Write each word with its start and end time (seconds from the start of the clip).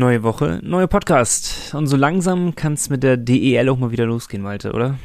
Neue 0.00 0.22
Woche, 0.22 0.60
neuer 0.62 0.86
Podcast. 0.86 1.74
Und 1.74 1.86
so 1.86 1.94
langsam 1.94 2.54
kann 2.54 2.72
es 2.72 2.88
mit 2.88 3.02
der 3.02 3.18
DEL 3.18 3.68
auch 3.68 3.76
mal 3.76 3.90
wieder 3.90 4.06
losgehen, 4.06 4.42
Malte, 4.42 4.72
oder? 4.72 4.98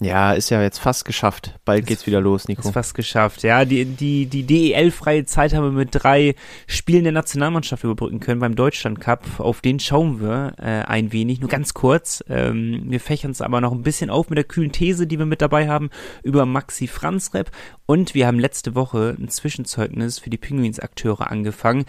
Ja, 0.00 0.34
ist 0.34 0.50
ja 0.50 0.62
jetzt 0.62 0.78
fast 0.78 1.04
geschafft. 1.04 1.58
Bald 1.64 1.80
ist, 1.80 1.86
geht's 1.88 2.06
wieder 2.06 2.20
los, 2.20 2.46
Nico. 2.46 2.62
Ist 2.62 2.72
fast 2.72 2.94
geschafft. 2.94 3.42
Ja, 3.42 3.64
die, 3.64 3.84
die, 3.84 4.26
die 4.26 4.44
DEL-freie 4.44 5.24
Zeit 5.24 5.52
haben 5.52 5.64
wir 5.64 5.72
mit 5.72 5.88
drei 5.90 6.36
Spielen 6.68 7.02
der 7.02 7.12
Nationalmannschaft 7.12 7.82
überbrücken 7.82 8.20
können 8.20 8.38
beim 8.38 8.54
Deutschland 8.54 9.00
Cup. 9.00 9.24
Auf 9.38 9.62
den 9.62 9.80
schauen 9.80 10.20
wir 10.20 10.52
äh, 10.58 10.84
ein 10.86 11.10
wenig, 11.10 11.40
nur 11.40 11.50
ganz 11.50 11.74
kurz. 11.74 12.22
Ähm, 12.28 12.84
wir 12.84 13.00
fächern 13.00 13.32
es 13.32 13.40
aber 13.40 13.60
noch 13.60 13.72
ein 13.72 13.82
bisschen 13.82 14.10
auf 14.10 14.30
mit 14.30 14.36
der 14.36 14.44
kühlen 14.44 14.70
These, 14.70 15.08
die 15.08 15.18
wir 15.18 15.26
mit 15.26 15.42
dabei 15.42 15.66
haben, 15.66 15.90
über 16.22 16.46
Maxi 16.46 16.86
Franz 16.86 17.34
Rep. 17.34 17.50
Und 17.84 18.14
wir 18.14 18.28
haben 18.28 18.38
letzte 18.38 18.76
Woche 18.76 19.16
ein 19.18 19.28
Zwischenzeugnis 19.28 20.20
für 20.20 20.30
die 20.30 20.38
Pinguins-Akteure 20.38 21.32
angefangen. 21.32 21.84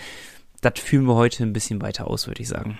Das 0.61 0.79
führen 0.79 1.05
wir 1.05 1.15
heute 1.15 1.43
ein 1.43 1.53
bisschen 1.53 1.81
weiter 1.81 2.07
aus, 2.07 2.27
würde 2.27 2.41
ich 2.41 2.47
sagen. 2.47 2.77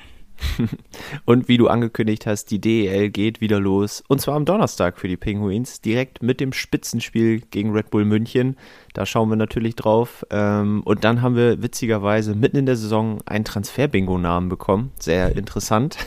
Und 1.26 1.48
wie 1.48 1.58
du 1.58 1.68
angekündigt 1.68 2.26
hast, 2.26 2.52
die 2.52 2.59
DEL 2.59 3.09
geht 3.09 3.41
wieder 3.41 3.59
los. 3.59 4.04
Und 4.08 4.22
zwar 4.22 4.35
am 4.35 4.45
Donnerstag 4.45 4.99
für 4.99 5.08
die 5.08 5.18
Penguins, 5.18 5.82
direkt 5.82 6.21
mit 6.21 6.40
dem 6.40 6.54
Spitzenspiel 6.54 7.41
gegen 7.52 7.71
Red 7.71 7.90
Bull 7.90 8.05
München. 8.05 8.55
Da 8.94 9.05
schauen 9.05 9.30
wir 9.30 9.35
natürlich 9.35 9.76
drauf. 9.76 10.26
Ähm, 10.30 10.82
und 10.84 11.04
dann 11.04 11.21
haben 11.21 11.35
wir 11.35 11.62
witzigerweise 11.62 12.35
mitten 12.35 12.58
in 12.58 12.66
der 12.66 12.76
Saison 12.76 13.20
einen 13.26 13.45
Transfer-Bingo-Namen 13.45 14.49
bekommen. 14.49 14.91
Sehr 14.99 15.35
interessant. 15.35 15.98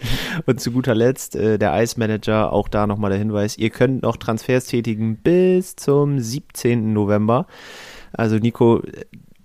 Und 0.46 0.60
zu 0.60 0.72
guter 0.72 0.94
Letzt 0.94 1.36
äh, 1.36 1.58
der 1.58 1.72
Eismanager, 1.72 2.52
auch 2.52 2.68
da 2.68 2.86
nochmal 2.86 3.10
der 3.10 3.18
Hinweis, 3.18 3.58
ihr 3.58 3.70
könnt 3.70 4.02
noch 4.02 4.16
Transfers 4.16 4.66
tätigen 4.66 5.16
bis 5.16 5.76
zum 5.76 6.18
17. 6.18 6.92
November. 6.92 7.46
Also 8.12 8.36
Nico, 8.36 8.82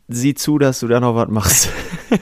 sieh 0.07 0.35
zu, 0.35 0.57
dass 0.57 0.79
du 0.79 0.87
da 0.87 0.99
noch 0.99 1.15
was 1.15 1.29
machst. 1.29 1.69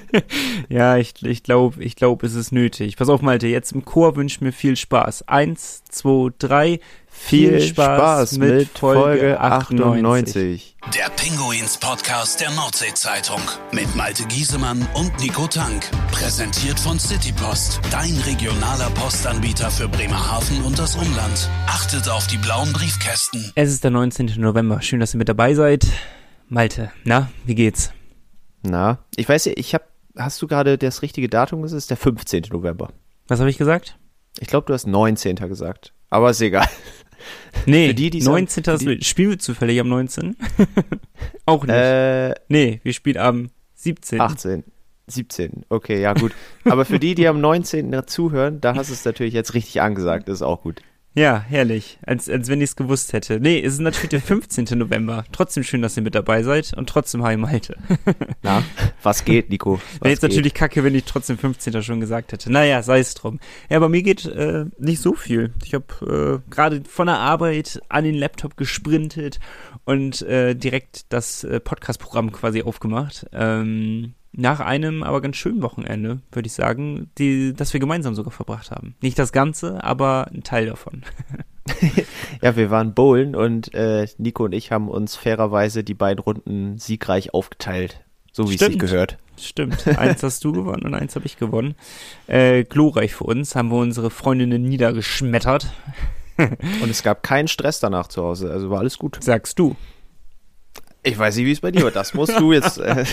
ja, 0.70 0.98
ich, 0.98 1.14
ich 1.24 1.44
glaube, 1.44 1.84
ich 1.84 1.96
glaub, 1.96 2.24
es 2.24 2.34
ist 2.34 2.52
nötig. 2.52 2.98
Pass 2.98 3.10
auf, 3.10 3.22
Malte, 3.22 3.48
jetzt 3.48 3.72
im 3.74 3.86
Chor 3.86 4.16
wünsch 4.16 4.42
mir 4.42 4.52
viel 4.52 4.76
Spaß. 4.76 5.28
Eins, 5.28 5.84
zwei, 5.90 6.30
drei. 6.38 6.80
Viel, 7.16 7.60
viel 7.60 7.62
Spaß, 7.62 8.30
Spaß, 8.30 8.38
mit, 8.40 8.54
mit 8.54 8.70
Folge 8.78 9.40
98. 9.40 10.78
Der 10.96 11.10
Pinguins 11.12 11.78
Podcast 11.78 12.42
der 12.42 12.50
Nordsee-Zeitung 12.52 13.40
mit 13.72 13.96
Malte 13.96 14.26
Giesemann 14.26 14.88
und 14.96 15.20
Nico 15.20 15.46
Tank. 15.48 15.92
Präsentiert 16.12 16.80
von 16.80 16.98
Citypost, 16.98 17.82
dein 17.92 18.18
regionaler 18.26 18.90
Postanbieter 18.96 19.70
für 19.70 19.88
Bremerhaven 19.88 20.64
und 20.64 20.80
das 20.80 20.96
Umland. 20.96 21.50
Achtet 21.68 22.10
auf 22.10 22.26
die 22.26 22.38
blauen 22.38 22.74
Briefkästen. 22.74 23.52
Es 23.54 23.70
ist 23.70 23.84
der 23.84 23.92
19. 23.92 24.34
November. 24.38 24.82
Schön, 24.82 25.00
dass 25.00 25.14
ihr 25.14 25.20
mit 25.20 25.30
dabei 25.30 25.54
seid. 25.54 25.86
Malte, 26.54 26.92
na, 27.04 27.32
wie 27.46 27.56
geht's? 27.56 27.92
Na, 28.62 29.00
ich 29.16 29.28
weiß 29.28 29.48
ich 29.48 29.74
hab, 29.74 29.88
hast 30.16 30.40
du 30.40 30.46
gerade 30.46 30.78
das 30.78 31.02
richtige 31.02 31.28
Datum? 31.28 31.64
Es 31.64 31.72
ist 31.72 31.90
der 31.90 31.98
15. 31.98 32.44
November. 32.52 32.94
Was 33.28 33.40
habe 33.40 33.50
ich 33.50 33.58
gesagt? 33.58 33.98
Ich 34.40 34.50
glaube, 34.50 34.68
du 34.68 34.74
hast 34.74 34.86
19. 34.86 35.36
gesagt. 35.36 35.94
Aber 36.12 36.30
ist 36.30 36.42
egal. 36.42 36.68
Nee, 37.66 37.88
Für 37.88 37.94
die, 37.94 38.10
die 38.10 38.22
19. 38.22 38.66
Sagen, 38.66 38.86
die, 38.86 39.04
spielen 39.06 39.30
wir 39.30 39.40
zufällig 39.40 39.80
am 39.80 39.88
19. 39.88 40.36
Auch 41.46 41.64
nicht. 41.64 41.74
Äh, 41.74 42.36
nee, 42.50 42.82
wir 42.84 42.92
spielen 42.92 43.16
am 43.16 43.50
17. 43.76 44.20
18. 44.20 44.64
17, 45.08 45.66
okay, 45.70 46.02
ja 46.02 46.14
gut. 46.14 46.34
Aber 46.66 46.84
für 46.84 47.00
die, 47.00 47.16
die 47.16 47.30
am 47.30 47.40
19. 47.40 47.96
zuhören, 48.08 48.60
da 48.60 48.76
hast 48.76 48.90
du 48.90 48.94
es 48.94 49.06
natürlich 49.06 49.34
jetzt 49.34 49.54
richtig 49.54 49.82
angesagt, 49.82 50.28
das 50.28 50.40
ist 50.40 50.42
auch 50.42 50.62
gut. 50.64 50.82
Ja, 51.16 51.46
herrlich. 51.48 52.00
Als, 52.06 52.28
als 52.28 52.50
wenn 52.50 52.60
ich 52.60 52.72
es 52.72 52.76
gewusst 52.76 53.14
hätte. 53.14 53.40
Nee, 53.40 53.62
es 53.62 53.74
ist 53.74 53.80
natürlich 53.80 54.10
der 54.10 54.22
15. 54.22 54.66
November. 54.78 55.26
Trotzdem 55.32 55.64
schön, 55.64 55.82
dass 55.84 55.96
ihr 55.96 56.02
mit 56.02 56.16
dabei 56.16 56.42
seid 56.42 56.74
und 56.76 56.90
trotzdem 56.90 57.24
hi 57.24 57.38
Malte. 57.38 57.78
Na, 58.42 58.64
was 59.04 59.24
geht, 59.24 59.50
Nico? 59.50 59.80
Wäre 60.02 60.10
jetzt 60.10 60.22
geht? 60.22 60.32
natürlich 60.32 60.54
kacke, 60.56 60.84
wenn 60.84 60.96
ich 60.96 61.04
trotzdem 61.04 61.38
15. 61.38 61.84
schon 61.84 62.00
gesagt 62.00 62.32
hätte. 62.32 62.52
Naja, 62.52 62.82
sei 62.82 63.00
es 63.00 63.14
drum. 63.14 63.40
Ja, 63.70 63.78
bei 63.80 63.90
mir 63.90 64.02
geht 64.02 64.26
äh, 64.26 64.66
nicht 64.80 65.02
so 65.02 65.14
viel. 65.14 65.54
Ich 65.64 65.76
habe 65.76 66.42
äh, 66.44 66.50
gerade 66.50 66.82
von 66.90 67.06
der 67.06 67.20
Arbeit 67.20 67.80
an 67.90 68.06
den 68.06 68.16
Laptop 68.16 68.58
gesprintet 68.58 69.40
und 69.86 70.24
äh, 70.24 70.56
direkt 70.56 71.14
das 71.14 71.44
äh, 71.44 71.60
Podcast-Programm 71.60 72.32
quasi 72.32 72.64
aufgemacht. 72.64 73.28
Ähm, 73.34 74.16
nach 74.36 74.60
einem 74.60 75.04
aber 75.04 75.22
ganz 75.22 75.38
schönen 75.38 75.62
Wochenende, 75.62 76.20
würde 76.32 76.48
ich 76.48 76.54
sagen, 76.54 77.10
die, 77.18 77.54
das 77.54 77.72
wir 77.74 77.80
gemeinsam 77.80 78.16
sogar 78.16 78.32
verbracht 78.32 78.72
haben. 78.72 78.96
Nicht 79.02 79.20
das 79.20 79.32
Ganze, 79.32 79.84
aber 79.84 80.28
ein 80.34 80.44
Teil 80.44 80.66
davon. 80.66 81.04
ja, 82.42 82.56
wir 82.56 82.72
waren 82.72 82.94
bowlen 82.94 83.36
und 83.36 83.74
äh, 83.74 84.08
Nico 84.18 84.46
und 84.46 84.54
ich 84.54 84.72
haben 84.72 84.90
uns 84.90 85.16
fairerweise 85.16 85.84
die 85.84 85.94
beiden 85.94 86.20
Runden 86.20 86.78
siegreich 86.80 87.34
aufgeteilt, 87.34 88.02
so 88.32 88.50
wie 88.50 88.56
es 88.56 88.60
sich 88.60 88.80
gehört. 88.80 89.18
Stimmt, 89.40 89.88
eins 89.98 90.22
hast 90.24 90.44
du 90.44 90.52
gewonnen 90.52 90.84
und 90.84 90.94
eins 90.94 91.16
habe 91.16 91.26
ich 91.26 91.38
gewonnen. 91.38 91.76
Äh, 92.28 92.64
glorreich 92.64 93.16
für 93.16 93.24
uns, 93.26 93.56
haben 93.56 93.70
wir 93.70 93.78
unsere 93.78 94.10
Freundinnen 94.10 94.64
niedergeschmettert. 94.64 95.72
und 96.38 96.90
es 96.90 97.04
gab 97.04 97.22
keinen 97.22 97.48
Stress 97.48 97.80
danach 97.80 98.08
zu 98.08 98.24
Hause, 98.24 98.52
also 98.52 98.70
war 98.72 98.80
alles 98.80 98.98
gut. 98.98 99.18
Sagst 99.22 99.60
du. 99.60 99.76
Ich 101.06 101.18
weiß 101.18 101.36
nicht, 101.36 101.46
wie 101.46 101.52
es 101.52 101.60
bei 101.60 101.72
dir 101.72 101.84
war. 101.84 101.92
Das 101.92 102.14
musst 102.14 102.40
du 102.40 102.54
jetzt. 102.54 102.78
Äh 102.78 103.04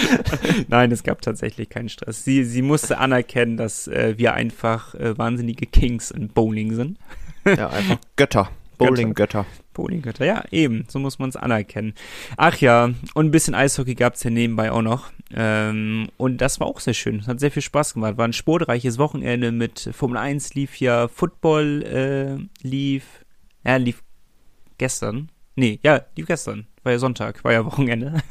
Nein, 0.68 0.92
es 0.92 1.02
gab 1.02 1.20
tatsächlich 1.20 1.68
keinen 1.68 1.88
Stress. 1.88 2.24
Sie, 2.24 2.44
sie 2.44 2.62
musste 2.62 2.98
anerkennen, 2.98 3.56
dass 3.56 3.88
äh, 3.88 4.14
wir 4.16 4.34
einfach 4.34 4.94
äh, 4.94 5.18
wahnsinnige 5.18 5.66
Kings 5.66 6.12
in 6.12 6.28
Bowling 6.28 6.74
sind. 6.74 6.98
ja, 7.44 7.70
einfach 7.70 7.98
Götter. 8.16 8.50
Bowling-Götter. 8.78 9.46
Bowling-Götter, 9.72 10.24
ja, 10.24 10.44
eben. 10.50 10.84
So 10.88 10.98
muss 10.98 11.18
man 11.18 11.28
es 11.28 11.36
anerkennen. 11.36 11.94
Ach 12.36 12.56
ja, 12.58 12.90
und 13.14 13.26
ein 13.26 13.30
bisschen 13.30 13.54
Eishockey 13.54 13.94
gab 13.94 14.14
es 14.14 14.22
hier 14.22 14.32
nebenbei 14.32 14.70
auch 14.72 14.82
noch. 14.82 15.10
Ähm, 15.32 16.08
und 16.16 16.38
das 16.38 16.58
war 16.58 16.66
auch 16.66 16.80
sehr 16.80 16.94
schön. 16.94 17.26
Hat 17.26 17.38
sehr 17.38 17.52
viel 17.52 17.62
Spaß 17.62 17.94
gemacht. 17.94 18.16
War 18.16 18.26
ein 18.26 18.32
sportreiches 18.32 18.98
Wochenende 18.98 19.52
mit 19.52 19.90
Formel 19.92 20.18
1 20.18 20.54
lief 20.54 20.76
ja, 20.80 21.08
Football 21.08 21.82
äh, 21.82 22.66
lief, 22.66 23.24
ja, 23.64 23.76
lief 23.76 24.02
gestern. 24.78 25.30
Nee, 25.56 25.78
ja, 25.82 26.02
lief 26.16 26.26
gestern 26.26 26.66
war 26.84 26.92
ja 26.92 26.98
Sonntag, 26.98 27.44
war 27.44 27.52
ja 27.52 27.64
Wochenende. 27.66 28.22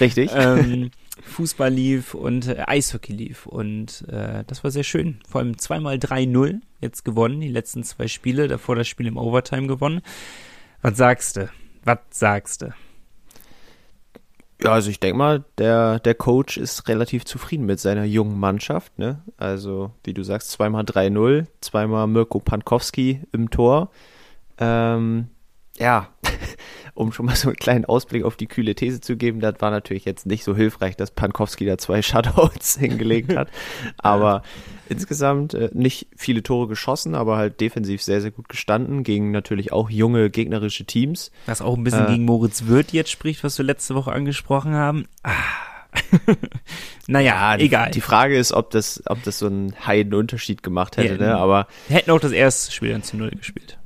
Richtig. 0.00 0.30
ähm, 0.34 0.90
Fußball 1.22 1.72
lief 1.72 2.14
und 2.14 2.48
äh, 2.48 2.64
Eishockey 2.66 3.12
lief 3.12 3.46
und 3.46 4.04
äh, 4.08 4.44
das 4.46 4.64
war 4.64 4.70
sehr 4.70 4.82
schön. 4.82 5.20
Vor 5.28 5.40
allem 5.40 5.58
zweimal 5.58 5.96
3-0 5.96 6.60
jetzt 6.80 7.04
gewonnen, 7.04 7.40
die 7.40 7.48
letzten 7.48 7.84
zwei 7.84 8.08
Spiele, 8.08 8.48
davor 8.48 8.76
das 8.76 8.88
Spiel 8.88 9.06
im 9.06 9.16
Overtime 9.16 9.66
gewonnen. 9.66 10.02
Was 10.82 10.96
sagst 10.96 11.36
du? 11.36 11.48
Was 11.84 11.98
sagst 12.10 12.62
du? 12.62 12.74
Ja, 14.62 14.72
also 14.72 14.90
ich 14.90 15.00
denke 15.00 15.18
mal, 15.18 15.44
der, 15.58 15.98
der 16.00 16.14
Coach 16.14 16.56
ist 16.56 16.88
relativ 16.88 17.24
zufrieden 17.24 17.66
mit 17.66 17.80
seiner 17.80 18.04
jungen 18.04 18.38
Mannschaft. 18.38 18.98
Ne? 18.98 19.22
Also, 19.36 19.90
wie 20.04 20.14
du 20.14 20.22
sagst, 20.22 20.50
zweimal 20.50 20.84
3-0, 20.84 21.46
zweimal 21.60 22.06
Mirko 22.06 22.40
Pankowski 22.40 23.22
im 23.32 23.50
Tor. 23.50 23.90
Ähm, 24.58 25.28
ja, 25.76 26.08
um 26.94 27.12
schon 27.12 27.26
mal 27.26 27.36
so 27.36 27.48
einen 27.48 27.56
kleinen 27.56 27.84
Ausblick 27.84 28.24
auf 28.24 28.36
die 28.36 28.46
kühle 28.46 28.74
These 28.74 29.00
zu 29.00 29.16
geben, 29.16 29.40
das 29.40 29.56
war 29.60 29.70
natürlich 29.70 30.04
jetzt 30.04 30.26
nicht 30.26 30.44
so 30.44 30.54
hilfreich, 30.54 30.96
dass 30.96 31.10
Pankowski 31.10 31.66
da 31.66 31.76
zwei 31.76 32.02
Shutouts 32.02 32.78
hingelegt 32.78 33.36
hat. 33.36 33.48
Aber 33.98 34.42
insgesamt 34.88 35.54
äh, 35.54 35.70
nicht 35.72 36.06
viele 36.16 36.42
Tore 36.42 36.68
geschossen, 36.68 37.14
aber 37.14 37.36
halt 37.36 37.60
defensiv 37.60 38.02
sehr, 38.02 38.20
sehr 38.20 38.30
gut 38.30 38.48
gestanden 38.48 39.02
gegen 39.02 39.32
natürlich 39.32 39.72
auch 39.72 39.90
junge 39.90 40.30
gegnerische 40.30 40.84
Teams. 40.84 41.32
Was 41.46 41.62
auch 41.62 41.76
ein 41.76 41.84
bisschen 41.84 42.06
äh, 42.06 42.10
gegen 42.12 42.24
Moritz 42.24 42.66
Wirth 42.66 42.92
jetzt 42.92 43.10
spricht, 43.10 43.42
was 43.42 43.58
wir 43.58 43.64
letzte 43.64 43.94
Woche 43.94 44.12
angesprochen 44.12 44.74
haben. 44.74 45.06
Ah. 45.22 45.32
naja, 47.06 47.56
die, 47.56 47.66
egal. 47.66 47.90
Die 47.92 48.00
Frage 48.00 48.36
ist, 48.36 48.52
ob 48.52 48.70
das, 48.70 49.02
ob 49.06 49.22
das 49.22 49.38
so 49.38 49.46
einen 49.46 49.74
heiden 49.86 50.12
Unterschied 50.12 50.62
gemacht 50.62 50.96
hätte, 50.96 51.14
ja, 51.14 51.20
ne? 51.20 51.36
Aber. 51.36 51.68
Hätten 51.88 52.10
auch 52.10 52.18
das 52.18 52.32
erste 52.32 52.72
Spiel 52.72 52.90
dann 52.90 53.04
zu 53.04 53.16
Null 53.16 53.30
gespielt. 53.30 53.78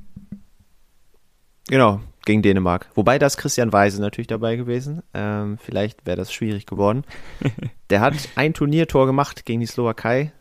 Genau, 1.67 2.01
gegen 2.25 2.41
Dänemark. 2.41 2.89
Wobei 2.95 3.19
das 3.19 3.37
Christian 3.37 3.73
Weise 3.73 4.01
natürlich 4.01 4.27
dabei 4.27 4.55
gewesen. 4.55 5.01
Ähm, 5.13 5.57
vielleicht 5.57 6.05
wäre 6.05 6.17
das 6.17 6.33
schwierig 6.33 6.65
geworden. 6.65 7.03
Der 7.89 8.01
hat 8.01 8.15
ein 8.35 8.53
Turniertor 8.53 9.05
gemacht 9.05 9.45
gegen 9.45 9.59
die 9.59 9.65
Slowakei. 9.65 10.31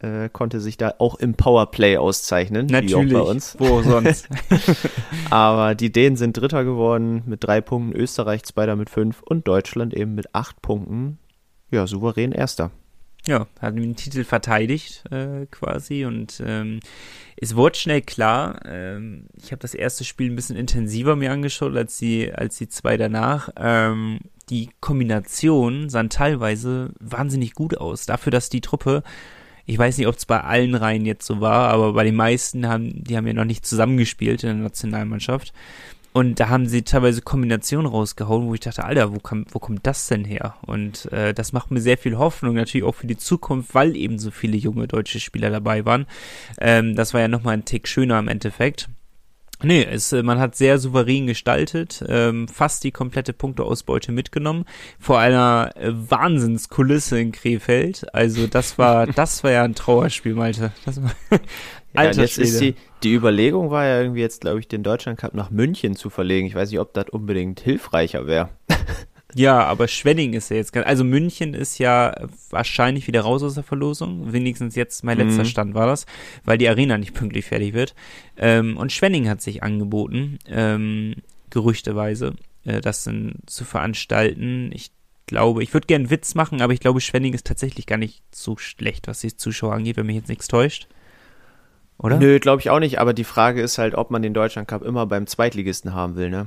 Äh, 0.00 0.28
konnte 0.28 0.60
sich 0.60 0.76
da 0.76 0.94
auch 0.98 1.14
im 1.14 1.32
Powerplay 1.32 1.96
auszeichnen, 1.96 2.66
natürlich, 2.66 3.10
wie 3.10 3.16
auch 3.16 3.24
bei 3.24 3.30
uns. 3.30 3.56
Wo 3.58 3.80
sonst? 3.80 4.28
Aber 5.30 5.74
die 5.74 5.90
Dänen 5.90 6.16
sind 6.16 6.36
Dritter 6.36 6.62
geworden 6.62 7.22
mit 7.24 7.42
drei 7.42 7.62
Punkten, 7.62 7.98
Österreich 7.98 8.44
Zweiter 8.44 8.76
mit 8.76 8.90
fünf 8.90 9.22
und 9.22 9.48
Deutschland 9.48 9.94
eben 9.94 10.14
mit 10.14 10.34
acht 10.34 10.60
Punkten. 10.60 11.18
Ja, 11.70 11.86
souverän 11.86 12.32
Erster. 12.32 12.70
Ja, 13.28 13.46
hat 13.60 13.76
den 13.76 13.94
Titel 13.94 14.24
verteidigt 14.24 15.04
äh, 15.10 15.44
quasi 15.50 16.06
und 16.06 16.42
ähm, 16.42 16.80
es 17.36 17.54
wurde 17.54 17.78
schnell 17.78 18.00
klar. 18.00 18.60
Ähm, 18.64 19.26
ich 19.36 19.52
habe 19.52 19.60
das 19.60 19.74
erste 19.74 20.04
Spiel 20.04 20.30
ein 20.30 20.34
bisschen 20.34 20.56
intensiver 20.56 21.14
mir 21.14 21.30
angeschaut 21.30 21.76
als 21.76 21.98
die 21.98 22.32
als 22.32 22.56
die 22.56 22.70
zwei 22.70 22.96
danach. 22.96 23.50
Ähm, 23.58 24.20
die 24.48 24.70
Kombination 24.80 25.90
sahen 25.90 26.08
teilweise 26.08 26.94
wahnsinnig 27.00 27.52
gut 27.52 27.76
aus. 27.76 28.06
Dafür, 28.06 28.30
dass 28.30 28.48
die 28.48 28.62
Truppe, 28.62 29.02
ich 29.66 29.76
weiß 29.76 29.98
nicht, 29.98 30.06
ob 30.06 30.16
es 30.16 30.24
bei 30.24 30.40
allen 30.40 30.74
Reihen 30.74 31.04
jetzt 31.04 31.26
so 31.26 31.42
war, 31.42 31.68
aber 31.68 31.92
bei 31.92 32.04
den 32.04 32.16
meisten 32.16 32.66
haben 32.66 33.04
die 33.04 33.14
haben 33.14 33.26
ja 33.26 33.34
noch 33.34 33.44
nicht 33.44 33.66
zusammengespielt 33.66 34.42
in 34.42 34.48
der 34.48 34.56
Nationalmannschaft. 34.56 35.52
Und 36.12 36.40
da 36.40 36.48
haben 36.48 36.66
sie 36.66 36.82
teilweise 36.82 37.22
Kombinationen 37.22 37.86
rausgehauen, 37.86 38.46
wo 38.46 38.54
ich 38.54 38.60
dachte, 38.60 38.84
Alter, 38.84 39.14
wo, 39.14 39.18
kam, 39.18 39.44
wo 39.50 39.58
kommt 39.58 39.86
das 39.86 40.08
denn 40.08 40.24
her? 40.24 40.54
Und 40.66 41.10
äh, 41.12 41.34
das 41.34 41.52
macht 41.52 41.70
mir 41.70 41.80
sehr 41.80 41.98
viel 41.98 42.18
Hoffnung, 42.18 42.54
natürlich 42.54 42.86
auch 42.86 42.94
für 42.94 43.06
die 43.06 43.16
Zukunft, 43.16 43.74
weil 43.74 43.96
eben 43.96 44.18
so 44.18 44.30
viele 44.30 44.56
junge 44.56 44.88
deutsche 44.88 45.20
Spieler 45.20 45.50
dabei 45.50 45.84
waren. 45.84 46.06
Ähm, 46.60 46.96
das 46.96 47.14
war 47.14 47.20
ja 47.20 47.28
nochmal 47.28 47.54
ein 47.54 47.64
Tick 47.64 47.86
schöner 47.86 48.18
im 48.18 48.28
Endeffekt. 48.28 48.88
Nee, 49.62 49.84
es, 49.84 50.12
äh, 50.12 50.22
man 50.22 50.38
hat 50.38 50.54
sehr 50.54 50.78
souverän 50.78 51.26
gestaltet, 51.26 52.04
ähm, 52.06 52.46
fast 52.46 52.84
die 52.84 52.92
komplette 52.92 53.32
Punkteausbeute 53.32 54.12
mitgenommen, 54.12 54.64
vor 55.00 55.18
einer 55.18 55.72
äh, 55.74 55.90
Wahnsinnskulisse 55.92 57.18
in 57.18 57.32
Krefeld. 57.32 58.06
Also 58.14 58.46
das 58.46 58.78
war, 58.78 59.06
das 59.14 59.42
war 59.42 59.50
ja 59.50 59.64
ein 59.64 59.74
Trauerspiel, 59.74 60.34
Malte. 60.34 60.72
Das 60.84 61.02
war, 61.02 61.10
ja, 61.92 62.04
jetzt 62.04 62.38
ist 62.38 62.60
die, 62.60 62.76
die 63.02 63.14
Überlegung 63.14 63.70
war 63.70 63.84
ja 63.84 64.00
irgendwie 64.00 64.20
jetzt, 64.20 64.42
glaube 64.42 64.60
ich, 64.60 64.68
den 64.68 64.84
Deutschland 64.84 65.18
Cup 65.18 65.34
nach 65.34 65.50
München 65.50 65.96
zu 65.96 66.08
verlegen. 66.08 66.46
Ich 66.46 66.54
weiß 66.54 66.70
nicht, 66.70 66.80
ob 66.80 66.94
das 66.94 67.08
unbedingt 67.10 67.58
hilfreicher 67.60 68.26
wäre. 68.26 68.50
Ja, 69.34 69.64
aber 69.64 69.88
Schwenning 69.88 70.32
ist 70.32 70.48
ja 70.48 70.56
jetzt 70.56 70.72
ganz, 70.72 70.86
also 70.86 71.04
München 71.04 71.52
ist 71.52 71.78
ja 71.78 72.14
wahrscheinlich 72.48 73.06
wieder 73.06 73.20
raus 73.20 73.42
aus 73.42 73.54
der 73.54 73.62
Verlosung. 73.62 74.32
Wenigstens 74.32 74.74
jetzt 74.74 75.04
mein 75.04 75.18
letzter 75.18 75.42
mhm. 75.42 75.48
Stand 75.48 75.74
war 75.74 75.86
das, 75.86 76.06
weil 76.44 76.56
die 76.56 76.68
Arena 76.68 76.96
nicht 76.96 77.12
pünktlich 77.12 77.44
fertig 77.44 77.74
wird. 77.74 77.94
Ähm, 78.38 78.76
und 78.78 78.90
Schwenning 78.90 79.28
hat 79.28 79.42
sich 79.42 79.62
angeboten, 79.62 80.38
ähm, 80.48 81.16
gerüchteweise, 81.50 82.36
äh, 82.64 82.80
das 82.80 83.04
dann 83.04 83.34
zu 83.44 83.64
veranstalten. 83.64 84.70
Ich 84.72 84.92
glaube, 85.26 85.62
ich 85.62 85.74
würde 85.74 85.86
gerne 85.86 86.04
einen 86.04 86.10
Witz 86.10 86.34
machen, 86.34 86.62
aber 86.62 86.72
ich 86.72 86.80
glaube, 86.80 87.02
Schwenning 87.02 87.34
ist 87.34 87.46
tatsächlich 87.46 87.84
gar 87.84 87.98
nicht 87.98 88.22
so 88.34 88.56
schlecht, 88.56 89.08
was 89.08 89.20
die 89.20 89.36
Zuschauer 89.36 89.74
angeht, 89.74 89.98
wenn 89.98 90.06
mich 90.06 90.16
jetzt 90.16 90.28
nichts 90.28 90.48
täuscht. 90.48 90.88
Oder? 91.98 92.18
Nö, 92.18 92.38
glaube 92.38 92.62
ich 92.62 92.70
auch 92.70 92.78
nicht, 92.78 92.98
aber 92.98 93.12
die 93.12 93.24
Frage 93.24 93.60
ist 93.60 93.76
halt, 93.76 93.94
ob 93.94 94.10
man 94.10 94.22
den 94.22 94.32
Deutschland 94.32 94.68
Cup 94.68 94.82
immer 94.82 95.04
beim 95.06 95.26
Zweitligisten 95.26 95.92
haben 95.92 96.16
will, 96.16 96.30
ne? 96.30 96.46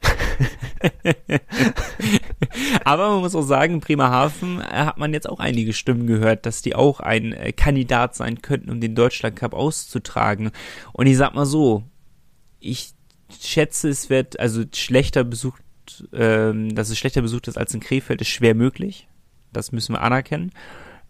Aber 2.84 3.10
man 3.10 3.20
muss 3.20 3.34
auch 3.34 3.42
sagen, 3.42 3.74
in 3.74 3.80
Bremerhaven 3.80 4.60
äh, 4.60 4.64
hat 4.64 4.98
man 4.98 5.12
jetzt 5.12 5.28
auch 5.28 5.40
einige 5.40 5.72
Stimmen 5.72 6.06
gehört, 6.06 6.46
dass 6.46 6.62
die 6.62 6.74
auch 6.74 7.00
ein 7.00 7.32
äh, 7.32 7.52
Kandidat 7.52 8.14
sein 8.14 8.42
könnten, 8.42 8.70
um 8.70 8.80
den 8.80 8.94
Deutschland 8.94 9.36
Cup 9.36 9.54
auszutragen. 9.54 10.50
Und 10.92 11.06
ich 11.06 11.16
sag 11.16 11.34
mal 11.34 11.46
so, 11.46 11.82
ich 12.60 12.92
schätze, 13.40 13.88
es 13.88 14.10
wird 14.10 14.38
also 14.38 14.62
schlechter 14.72 15.24
besucht, 15.24 15.62
ähm, 16.12 16.74
dass 16.74 16.90
es 16.90 16.98
schlechter 16.98 17.22
besucht 17.22 17.48
ist 17.48 17.58
als 17.58 17.74
in 17.74 17.80
Krefeld, 17.80 18.20
ist 18.20 18.28
schwer 18.28 18.54
möglich. 18.54 19.08
Das 19.52 19.72
müssen 19.72 19.94
wir 19.94 20.02
anerkennen. 20.02 20.52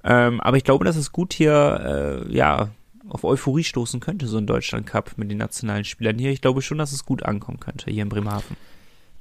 Ähm, 0.02 0.40
aber 0.40 0.56
ich 0.56 0.64
glaube, 0.64 0.84
dass 0.84 0.96
es 0.96 1.12
gut 1.12 1.32
hier, 1.32 2.24
äh, 2.28 2.34
ja, 2.34 2.70
auf 3.08 3.24
Euphorie 3.24 3.64
stoßen 3.64 4.00
könnte, 4.00 4.26
so 4.26 4.38
ein 4.38 4.46
Deutschland 4.46 4.86
Cup 4.86 5.12
mit 5.16 5.30
den 5.30 5.38
nationalen 5.38 5.84
Spielern 5.84 6.18
hier. 6.18 6.30
Ich 6.30 6.40
glaube 6.40 6.62
schon, 6.62 6.78
dass 6.78 6.92
es 6.92 7.04
gut 7.04 7.22
ankommen 7.22 7.60
könnte 7.60 7.90
hier 7.90 8.02
in 8.02 8.08
Bremerhaven. 8.08 8.56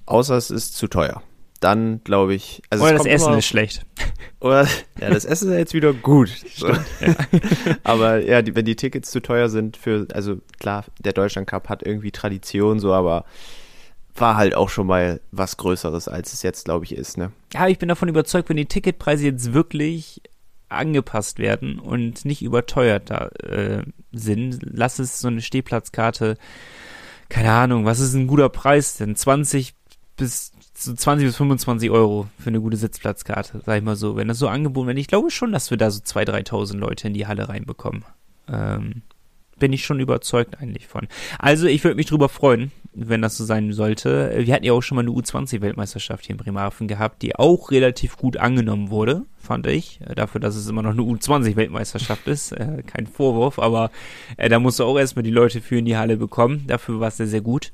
Außer 0.06 0.36
es 0.36 0.52
ist 0.52 0.76
zu 0.76 0.88
teuer. 0.88 1.22
Dann 1.60 2.04
glaube 2.04 2.34
ich. 2.34 2.62
Also 2.70 2.84
oder 2.84 2.94
das 2.94 3.06
Essen 3.06 3.28
immer, 3.30 3.38
ist 3.38 3.46
schlecht. 3.46 3.86
Oder 4.42 4.68
ja, 5.00 5.10
das 5.10 5.24
Essen 5.24 5.54
ist 5.54 5.58
jetzt 5.58 5.74
wieder 5.74 5.94
gut. 5.94 6.28
Stimmt, 6.28 6.82
ja. 7.00 7.16
aber 7.86 8.20
ja, 8.22 8.42
die, 8.42 8.54
wenn 8.54 8.66
die 8.66 8.76
Tickets 8.76 9.10
zu 9.10 9.22
teuer 9.22 9.48
sind 9.48 9.78
für, 9.78 10.06
also 10.12 10.42
klar, 10.60 10.84
der 11.00 11.14
Deutschland 11.14 11.48
Cup 11.48 11.70
hat 11.70 11.82
irgendwie 11.82 12.12
Tradition 12.12 12.82
so, 12.82 12.92
aber 12.92 13.24
war 14.16 14.36
halt 14.36 14.54
auch 14.54 14.68
schon 14.68 14.88
mal 14.88 15.22
was 15.32 15.56
Größeres, 15.56 16.10
als 16.10 16.34
es 16.34 16.44
jetzt, 16.44 16.66
glaube 16.66 16.84
ich, 16.84 16.94
ist, 16.94 17.18
ne? 17.18 17.32
Ja, 17.54 17.70
ich 17.70 17.80
bin 17.80 17.88
davon 17.88 18.10
überzeugt, 18.10 18.50
wenn 18.50 18.58
die 18.58 18.66
Ticketpreise 18.66 19.24
jetzt 19.24 19.54
wirklich 19.54 20.22
angepasst 20.70 21.40
werden 21.40 21.80
und 21.80 22.26
nicht 22.26 22.42
überteuert 22.42 23.10
da 23.10 23.28
äh, 23.44 23.84
sind, 24.12 24.60
lass 24.62 25.00
es 25.00 25.20
so 25.20 25.30
eine 25.30 25.42
Stehplatzkarte, 25.42 26.38
keine 27.30 27.52
Ahnung, 27.52 27.86
was 27.86 28.00
ist 28.00 28.14
ein 28.14 28.28
guter 28.28 28.50
Preis 28.50 28.98
denn? 28.98 29.16
20 29.16 29.74
bis 30.24 30.54
so 30.74 30.94
20 30.94 31.28
bis 31.28 31.36
25 31.36 31.90
Euro 31.92 32.28
für 32.40 32.50
eine 32.50 32.62
gute 32.62 32.78
Sitzplatzkarte, 32.78 33.62
sag 33.66 33.78
ich 33.78 33.84
mal 33.84 33.96
so. 33.96 34.16
Wenn 34.16 34.30
das 34.30 34.40
so 34.40 34.48
angeboten 34.48 34.88
wird, 34.88 34.98
ich 34.98 35.08
glaube 35.08 35.32
schon, 35.32 35.52
dass 35.52 35.70
wir 35.70 35.78
da 35.78 35.92
so 35.92 36.00
2.000, 36.00 36.48
3.000 36.48 36.78
Leute 36.78 37.08
in 37.08 37.14
die 37.14 37.28
Halle 37.28 37.50
reinbekommen. 37.50 38.06
Ähm, 38.48 39.04
bin 39.60 39.74
ich 39.74 39.86
schon 39.86 40.00
überzeugt 40.00 40.60
eigentlich 40.60 40.88
von. 40.88 41.08
Also 41.40 41.68
ich 41.68 41.84
würde 41.84 41.96
mich 41.96 42.08
drüber 42.08 42.28
freuen, 42.28 42.72
wenn 42.94 43.22
das 43.22 43.38
so 43.38 43.46
sein 43.46 43.72
sollte. 43.74 44.34
Wir 44.38 44.54
hatten 44.54 44.66
ja 44.66 44.74
auch 44.74 44.82
schon 44.82 44.96
mal 44.96 45.02
eine 45.02 45.12
U20-Weltmeisterschaft 45.12 46.26
hier 46.26 46.36
in 46.36 46.38
Bremerhaven 46.38 46.88
gehabt, 46.88 47.22
die 47.22 47.36
auch 47.36 47.70
relativ 47.72 48.18
gut 48.18 48.38
angenommen 48.38 48.90
wurde, 48.90 49.24
fand 49.38 49.68
ich. 49.68 50.00
Dafür, 50.16 50.42
dass 50.42 50.56
es 50.56 50.68
immer 50.68 50.82
noch 50.82 50.92
eine 50.92 51.02
U20-Weltmeisterschaft 51.02 52.28
ist. 52.28 52.54
Äh, 52.54 52.84
kein 52.86 53.08
Vorwurf, 53.08 53.60
aber 53.60 53.92
äh, 54.38 54.50
da 54.50 54.60
musst 54.60 54.80
du 54.80 54.86
auch 54.86 54.98
erstmal 54.98 55.24
die 55.24 55.32
Leute 55.32 55.62
für 55.62 55.78
in 55.78 55.86
die 55.86 55.98
Halle 55.98 56.18
bekommen. 56.18 56.64
Dafür 56.68 57.00
war 57.00 57.10
es 57.10 57.18
sehr, 57.18 57.28
sehr 57.28 57.42
gut. 57.42 57.74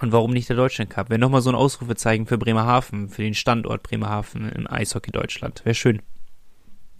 Und 0.00 0.12
warum 0.12 0.32
nicht 0.32 0.48
der 0.48 0.56
Deutschland 0.56 0.90
Cup? 0.90 1.10
Wäre 1.10 1.20
nochmal 1.20 1.42
so 1.42 1.50
ein 1.50 1.56
Ausrufezeichen 1.56 2.26
für 2.26 2.38
Bremerhaven, 2.38 3.08
für 3.10 3.22
den 3.22 3.34
Standort 3.34 3.82
Bremerhaven 3.82 4.50
im 4.50 4.70
Eishockey 4.70 5.10
Deutschland. 5.10 5.62
Wäre 5.64 5.74
schön. 5.74 6.00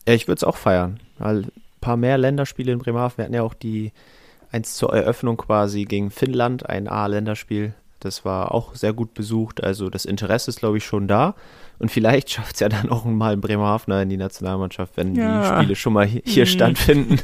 Ja, 0.06 0.14
ich 0.14 0.29
würde 0.29 0.38
es 0.38 0.44
auch 0.44 0.56
feiern, 0.56 1.00
weil 1.19 1.47
paar 1.81 1.97
mehr 1.97 2.19
Länderspiele 2.19 2.73
in 2.73 2.79
Bremerhaven. 2.79 3.19
Wir 3.19 3.25
hatten 3.25 3.35
ja 3.35 3.43
auch 3.43 3.55
die 3.55 3.93
eins 4.52 4.75
zur 4.75 4.94
Eröffnung 4.94 5.37
quasi 5.37 5.85
gegen 5.85 6.11
Finnland, 6.11 6.69
ein 6.69 6.88
A-Länderspiel. 6.88 7.75
Das 8.00 8.25
war 8.25 8.52
auch 8.52 8.75
sehr 8.75 8.93
gut 8.93 9.14
besucht. 9.14 9.62
Also 9.62 9.91
das 9.91 10.05
Interesse 10.05 10.50
ist, 10.50 10.61
glaube 10.61 10.79
ich, 10.79 10.85
schon 10.85 11.08
da. 11.08 11.35
Und 11.80 11.90
vielleicht 11.90 12.30
schafft 12.30 12.54
es 12.54 12.60
ja 12.60 12.68
dann 12.68 12.90
auch 12.90 13.04
mal 13.04 13.32
ein 13.32 13.40
Bremerhavener 13.40 14.02
in 14.02 14.10
die 14.10 14.16
Nationalmannschaft, 14.16 14.96
wenn 14.96 15.14
ja. 15.14 15.40
die 15.40 15.48
Spiele 15.48 15.76
schon 15.76 15.94
mal 15.94 16.06
hier, 16.06 16.44
mhm. 16.44 16.48
stattfinden. 16.48 17.20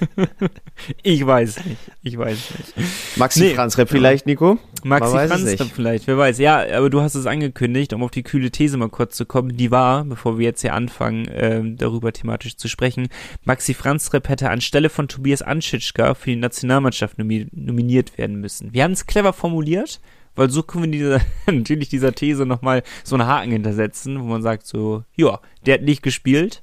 ich 1.03 1.25
weiß 1.25 1.65
nicht. 1.67 1.79
Ich 2.03 2.19
weiß 2.19 2.51
nicht. 2.59 3.19
Maxi 3.19 3.41
nee, 3.41 3.55
Franz 3.55 3.77
Rep 3.79 3.89
vielleicht, 3.89 4.27
Nico? 4.27 4.59
Maxi 4.83 5.29
Franz 5.29 5.61
Rep 5.61 5.69
vielleicht, 5.75 6.07
wer 6.07 6.17
weiß. 6.17 6.39
Ja, 6.39 6.65
aber 6.77 6.91
du 6.91 7.03
hast 7.03 7.15
es 7.15 7.27
angekündigt, 7.27 7.93
um 7.93 8.03
auf 8.03 8.11
die 8.11 8.23
kühle 8.23 8.51
These 8.51 8.79
mal 8.79 8.89
kurz 8.89 9.17
zu 9.17 9.27
kommen. 9.27 9.57
Die 9.57 9.71
war, 9.71 10.05
bevor 10.05 10.39
wir 10.39 10.47
jetzt 10.47 10.63
hier 10.63 10.75
anfangen, 10.75 11.29
äh, 11.29 11.63
darüber 11.77 12.13
thematisch 12.13 12.57
zu 12.57 12.69
sprechen, 12.69 13.09
Maxi 13.45 13.75
Franz 13.75 14.13
Rep 14.15 14.29
hätte 14.29 14.49
anstelle 14.49 14.89
von 14.89 15.07
Tobias 15.07 15.43
Anschitschka 15.43 16.15
für 16.15 16.31
die 16.31 16.37
Nationalmannschaft 16.37 17.19
nominiert 17.19 18.17
werden 18.17 18.41
müssen. 18.41 18.73
Wir 18.73 18.85
haben 18.85 18.93
es 18.93 19.07
clever 19.07 19.35
formuliert 19.35 20.01
weil 20.37 20.51
so 20.51 20.63
können 20.63 20.85
wir 20.85 20.91
dieser, 20.93 21.21
natürlich 21.47 21.89
dieser 21.89 22.15
These 22.15 22.47
nochmal 22.47 22.83
so 23.03 23.17
einen 23.17 23.27
Haken 23.27 23.51
hintersetzen, 23.51 24.21
wo 24.21 24.25
man 24.25 24.43
sagt 24.43 24.67
so, 24.67 25.05
ja, 25.17 25.41
der 25.65 25.75
hat 25.75 25.83
nicht 25.83 26.03
gespielt. 26.03 26.63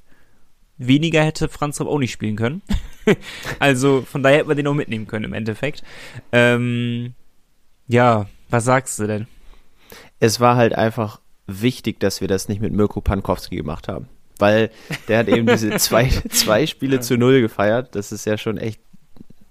Weniger 0.78 1.22
hätte 1.22 1.48
Franz 1.48 1.80
Rapp 1.80 1.88
auch 1.88 1.98
nicht 1.98 2.12
spielen 2.12 2.36
können. 2.36 2.62
also 3.58 4.02
von 4.02 4.22
daher 4.22 4.38
hätten 4.38 4.48
wir 4.48 4.56
den 4.56 4.66
auch 4.66 4.74
mitnehmen 4.74 5.06
können 5.06 5.26
im 5.26 5.32
Endeffekt. 5.32 5.82
Ähm, 6.32 7.14
ja, 7.86 8.26
was 8.48 8.64
sagst 8.64 8.98
du 8.98 9.06
denn? 9.06 9.26
Es 10.18 10.40
war 10.40 10.56
halt 10.56 10.74
einfach 10.74 11.20
wichtig, 11.46 12.00
dass 12.00 12.20
wir 12.20 12.28
das 12.28 12.48
nicht 12.48 12.60
mit 12.60 12.72
Mirko 12.72 13.00
Pankowski 13.00 13.56
gemacht 13.56 13.88
haben. 13.88 14.08
Weil 14.38 14.70
der 15.06 15.18
hat 15.18 15.28
eben 15.28 15.46
diese 15.46 15.70
zwei, 15.78 16.08
zwei 16.08 16.66
Spiele 16.66 17.00
zu 17.00 17.16
null 17.16 17.40
gefeiert. 17.40 17.94
Das 17.94 18.10
ist 18.10 18.24
ja 18.24 18.36
schon 18.36 18.58
echt 18.58 18.80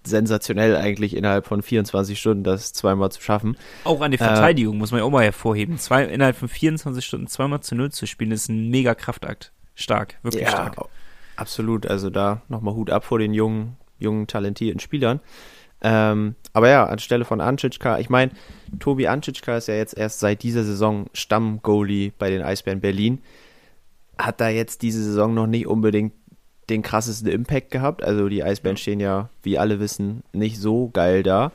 sensationell 0.05 0.75
eigentlich 0.75 1.15
innerhalb 1.15 1.45
von 1.45 1.61
24 1.61 2.19
Stunden 2.19 2.43
das 2.43 2.73
zweimal 2.73 3.11
zu 3.11 3.21
schaffen. 3.21 3.57
Auch 3.83 4.01
an 4.01 4.11
die 4.11 4.19
äh, 4.19 4.23
Verteidigung 4.23 4.75
äh, 4.75 4.77
muss 4.79 4.91
man 4.91 4.99
ja 4.99 5.05
auch 5.05 5.11
mal 5.11 5.23
hervorheben. 5.23 5.77
Zwei, 5.77 6.03
innerhalb 6.03 6.35
von 6.35 6.47
24 6.47 7.05
Stunden 7.05 7.27
zweimal 7.27 7.61
zu 7.61 7.75
null 7.75 7.91
zu 7.91 8.05
spielen, 8.05 8.31
ist 8.31 8.49
ein 8.49 8.69
mega 8.69 8.95
Kraftakt. 8.95 9.51
Stark, 9.75 10.19
wirklich 10.21 10.43
ja, 10.43 10.49
stark. 10.49 10.75
Absolut, 11.35 11.87
also 11.87 12.09
da 12.09 12.41
nochmal 12.47 12.75
Hut 12.75 12.91
ab 12.91 13.05
vor 13.05 13.19
den 13.19 13.33
jungen, 13.33 13.77
jungen, 13.97 14.27
talentierten 14.27 14.79
Spielern. 14.79 15.19
Ähm, 15.81 16.35
aber 16.53 16.69
ja, 16.69 16.85
anstelle 16.85 17.25
von 17.25 17.41
Anschitschka, 17.41 17.99
ich 17.99 18.09
meine, 18.09 18.31
Tobi 18.79 19.07
Anschitschka 19.07 19.57
ist 19.57 19.67
ja 19.67 19.75
jetzt 19.75 19.97
erst 19.97 20.19
seit 20.19 20.43
dieser 20.43 20.63
Saison 20.63 21.07
Stammgoalie 21.13 22.13
bei 22.17 22.29
den 22.29 22.41
Eisbären 22.41 22.79
Berlin. 22.79 23.21
Hat 24.17 24.39
da 24.39 24.47
jetzt 24.47 24.81
diese 24.81 25.03
Saison 25.03 25.33
noch 25.33 25.47
nicht 25.47 25.67
unbedingt 25.67 26.13
den 26.69 26.81
krassesten 26.81 27.29
Impact 27.29 27.71
gehabt. 27.71 28.03
Also 28.03 28.29
die 28.29 28.43
Eisbären 28.43 28.77
stehen 28.77 28.99
ja, 28.99 29.29
wie 29.41 29.57
alle 29.57 29.79
wissen, 29.79 30.23
nicht 30.31 30.59
so 30.59 30.89
geil 30.89 31.23
da. 31.23 31.51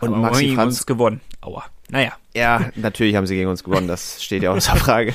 Und 0.00 0.08
Aber 0.08 0.18
Maxi 0.18 0.54
Franz 0.54 0.74
uns 0.74 0.86
gewonnen. 0.86 1.20
Aua. 1.40 1.64
Naja. 1.90 2.12
Ja, 2.34 2.70
natürlich 2.76 3.16
haben 3.16 3.26
sie 3.26 3.34
gegen 3.34 3.48
uns 3.48 3.64
gewonnen, 3.64 3.88
das 3.88 4.22
steht 4.22 4.42
ja 4.42 4.52
außer 4.52 4.76
Frage. 4.76 5.12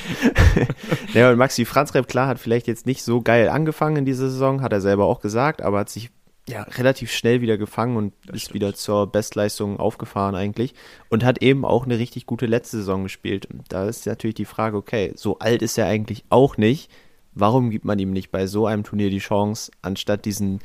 ja, 1.13 1.31
und 1.31 1.37
Maxi 1.37 1.65
Franzrepp, 1.65 2.07
klar, 2.07 2.27
hat 2.27 2.39
vielleicht 2.39 2.67
jetzt 2.67 2.85
nicht 2.85 3.03
so 3.03 3.21
geil 3.21 3.47
angefangen 3.47 3.97
in 3.97 4.05
dieser 4.05 4.29
Saison, 4.29 4.61
hat 4.61 4.73
er 4.73 4.81
selber 4.81 5.05
auch 5.05 5.21
gesagt, 5.21 5.61
aber 5.61 5.79
hat 5.79 5.89
sich 5.89 6.09
ja 6.49 6.63
relativ 6.63 7.11
schnell 7.11 7.39
wieder 7.39 7.57
gefangen 7.57 7.95
und 7.95 8.13
das 8.25 8.35
ist 8.35 8.41
stimmt. 8.43 8.55
wieder 8.55 8.73
zur 8.73 9.07
Bestleistung 9.07 9.79
aufgefahren 9.79 10.35
eigentlich 10.35 10.73
und 11.09 11.23
hat 11.23 11.41
eben 11.41 11.63
auch 11.63 11.85
eine 11.85 11.97
richtig 11.99 12.25
gute 12.25 12.47
letzte 12.47 12.77
Saison 12.77 13.03
gespielt. 13.03 13.45
Und 13.45 13.63
da 13.69 13.87
ist 13.87 14.05
natürlich 14.05 14.35
die 14.35 14.43
Frage, 14.43 14.75
okay, 14.75 15.13
so 15.15 15.39
alt 15.39 15.61
ist 15.61 15.77
er 15.77 15.87
eigentlich 15.87 16.25
auch 16.29 16.57
nicht 16.57 16.91
warum 17.35 17.69
gibt 17.69 17.85
man 17.85 17.99
ihm 17.99 18.11
nicht 18.11 18.31
bei 18.31 18.47
so 18.47 18.65
einem 18.67 18.83
Turnier 18.83 19.09
die 19.09 19.19
Chance, 19.19 19.71
anstatt 19.81 20.25
diesen 20.25 20.59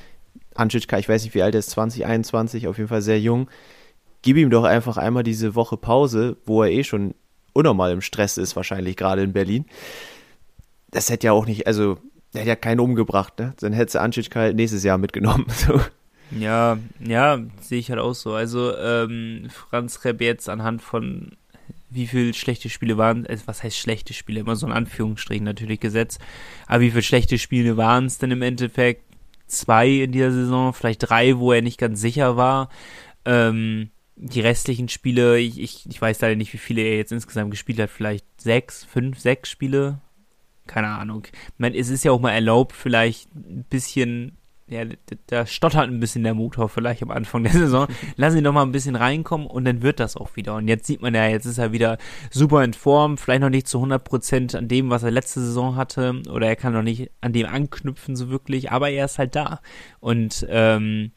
Anschitschka, 0.54 0.98
ich 0.98 1.08
weiß 1.08 1.24
nicht, 1.24 1.34
wie 1.34 1.42
alt 1.42 1.54
er 1.54 1.60
ist, 1.60 1.70
20, 1.70 2.06
21, 2.06 2.66
auf 2.68 2.78
jeden 2.78 2.88
Fall 2.88 3.02
sehr 3.02 3.20
jung, 3.20 3.48
gib 4.22 4.36
ihm 4.36 4.50
doch 4.50 4.64
einfach 4.64 4.96
einmal 4.96 5.22
diese 5.22 5.54
Woche 5.54 5.76
Pause, 5.76 6.36
wo 6.44 6.62
er 6.62 6.70
eh 6.70 6.84
schon 6.84 7.14
unnormal 7.52 7.92
im 7.92 8.00
Stress 8.00 8.38
ist, 8.38 8.56
wahrscheinlich 8.56 8.96
gerade 8.96 9.22
in 9.22 9.32
Berlin. 9.32 9.66
Das 10.90 11.10
hätte 11.10 11.26
ja 11.26 11.32
auch 11.32 11.46
nicht, 11.46 11.66
also, 11.66 11.98
er 12.32 12.40
hätte 12.40 12.48
ja 12.48 12.56
keinen 12.56 12.80
umgebracht, 12.80 13.38
ne? 13.38 13.54
Dann 13.60 13.72
hätte 13.72 14.00
Anschitschka 14.00 14.40
halt 14.40 14.56
nächstes 14.56 14.84
Jahr 14.84 14.98
mitgenommen. 14.98 15.46
So. 15.54 15.80
Ja, 16.38 16.76
ja, 17.00 17.38
sehe 17.62 17.78
ich 17.78 17.90
halt 17.90 18.00
auch 18.00 18.14
so. 18.14 18.34
Also, 18.34 18.76
ähm, 18.76 19.48
Franz 19.48 19.98
jetzt 20.20 20.50
anhand 20.50 20.82
von 20.82 21.32
wie 21.90 22.06
viele 22.06 22.34
schlechte 22.34 22.68
Spiele 22.68 22.96
waren, 22.96 23.24
äh, 23.26 23.38
was 23.46 23.62
heißt 23.62 23.76
schlechte 23.76 24.14
Spiele, 24.14 24.40
immer 24.40 24.56
so 24.56 24.66
in 24.66 24.72
Anführungsstrichen 24.72 25.44
natürlich 25.44 25.80
gesetzt, 25.80 26.20
aber 26.66 26.80
wie 26.82 26.90
viele 26.90 27.02
schlechte 27.02 27.38
Spiele 27.38 27.76
waren 27.76 28.06
es 28.06 28.18
denn 28.18 28.30
im 28.30 28.42
Endeffekt? 28.42 29.02
Zwei 29.46 29.88
in 29.88 30.12
dieser 30.12 30.30
Saison, 30.30 30.74
vielleicht 30.74 31.08
drei, 31.08 31.38
wo 31.38 31.52
er 31.52 31.62
nicht 31.62 31.78
ganz 31.78 32.02
sicher 32.02 32.36
war. 32.36 32.68
Ähm, 33.24 33.90
die 34.16 34.40
restlichen 34.40 34.88
Spiele, 34.88 35.38
ich, 35.38 35.58
ich, 35.58 35.86
ich 35.88 36.02
weiß 36.02 36.20
leider 36.20 36.36
nicht, 36.36 36.52
wie 36.52 36.58
viele 36.58 36.82
er 36.82 36.96
jetzt 36.96 37.12
insgesamt 37.12 37.50
gespielt 37.50 37.78
hat, 37.78 37.88
vielleicht 37.88 38.26
sechs, 38.38 38.84
fünf, 38.84 39.18
sechs 39.18 39.48
Spiele, 39.48 40.00
keine 40.66 40.88
Ahnung. 40.88 41.24
Ich 41.24 41.58
meine, 41.58 41.78
es 41.78 41.88
ist 41.88 42.04
ja 42.04 42.12
auch 42.12 42.20
mal 42.20 42.32
erlaubt, 42.32 42.72
vielleicht 42.72 43.34
ein 43.34 43.64
bisschen 43.70 44.36
ja, 44.68 44.84
da 45.26 45.46
stottert 45.46 45.88
ein 45.88 46.00
bisschen 46.00 46.24
der 46.24 46.34
Motor 46.34 46.68
vielleicht 46.68 47.02
am 47.02 47.10
Anfang 47.10 47.42
der 47.42 47.52
Saison. 47.52 47.86
Lass 48.16 48.34
ihn 48.34 48.44
doch 48.44 48.52
mal 48.52 48.62
ein 48.62 48.72
bisschen 48.72 48.96
reinkommen 48.96 49.46
und 49.46 49.64
dann 49.64 49.82
wird 49.82 50.00
das 50.00 50.16
auch 50.16 50.36
wieder. 50.36 50.56
Und 50.56 50.68
jetzt 50.68 50.86
sieht 50.86 51.02
man 51.02 51.14
ja, 51.14 51.26
jetzt 51.26 51.46
ist 51.46 51.58
er 51.58 51.72
wieder 51.72 51.98
super 52.30 52.62
in 52.64 52.74
Form, 52.74 53.18
vielleicht 53.18 53.40
noch 53.40 53.50
nicht 53.50 53.68
zu 53.68 53.78
100% 53.82 54.56
an 54.56 54.68
dem, 54.68 54.90
was 54.90 55.02
er 55.02 55.10
letzte 55.10 55.40
Saison 55.40 55.76
hatte 55.76 56.22
oder 56.30 56.46
er 56.46 56.56
kann 56.56 56.72
noch 56.72 56.82
nicht 56.82 57.10
an 57.20 57.32
dem 57.32 57.46
anknüpfen 57.46 58.16
so 58.16 58.28
wirklich, 58.28 58.70
aber 58.70 58.90
er 58.90 59.06
ist 59.06 59.18
halt 59.18 59.34
da. 59.34 59.60
Und 60.00 60.46
ähm, 60.50 61.12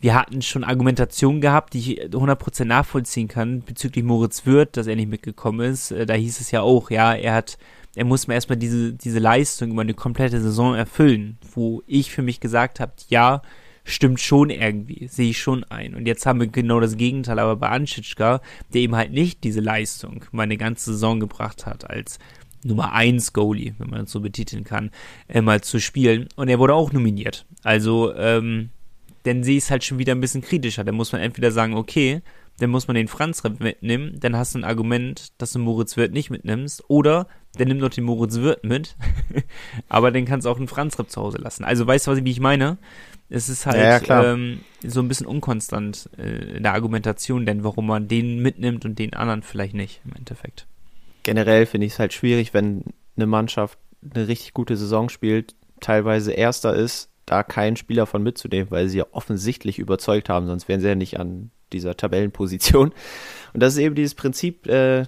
wir 0.00 0.14
hatten 0.14 0.42
schon 0.42 0.64
Argumentationen 0.64 1.40
gehabt, 1.40 1.74
die 1.74 1.78
ich 1.78 2.02
100% 2.02 2.64
nachvollziehen 2.64 3.28
kann 3.28 3.62
bezüglich 3.62 4.04
Moritz 4.04 4.46
Wirth, 4.46 4.76
dass 4.76 4.86
er 4.86 4.96
nicht 4.96 5.10
mitgekommen 5.10 5.60
ist. 5.60 5.90
Äh, 5.90 6.06
da 6.06 6.14
hieß 6.14 6.40
es 6.40 6.50
ja 6.50 6.62
auch, 6.62 6.90
ja, 6.90 7.14
er 7.14 7.34
hat 7.34 7.58
er 7.96 8.04
muss 8.04 8.28
mir 8.28 8.34
erstmal 8.34 8.58
diese, 8.58 8.92
diese 8.92 9.18
Leistung 9.18 9.72
über 9.72 9.82
eine 9.82 9.94
komplette 9.94 10.40
Saison 10.40 10.74
erfüllen, 10.74 11.38
wo 11.54 11.82
ich 11.86 12.12
für 12.12 12.22
mich 12.22 12.40
gesagt 12.40 12.78
habe, 12.78 12.92
ja, 13.08 13.42
stimmt 13.84 14.20
schon 14.20 14.50
irgendwie, 14.50 15.08
sehe 15.08 15.30
ich 15.30 15.40
schon 15.40 15.64
ein. 15.64 15.94
Und 15.94 16.06
jetzt 16.06 16.24
haben 16.26 16.38
wir 16.38 16.46
genau 16.46 16.78
das 16.78 16.96
Gegenteil, 16.96 17.38
aber 17.38 17.56
bei 17.56 17.68
Anschitschka, 17.68 18.40
der 18.72 18.80
eben 18.80 18.94
halt 18.94 19.12
nicht 19.12 19.42
diese 19.42 19.60
Leistung 19.60 20.24
meine 20.30 20.56
ganze 20.56 20.92
Saison 20.92 21.18
gebracht 21.18 21.66
hat, 21.66 21.90
als 21.90 22.18
Nummer 22.62 22.92
1 22.92 23.32
Goalie, 23.32 23.74
wenn 23.78 23.90
man 23.90 24.00
das 24.02 24.12
so 24.12 24.20
betiteln 24.20 24.64
kann, 24.64 24.90
äh, 25.28 25.40
mal 25.40 25.62
zu 25.62 25.80
spielen. 25.80 26.28
Und 26.36 26.48
er 26.48 26.58
wurde 26.58 26.74
auch 26.74 26.92
nominiert. 26.92 27.46
Also, 27.62 28.14
ähm, 28.14 28.70
dann 29.24 29.44
sehe 29.44 29.56
ich 29.56 29.64
es 29.64 29.70
halt 29.70 29.84
schon 29.84 29.98
wieder 29.98 30.14
ein 30.14 30.20
bisschen 30.20 30.42
kritischer. 30.42 30.84
Da 30.84 30.92
muss 30.92 31.12
man 31.12 31.20
entweder 31.20 31.50
sagen, 31.50 31.74
okay, 31.74 32.22
dann 32.60 32.70
muss 32.70 32.88
man 32.88 32.94
den 32.94 33.08
Franz 33.08 33.42
mitnehmen, 33.42 34.18
dann 34.20 34.36
hast 34.36 34.54
du 34.54 34.58
ein 34.58 34.64
Argument, 34.64 35.32
dass 35.38 35.52
du 35.52 35.58
Moritz 35.58 35.96
Wirth 35.96 36.12
nicht 36.12 36.30
mitnimmst, 36.30 36.84
oder 36.88 37.26
dann 37.56 37.68
nimm 37.68 37.80
doch 37.80 37.88
den 37.88 38.04
Moritz 38.04 38.36
Wirth 38.36 38.64
mit, 38.64 38.96
aber 39.88 40.10
dann 40.10 40.24
kannst 40.26 40.46
du 40.46 40.50
auch 40.50 40.58
einen 40.58 40.68
Franz 40.68 40.98
Ripp 40.98 41.10
zu 41.10 41.20
Hause 41.20 41.38
lassen. 41.38 41.64
Also 41.64 41.86
weißt 41.86 42.06
du, 42.06 42.10
was, 42.12 42.24
wie 42.24 42.30
ich 42.30 42.40
meine? 42.40 42.78
Es 43.28 43.48
ist 43.48 43.64
halt 43.64 44.06
ja, 44.06 44.32
ähm, 44.32 44.60
so 44.84 45.00
ein 45.00 45.08
bisschen 45.08 45.26
unkonstant 45.26 46.10
äh, 46.18 46.56
in 46.56 46.62
der 46.62 46.74
Argumentation, 46.74 47.46
denn 47.46 47.64
warum 47.64 47.86
man 47.86 48.08
den 48.08 48.40
mitnimmt 48.40 48.84
und 48.84 48.98
den 48.98 49.14
anderen 49.14 49.42
vielleicht 49.42 49.74
nicht 49.74 50.00
im 50.04 50.16
Endeffekt. 50.16 50.66
Generell 51.22 51.66
finde 51.66 51.86
ich 51.86 51.94
es 51.94 51.98
halt 51.98 52.12
schwierig, 52.12 52.54
wenn 52.54 52.84
eine 53.16 53.26
Mannschaft 53.26 53.78
eine 54.02 54.28
richtig 54.28 54.52
gute 54.52 54.76
Saison 54.76 55.08
spielt, 55.08 55.54
teilweise 55.80 56.32
Erster 56.32 56.74
ist, 56.74 57.09
da 57.30 57.42
keinen 57.42 57.76
Spieler 57.76 58.06
von 58.06 58.22
mitzunehmen, 58.22 58.70
weil 58.70 58.88
sie 58.88 58.98
ja 58.98 59.06
offensichtlich 59.12 59.78
überzeugt 59.78 60.28
haben, 60.28 60.46
sonst 60.46 60.68
wären 60.68 60.80
sie 60.80 60.88
ja 60.88 60.94
nicht 60.94 61.20
an 61.20 61.50
dieser 61.72 61.96
Tabellenposition. 61.96 62.92
Und 63.52 63.62
das 63.62 63.74
ist 63.74 63.78
eben 63.78 63.94
dieses 63.94 64.14
Prinzip, 64.14 64.66
äh, 64.66 65.04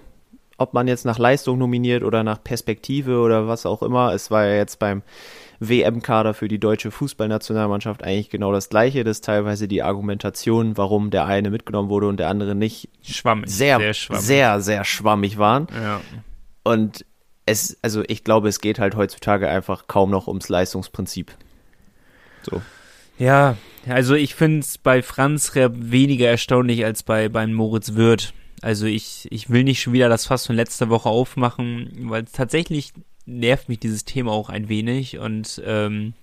ob 0.57 0.73
man 0.73 0.87
jetzt 0.87 1.05
nach 1.05 1.19
Leistung 1.19 1.57
nominiert 1.57 2.03
oder 2.03 2.23
nach 2.23 2.41
Perspektive 2.41 3.19
oder 3.19 3.47
was 3.47 3.65
auch 3.65 3.83
immer. 3.83 4.13
Es 4.13 4.31
war 4.31 4.45
ja 4.45 4.55
jetzt 4.55 4.79
beim 4.79 5.01
WM-Kader 5.59 6.33
für 6.33 6.47
die 6.47 6.59
deutsche 6.59 6.91
Fußballnationalmannschaft 6.91 8.03
eigentlich 8.03 8.29
genau 8.29 8.51
das 8.51 8.69
Gleiche, 8.69 9.03
dass 9.03 9.21
teilweise 9.21 9.67
die 9.67 9.83
Argumentation, 9.83 10.77
warum 10.77 11.09
der 11.09 11.25
eine 11.25 11.49
mitgenommen 11.49 11.89
wurde 11.89 12.07
und 12.07 12.17
der 12.17 12.29
andere 12.29 12.55
nicht, 12.55 12.89
schwammig, 13.01 13.49
sehr, 13.49 13.79
sehr, 13.79 13.93
schwammig. 13.93 14.23
sehr, 14.23 14.61
sehr 14.61 14.85
schwammig 14.85 15.37
waren. 15.37 15.67
Ja. 15.73 16.01
Und 16.63 17.05
es, 17.45 17.77
also 17.81 18.03
ich 18.07 18.23
glaube, 18.23 18.47
es 18.47 18.61
geht 18.61 18.79
halt 18.79 18.95
heutzutage 18.95 19.49
einfach 19.49 19.87
kaum 19.87 20.09
noch 20.11 20.27
ums 20.27 20.47
Leistungsprinzip. 20.49 21.33
So. 22.43 22.61
Ja, 23.17 23.57
also 23.87 24.15
ich 24.15 24.35
finde 24.35 24.59
es 24.59 24.77
bei 24.77 25.01
Franz 25.01 25.53
weniger 25.55 26.27
erstaunlich 26.27 26.85
als 26.85 27.03
bei 27.03 27.29
beim 27.29 27.53
Moritz 27.53 27.93
Wirth. 27.93 28.33
Also 28.61 28.85
ich, 28.85 29.27
ich 29.29 29.49
will 29.49 29.63
nicht 29.63 29.81
schon 29.81 29.93
wieder 29.93 30.07
das 30.07 30.25
Fass 30.25 30.45
von 30.45 30.55
letzter 30.55 30.89
Woche 30.89 31.09
aufmachen, 31.09 31.89
weil 32.09 32.23
tatsächlich 32.25 32.93
nervt 33.25 33.67
mich 33.67 33.79
dieses 33.79 34.05
Thema 34.05 34.31
auch 34.31 34.49
ein 34.49 34.69
wenig 34.69 35.17
und 35.17 35.61
ähm, 35.65 36.13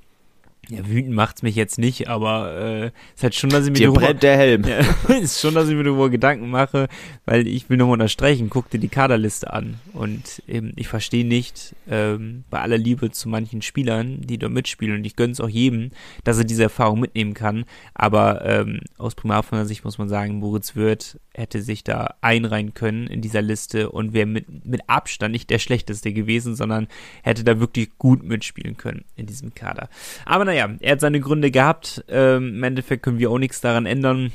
ja, 0.70 0.86
wütend 0.88 1.14
macht's 1.14 1.42
mich 1.42 1.56
jetzt 1.56 1.78
nicht, 1.78 2.08
aber 2.08 2.56
äh, 2.56 2.86
ist 3.14 3.22
halt 3.22 3.34
schon, 3.34 3.50
dass 3.50 3.66
ich 3.66 3.72
mir 3.72 3.78
Dir 3.78 3.92
brennt 3.92 4.22
der 4.22 4.36
Helm. 4.36 4.64
Ja, 4.70 5.14
ist 5.16 5.40
schon, 5.40 5.54
dass 5.54 5.68
ich 5.68 5.74
mir 5.74 5.82
darüber 5.82 6.10
Gedanken 6.10 6.48
mache, 6.48 6.88
weil 7.24 7.48
ich 7.48 7.68
will 7.68 7.76
nochmal 7.76 7.94
unterstreichen, 7.94 8.50
guck 8.50 8.70
dir 8.70 8.78
die 8.78 8.88
Kaderliste 8.88 9.52
an 9.52 9.80
und 9.92 10.42
eben, 10.46 10.72
ich 10.76 10.86
verstehe 10.86 11.26
nicht, 11.26 11.74
ähm, 11.88 12.44
bei 12.50 12.60
aller 12.60 12.78
Liebe 12.78 13.10
zu 13.10 13.28
manchen 13.28 13.62
Spielern, 13.62 14.20
die 14.20 14.38
dort 14.38 14.52
mitspielen 14.52 14.96
und 14.96 15.04
ich 15.04 15.16
gönn's 15.16 15.40
auch 15.40 15.48
jedem, 15.48 15.90
dass 16.22 16.38
er 16.38 16.44
diese 16.44 16.62
Erfahrung 16.62 17.00
mitnehmen 17.00 17.34
kann, 17.34 17.64
aber 17.94 18.44
ähm, 18.44 18.80
aus 18.96 19.14
Primarfoner 19.14 19.66
Sicht 19.66 19.84
muss 19.84 19.98
man 19.98 20.08
sagen, 20.08 20.36
Moritz 20.36 20.76
Wirth 20.76 21.18
hätte 21.34 21.62
sich 21.62 21.84
da 21.84 22.14
einreihen 22.20 22.74
können 22.74 23.06
in 23.06 23.22
dieser 23.22 23.42
Liste 23.42 23.90
und 23.90 24.12
wäre 24.12 24.26
mit, 24.26 24.64
mit 24.64 24.82
Abstand 24.88 25.32
nicht 25.32 25.50
der 25.50 25.58
schlechteste 25.58 26.12
gewesen, 26.12 26.54
sondern 26.54 26.88
hätte 27.22 27.44
da 27.44 27.60
wirklich 27.60 27.96
gut 27.98 28.22
mitspielen 28.22 28.76
können 28.76 29.04
in 29.16 29.26
diesem 29.26 29.54
Kader. 29.54 29.88
Aber 30.24 30.44
naja, 30.44 30.59
er 30.80 30.92
hat 30.92 31.00
seine 31.00 31.20
Gründe 31.20 31.50
gehabt. 31.50 32.04
Ähm, 32.08 32.56
Im 32.56 32.62
Endeffekt 32.62 33.02
können 33.02 33.18
wir 33.18 33.30
auch 33.30 33.38
nichts 33.38 33.60
daran 33.60 33.86
ändern. 33.86 34.32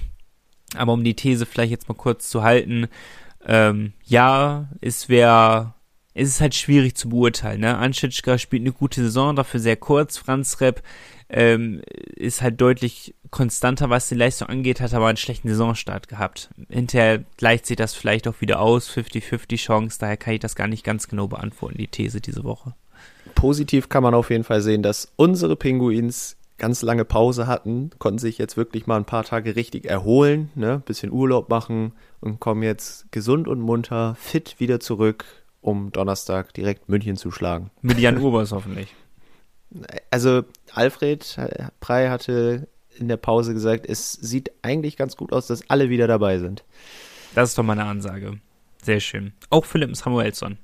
Aber 0.75 0.93
um 0.93 1.03
die 1.03 1.15
These 1.15 1.45
vielleicht 1.45 1.71
jetzt 1.71 1.87
mal 1.87 1.95
kurz 1.95 2.29
zu 2.29 2.43
halten, 2.43 2.87
ähm, 3.45 3.93
ja, 4.03 4.69
es 4.81 5.09
wäre, 5.09 5.73
es 6.13 6.29
ist 6.29 6.41
halt 6.41 6.55
schwierig 6.55 6.95
zu 6.95 7.09
beurteilen. 7.09 7.61
Ne? 7.61 7.77
Anschitschka 7.77 8.37
spielt 8.37 8.63
eine 8.63 8.71
gute 8.71 9.01
Saison, 9.01 9.35
dafür 9.35 9.59
sehr 9.59 9.77
kurz. 9.77 10.17
Franz 10.17 10.59
Repp 10.61 10.81
ähm, 11.29 11.81
ist 12.15 12.41
halt 12.41 12.59
deutlich 12.59 13.15
konstanter, 13.29 13.89
was 13.89 14.09
die 14.09 14.15
Leistung 14.15 14.47
angeht, 14.47 14.81
hat 14.81 14.93
aber 14.93 15.07
einen 15.07 15.17
schlechten 15.17 15.49
Saisonstart 15.49 16.07
gehabt. 16.07 16.49
Hinterher 16.69 17.23
gleicht 17.37 17.65
sich 17.65 17.77
das 17.77 17.93
vielleicht 17.93 18.27
auch 18.27 18.41
wieder 18.41 18.59
aus, 18.59 18.89
50-50 18.89 19.57
Chance, 19.57 19.97
daher 19.99 20.17
kann 20.17 20.35
ich 20.35 20.39
das 20.39 20.55
gar 20.55 20.67
nicht 20.67 20.83
ganz 20.83 21.07
genau 21.07 21.27
beantworten, 21.27 21.77
die 21.77 21.87
These 21.87 22.21
diese 22.21 22.43
Woche 22.43 22.75
positiv 23.35 23.89
kann 23.89 24.03
man 24.03 24.13
auf 24.13 24.29
jeden 24.29 24.43
Fall 24.43 24.61
sehen, 24.61 24.81
dass 24.81 25.11
unsere 25.15 25.55
Pinguins 25.55 26.37
ganz 26.57 26.81
lange 26.81 27.05
Pause 27.05 27.47
hatten, 27.47 27.91
konnten 27.99 28.19
sich 28.19 28.37
jetzt 28.37 28.57
wirklich 28.57 28.87
mal 28.87 28.97
ein 28.97 29.05
paar 29.05 29.23
Tage 29.23 29.55
richtig 29.55 29.85
erholen, 29.85 30.49
ne, 30.55 30.81
bisschen 30.85 31.11
Urlaub 31.11 31.49
machen 31.49 31.93
und 32.21 32.39
kommen 32.39 32.63
jetzt 32.63 33.11
gesund 33.11 33.47
und 33.47 33.59
munter, 33.59 34.15
fit 34.17 34.59
wieder 34.59 34.79
zurück, 34.79 35.25
um 35.61 35.91
Donnerstag 35.91 36.53
direkt 36.53 36.87
München 36.87 37.17
zu 37.17 37.31
schlagen. 37.31 37.71
Mit 37.81 37.99
Jan 37.99 38.17
Ubers 38.17 38.51
hoffentlich. 38.51 38.93
Also 40.09 40.43
Alfred 40.73 41.37
Prey 41.81 42.07
hatte 42.07 42.69
in 42.97 43.09
der 43.09 43.17
Pause 43.17 43.53
gesagt, 43.53 43.85
es 43.89 44.13
sieht 44.13 44.51
eigentlich 44.61 44.95
ganz 44.95 45.17
gut 45.17 45.33
aus, 45.33 45.47
dass 45.47 45.69
alle 45.69 45.89
wieder 45.89 46.07
dabei 46.07 46.37
sind. 46.37 46.63
Das 47.33 47.49
ist 47.49 47.57
doch 47.57 47.63
meine 47.63 47.83
Ansage. 47.83 48.39
Sehr 48.81 49.01
schön. 49.01 49.33
Auch 49.49 49.65
Philipp 49.65 49.93
Samuelsson. 49.97 50.59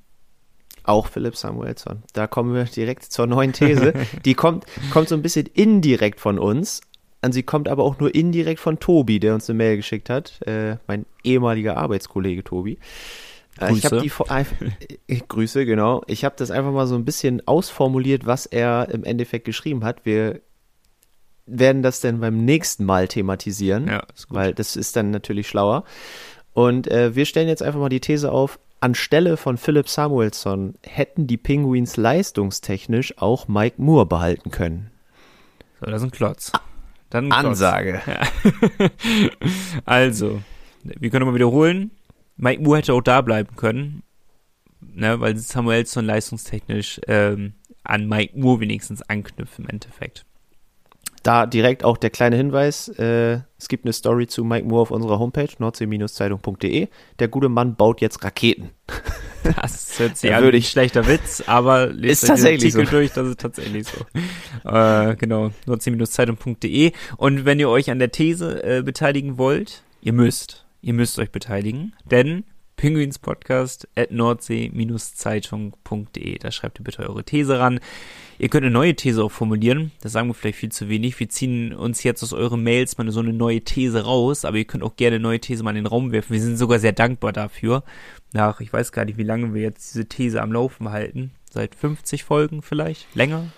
Auch 0.84 1.08
Philipp 1.08 1.36
Samuelsson. 1.36 2.02
Da 2.12 2.26
kommen 2.26 2.54
wir 2.54 2.64
direkt 2.64 3.04
zur 3.04 3.26
neuen 3.26 3.52
These. 3.52 3.92
Die 4.24 4.34
kommt, 4.34 4.64
kommt 4.90 5.08
so 5.08 5.14
ein 5.14 5.22
bisschen 5.22 5.46
indirekt 5.46 6.20
von 6.20 6.38
uns. 6.38 6.80
Und 7.24 7.32
sie 7.32 7.44
kommt 7.44 7.68
aber 7.68 7.84
auch 7.84 8.00
nur 8.00 8.12
indirekt 8.12 8.58
von 8.58 8.80
Tobi, 8.80 9.20
der 9.20 9.34
uns 9.34 9.48
eine 9.48 9.56
Mail 9.56 9.76
geschickt 9.76 10.10
hat. 10.10 10.40
Äh, 10.44 10.78
mein 10.88 11.06
ehemaliger 11.22 11.76
Arbeitskollege 11.76 12.42
Tobi. 12.42 12.78
Äh, 13.60 13.72
ich 13.74 13.84
habe 13.84 14.00
die 14.00 14.10
äh, 15.06 15.20
Grüße, 15.28 15.64
genau. 15.64 16.02
Ich 16.08 16.24
habe 16.24 16.34
das 16.36 16.50
einfach 16.50 16.72
mal 16.72 16.86
so 16.86 16.96
ein 16.96 17.04
bisschen 17.04 17.46
ausformuliert, 17.46 18.26
was 18.26 18.46
er 18.46 18.88
im 18.90 19.04
Endeffekt 19.04 19.44
geschrieben 19.44 19.84
hat. 19.84 20.04
Wir 20.04 20.40
werden 21.46 21.82
das 21.82 22.00
dann 22.00 22.20
beim 22.20 22.44
nächsten 22.44 22.84
Mal 22.84 23.08
thematisieren, 23.08 23.88
ja, 23.88 24.04
weil 24.28 24.54
das 24.54 24.76
ist 24.76 24.96
dann 24.96 25.10
natürlich 25.10 25.48
schlauer. 25.48 25.84
Und 26.54 26.88
äh, 26.88 27.14
wir 27.14 27.24
stellen 27.24 27.48
jetzt 27.48 27.62
einfach 27.62 27.80
mal 27.80 27.88
die 27.88 28.00
These 28.00 28.30
auf, 28.30 28.58
Anstelle 28.82 29.36
von 29.36 29.56
Philip 29.58 29.88
Samuelson 29.88 30.74
hätten 30.82 31.26
die 31.26 31.36
Penguins 31.36 31.96
leistungstechnisch 31.96 33.18
auch 33.18 33.46
Mike 33.48 33.80
Moore 33.80 34.06
behalten 34.06 34.50
können. 34.50 34.90
So, 35.80 35.86
das 35.86 36.02
ist 36.02 36.08
ein 36.08 36.10
Klotz. 36.10 36.52
Dann 37.10 37.26
ein 37.26 37.30
Klotz. 37.30 37.62
Ansage. 37.62 38.02
Ja. 38.06 38.20
also, 39.84 40.42
wir 40.82 41.10
können 41.10 41.26
mal 41.26 41.34
wiederholen. 41.34 41.90
Mike 42.36 42.62
Moore 42.62 42.78
hätte 42.78 42.94
auch 42.94 43.02
da 43.02 43.20
bleiben 43.20 43.54
können, 43.56 44.02
ne, 44.80 45.20
weil 45.20 45.36
Samuelson 45.36 46.04
leistungstechnisch 46.04 47.00
ähm, 47.06 47.54
an 47.84 48.08
Mike 48.08 48.38
Moore 48.38 48.60
wenigstens 48.60 49.02
anknüpft 49.02 49.58
im 49.58 49.68
Endeffekt. 49.68 50.24
Da 51.22 51.46
direkt 51.46 51.84
auch 51.84 51.96
der 51.96 52.10
kleine 52.10 52.36
Hinweis, 52.36 52.88
äh, 52.88 53.40
es 53.58 53.68
gibt 53.68 53.84
eine 53.84 53.92
Story 53.92 54.26
zu 54.26 54.44
Mike 54.44 54.66
Moore 54.66 54.82
auf 54.82 54.90
unserer 54.90 55.18
Homepage, 55.20 55.48
nordsee-zeitung.de. 55.58 56.88
Der 57.18 57.28
gute 57.28 57.48
Mann 57.48 57.76
baut 57.76 58.00
jetzt 58.00 58.24
Raketen. 58.24 58.70
Das 59.56 59.98
hört 59.98 60.16
sich 60.16 60.32
an 60.32 60.44
ein 60.44 60.62
schlechter 60.62 61.08
Witz, 61.08 61.42
aber 61.48 61.86
lest 61.92 62.28
den 62.28 62.30
Artikel 62.30 62.70
so. 62.70 62.82
durch, 62.84 63.10
das 63.10 63.26
ist 63.26 63.40
tatsächlich 63.40 63.88
so. 63.88 64.70
äh, 64.70 65.16
genau, 65.16 65.50
nordsee-zeitung.de. 65.66 66.92
Und 67.16 67.44
wenn 67.44 67.58
ihr 67.58 67.68
euch 67.68 67.90
an 67.90 67.98
der 67.98 68.12
These 68.12 68.62
äh, 68.62 68.82
beteiligen 68.82 69.38
wollt, 69.38 69.82
ihr 70.00 70.12
müsst, 70.12 70.64
ihr 70.80 70.92
müsst 70.92 71.18
euch 71.18 71.32
beteiligen, 71.32 71.92
denn 72.08 72.44
Pinguinspodcast 72.82 73.88
at 73.94 74.10
nordsee-zeitung.de. 74.10 76.38
Da 76.38 76.50
schreibt 76.50 76.80
ihr 76.80 76.84
bitte 76.84 77.08
eure 77.08 77.22
These 77.22 77.60
ran. 77.60 77.78
Ihr 78.40 78.48
könnt 78.48 78.64
eine 78.64 78.72
neue 78.72 78.96
These 78.96 79.22
auch 79.22 79.30
formulieren. 79.30 79.92
Das 80.00 80.10
sagen 80.10 80.28
wir 80.28 80.34
vielleicht 80.34 80.58
viel 80.58 80.72
zu 80.72 80.88
wenig. 80.88 81.20
Wir 81.20 81.28
ziehen 81.28 81.74
uns 81.74 82.02
jetzt 82.02 82.24
aus 82.24 82.32
euren 82.32 82.64
Mails 82.64 82.98
mal 82.98 83.08
so 83.12 83.20
eine 83.20 83.32
neue 83.32 83.60
These 83.60 84.04
raus, 84.04 84.44
aber 84.44 84.56
ihr 84.56 84.64
könnt 84.64 84.82
auch 84.82 84.96
gerne 84.96 85.14
eine 85.14 85.22
neue 85.22 85.38
These 85.38 85.62
mal 85.62 85.70
in 85.70 85.76
den 85.76 85.86
Raum 85.86 86.10
werfen. 86.10 86.32
Wir 86.32 86.42
sind 86.42 86.56
sogar 86.56 86.80
sehr 86.80 86.90
dankbar 86.90 87.32
dafür. 87.32 87.84
Nach, 88.32 88.60
ich 88.60 88.72
weiß 88.72 88.90
gar 88.90 89.04
nicht, 89.04 89.16
wie 89.16 89.22
lange 89.22 89.54
wir 89.54 89.62
jetzt 89.62 89.94
diese 89.94 90.08
These 90.08 90.42
am 90.42 90.52
Laufen 90.52 90.90
halten. 90.90 91.30
Seit 91.52 91.76
50 91.76 92.24
Folgen 92.24 92.62
vielleicht? 92.62 93.06
Länger? 93.14 93.52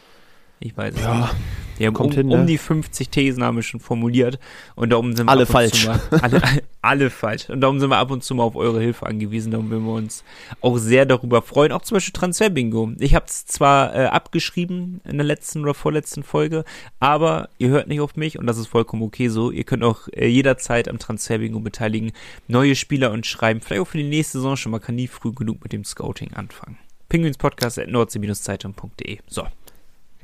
Ich 0.64 0.74
weiß 0.74 0.94
es 0.94 1.02
ja, 1.02 1.14
nicht. 1.14 1.34
Wir 1.76 1.88
haben 1.88 1.96
um, 1.96 2.10
hin, 2.10 2.28
ne? 2.28 2.40
um, 2.40 2.46
die 2.46 2.56
50 2.56 3.10
Thesen 3.10 3.44
haben 3.44 3.56
wir 3.56 3.62
schon 3.62 3.80
formuliert 3.80 4.38
und 4.76 4.90
darum 4.90 5.14
sind 5.14 5.26
wir 5.26 5.30
alle 5.30 5.44
falsch. 5.44 5.86
Mal, 5.86 6.00
alle, 6.22 6.40
alle 6.80 7.10
falsch. 7.10 7.50
Und 7.50 7.60
darum 7.60 7.80
sind 7.80 7.90
wir 7.90 7.98
ab 7.98 8.10
und 8.10 8.24
zu 8.24 8.34
mal 8.34 8.44
auf 8.44 8.56
eure 8.56 8.80
Hilfe 8.80 9.04
angewiesen. 9.04 9.50
Darum 9.52 9.68
würden 9.68 9.84
wir 9.84 9.92
uns 9.92 10.24
auch 10.62 10.78
sehr 10.78 11.04
darüber 11.04 11.42
freuen. 11.42 11.70
Auch 11.70 11.82
zum 11.82 11.96
Beispiel 11.96 12.14
Transferbingo. 12.14 12.92
Ich 12.98 13.14
habe 13.14 13.26
es 13.28 13.44
zwar 13.44 13.94
äh, 13.94 14.06
abgeschrieben 14.06 15.02
in 15.04 15.18
der 15.18 15.26
letzten 15.26 15.60
oder 15.60 15.74
vorletzten 15.74 16.22
Folge, 16.22 16.64
aber 16.98 17.50
ihr 17.58 17.68
hört 17.68 17.88
nicht 17.88 18.00
auf 18.00 18.16
mich 18.16 18.38
und 18.38 18.46
das 18.46 18.56
ist 18.56 18.68
vollkommen 18.68 19.02
okay 19.02 19.28
so. 19.28 19.50
Ihr 19.50 19.64
könnt 19.64 19.84
auch 19.84 20.08
äh, 20.12 20.28
jederzeit 20.28 20.88
am 20.88 20.98
Transferbingo 20.98 21.60
beteiligen. 21.60 22.12
Neue 22.48 22.74
Spieler 22.74 23.10
und 23.10 23.26
schreiben. 23.26 23.60
Vielleicht 23.60 23.82
auch 23.82 23.88
für 23.88 23.98
die 23.98 24.04
nächste 24.04 24.38
Saison 24.38 24.56
schon. 24.56 24.72
Man 24.72 24.80
kann 24.80 24.94
nie 24.94 25.08
früh 25.08 25.32
genug 25.32 25.62
mit 25.62 25.74
dem 25.74 25.84
Scouting 25.84 26.32
anfangen. 26.32 26.78
Pinguinspodcast 27.10 27.80
at 27.80 27.88
nordsee-zeitung.de. 27.88 29.18
So. 29.26 29.46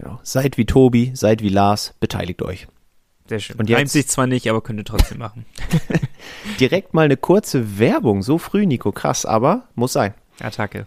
Genau. 0.01 0.19
Seid 0.23 0.57
wie 0.57 0.65
Tobi, 0.65 1.13
seid 1.15 1.43
wie 1.43 1.51
Lars, 1.51 1.93
beteiligt 2.01 2.41
euch. 2.43 2.67
Sehr 3.29 3.39
schön. 3.39 3.57
Und 3.57 3.69
jetzt 3.69 3.93
sich 3.93 4.09
zwar 4.09 4.27
nicht, 4.27 4.49
aber 4.49 4.63
könnt 4.63 4.81
ihr 4.81 4.85
trotzdem 4.85 5.19
machen. 5.19 5.45
Direkt 6.61 6.95
mal 6.95 7.05
eine 7.05 7.19
kurze 7.19 7.79
Werbung. 7.79 8.23
So 8.23 8.39
früh, 8.39 8.67
Nico. 8.67 8.93
Krass, 8.93 9.27
aber 9.27 9.69
muss 9.75 9.93
sein. 9.93 10.15
Attacke. 10.41 10.87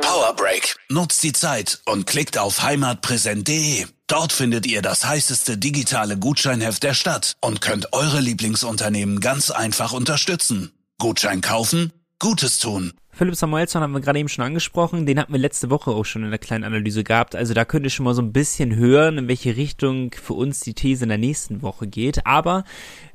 Powerbreak. 0.00 0.76
Nutzt 0.88 1.22
die 1.22 1.32
Zeit 1.32 1.82
und 1.84 2.06
klickt 2.06 2.38
auf 2.38 2.62
heimatpräsent.de. 2.62 3.84
Dort 4.06 4.32
findet 4.32 4.66
ihr 4.66 4.80
das 4.80 5.04
heißeste 5.06 5.58
digitale 5.58 6.18
Gutscheinheft 6.18 6.82
der 6.82 6.94
Stadt 6.94 7.34
und 7.40 7.60
könnt 7.60 7.92
eure 7.92 8.20
Lieblingsunternehmen 8.20 9.20
ganz 9.20 9.50
einfach 9.50 9.92
unterstützen. 9.92 10.72
Gutschein 10.98 11.42
kaufen, 11.42 11.92
Gutes 12.18 12.58
tun. 12.58 12.94
Philipp 13.16 13.34
Samuelsson 13.34 13.80
haben 13.80 13.94
wir 13.94 14.02
gerade 14.02 14.18
eben 14.18 14.28
schon 14.28 14.44
angesprochen. 14.44 15.06
Den 15.06 15.18
hatten 15.18 15.32
wir 15.32 15.40
letzte 15.40 15.70
Woche 15.70 15.90
auch 15.90 16.04
schon 16.04 16.22
in 16.22 16.28
der 16.28 16.38
kleinen 16.38 16.64
Analyse 16.64 17.02
gehabt. 17.02 17.34
Also 17.34 17.54
da 17.54 17.64
könnt 17.64 17.86
ihr 17.86 17.90
schon 17.90 18.04
mal 18.04 18.12
so 18.12 18.20
ein 18.20 18.34
bisschen 18.34 18.76
hören, 18.76 19.16
in 19.16 19.26
welche 19.26 19.56
Richtung 19.56 20.10
für 20.12 20.34
uns 20.34 20.60
die 20.60 20.74
These 20.74 21.04
in 21.04 21.08
der 21.08 21.16
nächsten 21.16 21.62
Woche 21.62 21.86
geht. 21.86 22.26
Aber 22.26 22.64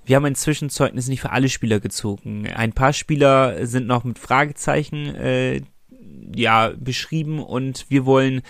wir 0.04 0.16
haben 0.16 0.26
ein 0.26 0.34
Zwischenzeugnis 0.34 1.08
nicht 1.08 1.22
für 1.22 1.32
alle 1.32 1.50
Spieler 1.50 1.80
gezogen. 1.80 2.48
Ein 2.48 2.74
paar 2.74 2.94
Spieler 2.94 3.68
sind 3.68 3.86
noch 3.86 4.04
mit 4.04 4.18
Fragezeichen 4.18 5.14
äh, 5.14 5.62
ja 6.36 6.74
beschrieben 6.76 7.38
und 7.38 7.86
wir 7.90 8.04
wollen 8.04 8.42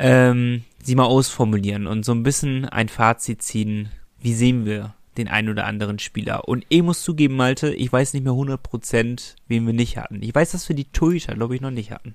ähm, 0.00 0.64
sie 0.82 0.96
mal 0.96 1.04
ausformulieren 1.04 1.86
und 1.86 2.04
so 2.04 2.10
ein 2.10 2.24
bisschen 2.24 2.64
ein 2.64 2.88
Fazit 2.88 3.40
ziehen. 3.40 3.90
Wie 4.20 4.34
sehen 4.34 4.66
wir 4.66 4.94
den 5.16 5.28
einen 5.28 5.48
oder 5.48 5.66
anderen 5.66 5.98
Spieler. 5.98 6.48
Und 6.48 6.64
ich 6.68 6.82
muss 6.82 7.02
zugeben, 7.02 7.36
Malte, 7.36 7.74
ich 7.74 7.92
weiß 7.92 8.14
nicht 8.14 8.24
mehr 8.24 8.32
100%, 8.32 9.34
wen 9.48 9.66
wir 9.66 9.74
nicht 9.74 9.98
hatten. 9.98 10.22
Ich 10.22 10.34
weiß, 10.34 10.52
dass 10.52 10.68
wir 10.68 10.76
die 10.76 10.86
Torhüter, 10.86 11.34
glaube 11.34 11.54
ich, 11.54 11.60
noch 11.60 11.70
nicht 11.70 11.90
hatten. 11.90 12.14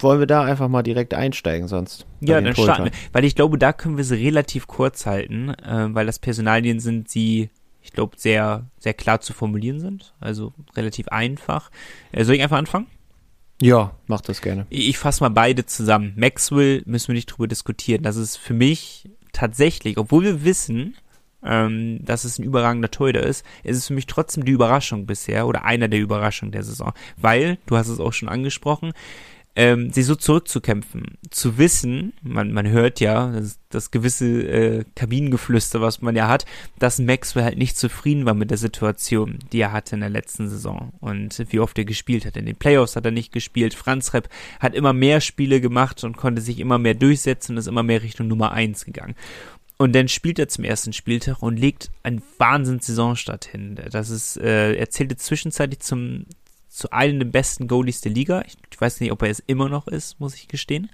Wollen 0.00 0.20
wir 0.20 0.26
da 0.26 0.44
einfach 0.44 0.68
mal 0.68 0.82
direkt 0.82 1.14
einsteigen 1.14 1.66
sonst? 1.66 2.06
Ja, 2.20 2.40
dann 2.40 2.54
starten 2.54 2.84
wir. 2.84 2.92
Weil 3.12 3.24
ich 3.24 3.34
glaube, 3.34 3.58
da 3.58 3.72
können 3.72 3.96
wir 3.96 4.04
sie 4.04 4.14
relativ 4.14 4.66
kurz 4.66 5.06
halten, 5.06 5.50
äh, 5.50 5.88
weil 5.92 6.06
das 6.06 6.18
Personalien 6.18 6.78
sind, 6.78 7.12
die, 7.14 7.50
ich 7.82 7.92
glaube, 7.92 8.16
sehr, 8.16 8.66
sehr 8.78 8.94
klar 8.94 9.20
zu 9.20 9.32
formulieren 9.32 9.80
sind. 9.80 10.14
Also 10.20 10.52
relativ 10.76 11.08
einfach. 11.08 11.70
Äh, 12.12 12.24
soll 12.24 12.36
ich 12.36 12.42
einfach 12.42 12.58
anfangen? 12.58 12.86
Ja, 13.60 13.96
mach 14.06 14.20
das 14.20 14.40
gerne. 14.40 14.66
Ich, 14.70 14.88
ich 14.88 14.98
fasse 14.98 15.22
mal 15.24 15.30
beide 15.30 15.66
zusammen. 15.66 16.12
Maxwell 16.16 16.82
müssen 16.86 17.08
wir 17.08 17.14
nicht 17.14 17.26
drüber 17.26 17.48
diskutieren. 17.48 18.02
Das 18.02 18.16
ist 18.16 18.36
für 18.36 18.54
mich 18.54 19.10
tatsächlich, 19.32 19.98
obwohl 19.98 20.22
wir 20.22 20.44
wissen, 20.44 20.96
ähm, 21.44 22.04
dass 22.04 22.24
es 22.24 22.38
ein 22.38 22.44
überragender 22.44 22.90
Torhüter 22.90 23.22
ist, 23.22 23.44
ist 23.62 23.76
es 23.76 23.86
für 23.86 23.94
mich 23.94 24.06
trotzdem 24.06 24.44
die 24.44 24.52
Überraschung 24.52 25.06
bisher 25.06 25.46
oder 25.46 25.64
einer 25.64 25.88
der 25.88 26.00
Überraschungen 26.00 26.52
der 26.52 26.62
Saison. 26.62 26.92
Weil, 27.16 27.58
du 27.66 27.76
hast 27.76 27.88
es 27.88 28.00
auch 28.00 28.12
schon 28.12 28.28
angesprochen, 28.28 28.92
ähm, 29.58 29.90
sie 29.92 30.04
so 30.04 30.14
zurückzukämpfen, 30.14 31.18
zu 31.30 31.58
wissen, 31.58 32.12
man, 32.22 32.52
man 32.52 32.68
hört 32.68 33.00
ja, 33.00 33.32
das, 33.32 33.58
das 33.70 33.90
gewisse 33.90 34.26
äh, 34.26 34.84
Kabinengeflüster, 34.94 35.80
was 35.80 36.00
man 36.00 36.14
ja 36.14 36.28
hat, 36.28 36.46
dass 36.78 37.00
Maxwell 37.00 37.42
halt 37.42 37.58
nicht 37.58 37.76
zufrieden 37.76 38.24
war 38.24 38.34
mit 38.34 38.50
der 38.50 38.56
Situation, 38.56 39.40
die 39.52 39.60
er 39.60 39.72
hatte 39.72 39.96
in 39.96 40.00
der 40.00 40.10
letzten 40.10 40.48
Saison 40.48 40.92
und 41.00 41.44
wie 41.50 41.58
oft 41.58 41.76
er 41.76 41.84
gespielt 41.84 42.24
hat. 42.24 42.36
In 42.36 42.46
den 42.46 42.54
Playoffs 42.54 42.94
hat 42.94 43.04
er 43.04 43.10
nicht 43.10 43.32
gespielt. 43.32 43.74
Franz 43.74 44.14
Repp 44.14 44.28
hat 44.60 44.76
immer 44.76 44.92
mehr 44.92 45.20
Spiele 45.20 45.60
gemacht 45.60 46.04
und 46.04 46.16
konnte 46.16 46.40
sich 46.40 46.60
immer 46.60 46.78
mehr 46.78 46.94
durchsetzen 46.94 47.52
und 47.52 47.58
ist 47.58 47.66
immer 47.66 47.82
mehr 47.82 48.04
Richtung 48.04 48.28
Nummer 48.28 48.52
eins 48.52 48.84
gegangen. 48.84 49.16
Und 49.78 49.94
dann 49.94 50.08
spielt 50.08 50.40
er 50.40 50.48
zum 50.48 50.64
ersten 50.64 50.92
Spieltag 50.92 51.40
und 51.40 51.56
legt 51.56 51.90
einen 52.02 52.20
Wahnsinns-Saisonstart 52.38 53.44
hin. 53.44 53.80
Das 53.90 54.10
ist, 54.10 54.36
äh, 54.36 54.74
er 54.74 54.90
zählte 54.90 55.16
zwischenzeitlich 55.16 55.80
zum, 55.80 56.26
zu 56.68 56.90
einem 56.90 57.20
der 57.20 57.26
besten 57.26 57.68
Goalies 57.68 58.00
der 58.00 58.10
Liga. 58.10 58.42
Ich, 58.44 58.56
ich, 58.72 58.80
weiß 58.80 59.00
nicht, 59.00 59.12
ob 59.12 59.22
er 59.22 59.30
es 59.30 59.40
immer 59.46 59.68
noch 59.68 59.86
ist, 59.86 60.18
muss 60.18 60.34
ich 60.34 60.48
gestehen. 60.48 60.90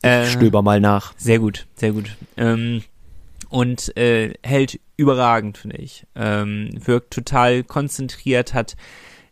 Äh, 0.00 0.26
stöber 0.26 0.62
mal 0.62 0.80
nach. 0.80 1.12
Sehr 1.18 1.38
gut, 1.38 1.66
sehr 1.76 1.92
gut. 1.92 2.16
Ähm, 2.38 2.82
und 3.50 3.94
äh, 3.98 4.32
hält 4.42 4.80
überragend, 4.96 5.58
finde 5.58 5.76
ich. 5.76 6.06
Ähm, 6.14 6.70
wirkt 6.82 7.12
total 7.12 7.62
konzentriert, 7.62 8.54
hat 8.54 8.74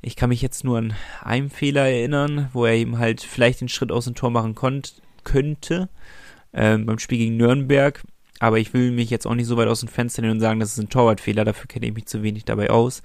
ich 0.05 0.16
kann 0.16 0.31
mich 0.31 0.42
jetzt 0.42 0.64
nur 0.64 0.78
an 0.78 0.94
einen 1.22 1.48
Fehler 1.48 1.88
erinnern, 1.88 2.48
wo 2.52 2.66
er 2.66 2.74
eben 2.74 2.98
halt 2.98 3.22
vielleicht 3.22 3.61
den 3.61 3.68
Schritt 3.68 3.92
aus 3.92 4.05
dem 4.05 4.16
Tor 4.16 4.31
machen 4.31 4.57
konnt, 4.57 5.00
könnte. 5.22 5.88
Ähm, 6.52 6.87
beim 6.87 6.98
Spiel 6.98 7.18
gegen 7.18 7.37
Nürnberg 7.37 8.02
aber 8.42 8.59
ich 8.59 8.74
will 8.74 8.90
mich 8.90 9.09
jetzt 9.09 9.24
auch 9.24 9.37
nicht 9.37 9.46
so 9.46 9.57
weit 9.57 9.68
aus 9.68 9.81
dem 9.81 9.88
Fenster 9.88 10.20
nehmen 10.20 10.35
und 10.35 10.40
sagen, 10.40 10.59
das 10.59 10.72
ist 10.72 10.78
ein 10.78 10.88
Torwartfehler, 10.88 11.44
dafür 11.44 11.68
kenne 11.68 11.87
ich 11.87 11.94
mich 11.94 12.07
zu 12.07 12.24
wenig 12.24 12.44
dabei 12.44 12.70
aus. 12.70 13.00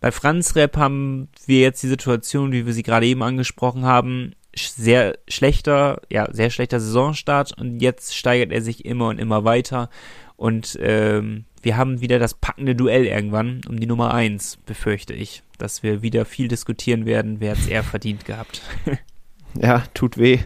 Bei 0.00 0.10
Franz 0.10 0.56
Repp 0.56 0.76
haben 0.76 1.28
wir 1.46 1.60
jetzt 1.60 1.80
die 1.84 1.86
Situation, 1.86 2.50
wie 2.50 2.66
wir 2.66 2.72
sie 2.72 2.82
gerade 2.82 3.06
eben 3.06 3.22
angesprochen 3.22 3.84
haben, 3.84 4.32
sehr 4.52 5.16
schlechter, 5.28 6.02
ja, 6.10 6.26
sehr 6.32 6.50
schlechter 6.50 6.80
Saisonstart 6.80 7.56
und 7.56 7.78
jetzt 7.78 8.16
steigert 8.16 8.50
er 8.50 8.62
sich 8.62 8.84
immer 8.84 9.06
und 9.06 9.20
immer 9.20 9.44
weiter 9.44 9.90
und 10.34 10.76
ähm, 10.82 11.44
wir 11.62 11.76
haben 11.76 12.00
wieder 12.00 12.18
das 12.18 12.34
packende 12.34 12.74
Duell 12.74 13.06
irgendwann 13.06 13.60
um 13.68 13.78
die 13.78 13.86
Nummer 13.86 14.12
eins, 14.12 14.56
befürchte 14.66 15.14
ich, 15.14 15.44
dass 15.56 15.84
wir 15.84 16.02
wieder 16.02 16.24
viel 16.24 16.48
diskutieren 16.48 17.06
werden, 17.06 17.36
wer 17.38 17.52
es 17.52 17.68
eher 17.68 17.84
verdient 17.84 18.24
gehabt. 18.24 18.62
Ja, 19.54 19.82
tut 19.94 20.18
weh. 20.18 20.38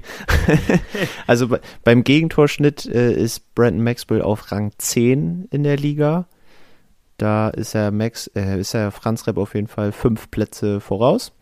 also 1.26 1.48
bei, 1.48 1.60
beim 1.82 2.04
Gegentorschnitt 2.04 2.86
äh, 2.86 3.12
ist 3.12 3.54
Brandon 3.54 3.82
Maxwell 3.82 4.22
auf 4.22 4.50
Rang 4.50 4.72
10 4.78 5.48
in 5.50 5.62
der 5.62 5.76
Liga. 5.76 6.26
Da 7.16 7.48
ist 7.48 7.74
er 7.74 7.90
Max, 7.90 8.26
äh, 8.34 8.58
ist 8.58 8.74
er 8.74 8.90
Franz 8.90 9.26
Repp 9.26 9.36
auf 9.36 9.54
jeden 9.54 9.68
Fall 9.68 9.92
fünf 9.92 10.30
Plätze 10.30 10.80
voraus. 10.80 11.32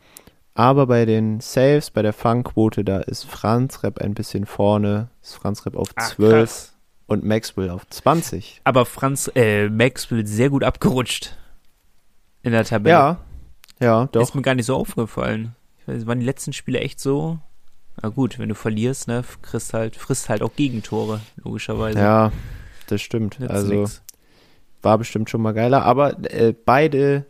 Aber 0.54 0.86
bei 0.86 1.06
den 1.06 1.40
Saves, 1.40 1.90
bei 1.90 2.02
der 2.02 2.12
Fangquote, 2.12 2.84
da 2.84 2.98
ist 2.98 3.24
Franz 3.24 3.82
Repp 3.82 3.98
ein 3.98 4.12
bisschen 4.12 4.44
vorne. 4.44 5.08
Ist 5.22 5.36
Franz 5.36 5.64
Repp 5.64 5.76
auf 5.76 5.94
12 5.94 6.68
Ach, 6.68 6.72
und 7.06 7.24
Maxwell 7.24 7.70
auf 7.70 7.86
20. 7.88 8.60
Aber 8.64 8.84
Franz, 8.84 9.30
äh, 9.34 9.70
Maxwell 9.70 10.26
sehr 10.26 10.50
gut 10.50 10.62
abgerutscht 10.62 11.36
in 12.42 12.52
der 12.52 12.64
Tabelle. 12.64 12.94
Ja, 12.94 13.18
ja, 13.80 14.06
doch. 14.12 14.22
Ist 14.22 14.34
mir 14.34 14.42
gar 14.42 14.54
nicht 14.54 14.66
so 14.66 14.76
aufgefallen. 14.76 15.56
Ich 15.80 15.88
weiß, 15.88 16.06
waren 16.06 16.20
die 16.20 16.26
letzten 16.26 16.52
Spiele 16.52 16.80
echt 16.80 17.00
so 17.00 17.38
na 18.02 18.08
gut, 18.08 18.38
wenn 18.38 18.48
du 18.48 18.54
verlierst, 18.54 19.06
ne, 19.06 19.24
kriegst 19.42 19.72
halt, 19.72 19.96
frisst 19.96 20.28
halt 20.28 20.42
auch 20.42 20.54
Gegentore, 20.56 21.20
logischerweise. 21.42 21.98
Ja, 21.98 22.32
das 22.88 23.00
stimmt. 23.00 23.38
Jetzt 23.38 23.50
also 23.50 23.72
nix. 23.72 24.02
war 24.82 24.98
bestimmt 24.98 25.30
schon 25.30 25.40
mal 25.40 25.52
geiler. 25.52 25.84
Aber 25.84 26.18
äh, 26.30 26.52
beide. 26.52 27.26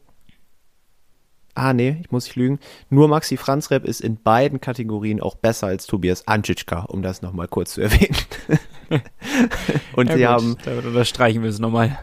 Ah, 1.55 1.75
nee, 1.75 1.99
ich 2.01 2.11
muss 2.11 2.25
nicht 2.25 2.37
lügen. 2.37 2.59
Nur 2.89 3.09
Maxi 3.09 3.37
Franzrep 3.37 3.85
ist 3.85 4.01
in 4.01 4.17
beiden 4.17 4.63
Kategorien 4.63 5.21
auch 5.21 5.35
besser 5.35 5.67
als 5.67 5.87
Tobias 5.87 6.27
Anschitschka, 6.27 6.85
um 6.85 7.03
das 7.03 7.21
nochmal 7.21 7.47
kurz 7.47 7.75
zu 7.75 7.83
erwähnen. 7.83 8.17
Und 9.95 10.09
ja, 10.09 10.15
sie 10.15 10.21
gut, 10.21 10.29
haben. 10.29 10.57
Damit 10.65 10.87
unterstreichen 10.87 11.43
wir 11.43 11.51
es 11.51 11.59
nochmal. 11.59 11.99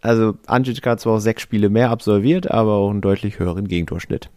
Also 0.00 0.36
Anschitschka 0.46 0.90
hat 0.90 1.00
zwar 1.00 1.14
auch 1.14 1.20
sechs 1.20 1.42
Spiele 1.42 1.68
mehr 1.68 1.90
absolviert, 1.90 2.50
aber 2.50 2.72
auch 2.72 2.90
einen 2.90 3.00
deutlich 3.00 3.38
höheren 3.38 3.68
Gegentorschnitt. 3.68 4.28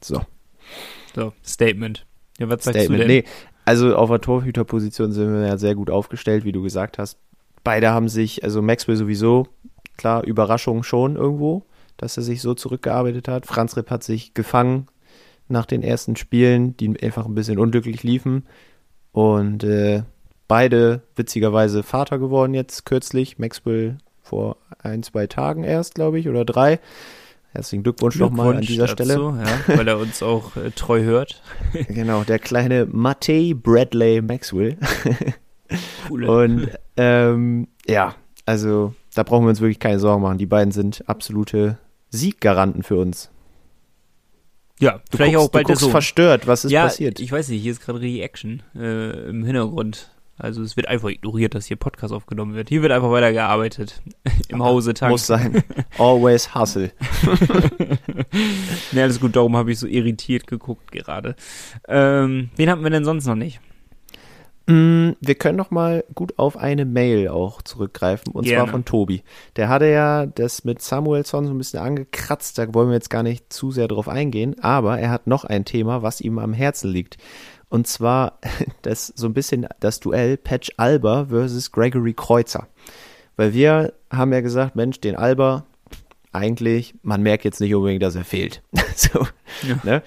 So. 0.00 0.22
So, 1.14 1.34
Statement. 1.44 2.06
Ja, 2.40 2.48
was 2.48 2.64
sagst 2.64 2.80
Statement. 2.80 3.02
du 3.02 3.06
denn? 3.06 3.16
Nee, 3.18 3.24
also 3.64 3.94
auf 3.94 4.10
der 4.10 4.20
Torhüterposition 4.20 5.12
sind 5.12 5.32
wir 5.32 5.46
ja 5.46 5.56
sehr 5.58 5.74
gut 5.74 5.90
aufgestellt, 5.90 6.44
wie 6.44 6.52
du 6.52 6.62
gesagt 6.62 6.98
hast. 6.98 7.18
Beide 7.62 7.90
haben 7.90 8.08
sich, 8.08 8.42
also 8.42 8.62
Maxwell 8.62 8.96
sowieso, 8.96 9.46
klar, 9.96 10.24
Überraschung 10.24 10.82
schon 10.82 11.16
irgendwo, 11.16 11.62
dass 11.98 12.16
er 12.16 12.22
sich 12.22 12.40
so 12.40 12.54
zurückgearbeitet 12.54 13.28
hat. 13.28 13.46
Franz 13.46 13.76
Ripp 13.76 13.90
hat 13.90 14.02
sich 14.02 14.32
gefangen 14.32 14.86
nach 15.48 15.66
den 15.66 15.82
ersten 15.82 16.16
Spielen, 16.16 16.76
die 16.78 17.00
einfach 17.02 17.26
ein 17.26 17.34
bisschen 17.34 17.58
unglücklich 17.58 18.02
liefen. 18.02 18.46
Und 19.12 19.62
äh, 19.64 20.04
beide 20.48 21.02
witzigerweise 21.16 21.82
Vater 21.82 22.18
geworden 22.18 22.54
jetzt 22.54 22.86
kürzlich. 22.86 23.38
Maxwell 23.38 23.98
vor 24.22 24.56
ein, 24.78 25.02
zwei 25.02 25.26
Tagen 25.26 25.64
erst, 25.64 25.94
glaube 25.94 26.18
ich, 26.18 26.28
oder 26.28 26.44
drei. 26.46 26.80
Herzlichen 27.52 27.82
Glückwunsch, 27.82 28.16
nochmal 28.16 28.56
an 28.56 28.62
dieser 28.62 28.86
dazu, 28.86 29.04
Stelle. 29.04 29.14
Ja, 29.68 29.76
weil 29.76 29.88
er 29.88 29.98
uns 29.98 30.22
auch 30.22 30.56
äh, 30.56 30.70
treu 30.70 31.02
hört. 31.02 31.42
genau, 31.88 32.22
der 32.22 32.38
kleine 32.38 32.86
Matej 32.86 33.54
Bradley 33.54 34.22
Maxwell. 34.22 34.76
Cool. 36.08 36.24
Und 36.24 36.68
ähm, 36.96 37.68
ja, 37.86 38.16
also 38.44 38.92
da 39.14 39.22
brauchen 39.22 39.44
wir 39.44 39.50
uns 39.50 39.60
wirklich 39.60 39.78
keine 39.78 40.00
Sorgen 40.00 40.20
machen. 40.20 40.36
Die 40.38 40.46
beiden 40.46 40.72
sind 40.72 41.08
absolute 41.08 41.78
Sieggaranten 42.08 42.82
für 42.82 42.96
uns. 42.96 43.30
ja, 44.80 45.00
Du 45.12 45.16
vielleicht 45.16 45.34
guckst, 45.34 45.46
auch 45.48 45.52
bald 45.52 45.64
du 45.66 45.68
guckst 45.68 45.82
Sohn. 45.82 45.90
verstört. 45.92 46.48
Was 46.48 46.64
ist 46.64 46.72
ja, 46.72 46.82
passiert? 46.82 47.20
ich 47.20 47.30
weiß 47.30 47.48
nicht, 47.50 47.62
hier 47.62 47.70
ist 47.70 47.80
gerade 47.82 48.00
richtig 48.00 48.22
Action 48.22 48.64
äh, 48.74 49.28
im 49.28 49.44
Hintergrund. 49.44 50.10
Also 50.40 50.62
es 50.62 50.76
wird 50.76 50.88
einfach 50.88 51.08
ignoriert, 51.10 51.54
dass 51.54 51.66
hier 51.66 51.76
Podcast 51.76 52.12
aufgenommen 52.14 52.54
wird. 52.54 52.68
Hier 52.68 52.82
wird 52.82 52.92
einfach 52.92 53.10
weitergearbeitet. 53.10 54.00
Im 54.48 54.62
Hause 54.62 54.94
Tank. 54.94 55.12
Muss 55.12 55.26
sein. 55.26 55.62
Always 55.98 56.54
hustle. 56.54 56.92
Ne, 58.92 59.02
alles 59.02 59.20
gut, 59.20 59.36
darum 59.36 59.56
habe 59.56 59.70
ich 59.72 59.78
so 59.78 59.86
irritiert 59.86 60.46
geguckt 60.46 60.90
gerade. 60.92 61.34
Ähm, 61.88 62.50
wen 62.56 62.70
haben 62.70 62.82
wir 62.82 62.90
denn 62.90 63.04
sonst 63.04 63.26
noch 63.26 63.34
nicht? 63.34 63.60
Mm, 64.66 65.10
Wir 65.20 65.34
können 65.34 65.56
noch 65.56 65.70
mal 65.70 66.04
gut 66.14 66.38
auf 66.38 66.56
eine 66.56 66.84
Mail 66.84 67.28
auch 67.28 67.62
zurückgreifen 67.62 68.32
und 68.32 68.44
Gerne. 68.44 68.64
zwar 68.64 68.68
von 68.72 68.84
Tobi. 68.84 69.22
Der 69.56 69.68
hatte 69.68 69.86
ja 69.86 70.26
das 70.26 70.64
mit 70.64 70.80
Samuelson 70.82 71.46
so 71.46 71.52
ein 71.52 71.58
bisschen 71.58 71.80
angekratzt, 71.80 72.58
da 72.58 72.72
wollen 72.72 72.88
wir 72.88 72.94
jetzt 72.94 73.10
gar 73.10 73.22
nicht 73.22 73.52
zu 73.52 73.70
sehr 73.72 73.88
drauf 73.88 74.08
eingehen, 74.08 74.56
aber 74.60 74.98
er 74.98 75.10
hat 75.10 75.26
noch 75.26 75.44
ein 75.44 75.64
Thema, 75.64 76.02
was 76.02 76.20
ihm 76.20 76.38
am 76.38 76.52
Herzen 76.52 76.90
liegt. 76.90 77.16
Und 77.70 77.86
zwar 77.86 78.38
das 78.82 79.06
so 79.16 79.26
ein 79.26 79.32
bisschen 79.34 79.66
das 79.80 80.00
Duell 80.00 80.36
Patch 80.36 80.70
Alba 80.76 81.26
versus 81.26 81.72
Gregory 81.72 82.12
Kreuzer. 82.12 82.68
Weil 83.36 83.54
wir 83.54 83.94
haben 84.10 84.32
ja 84.32 84.42
gesagt, 84.42 84.76
Mensch, 84.76 85.00
den 85.00 85.16
Alba 85.16 85.64
eigentlich, 86.32 86.94
man 87.02 87.22
merkt 87.22 87.44
jetzt 87.44 87.60
nicht 87.60 87.74
unbedingt, 87.74 88.02
dass 88.02 88.14
er 88.14 88.24
fehlt. 88.24 88.62
so, 88.96 89.26
Ja. 89.66 89.80
ne? 89.82 90.02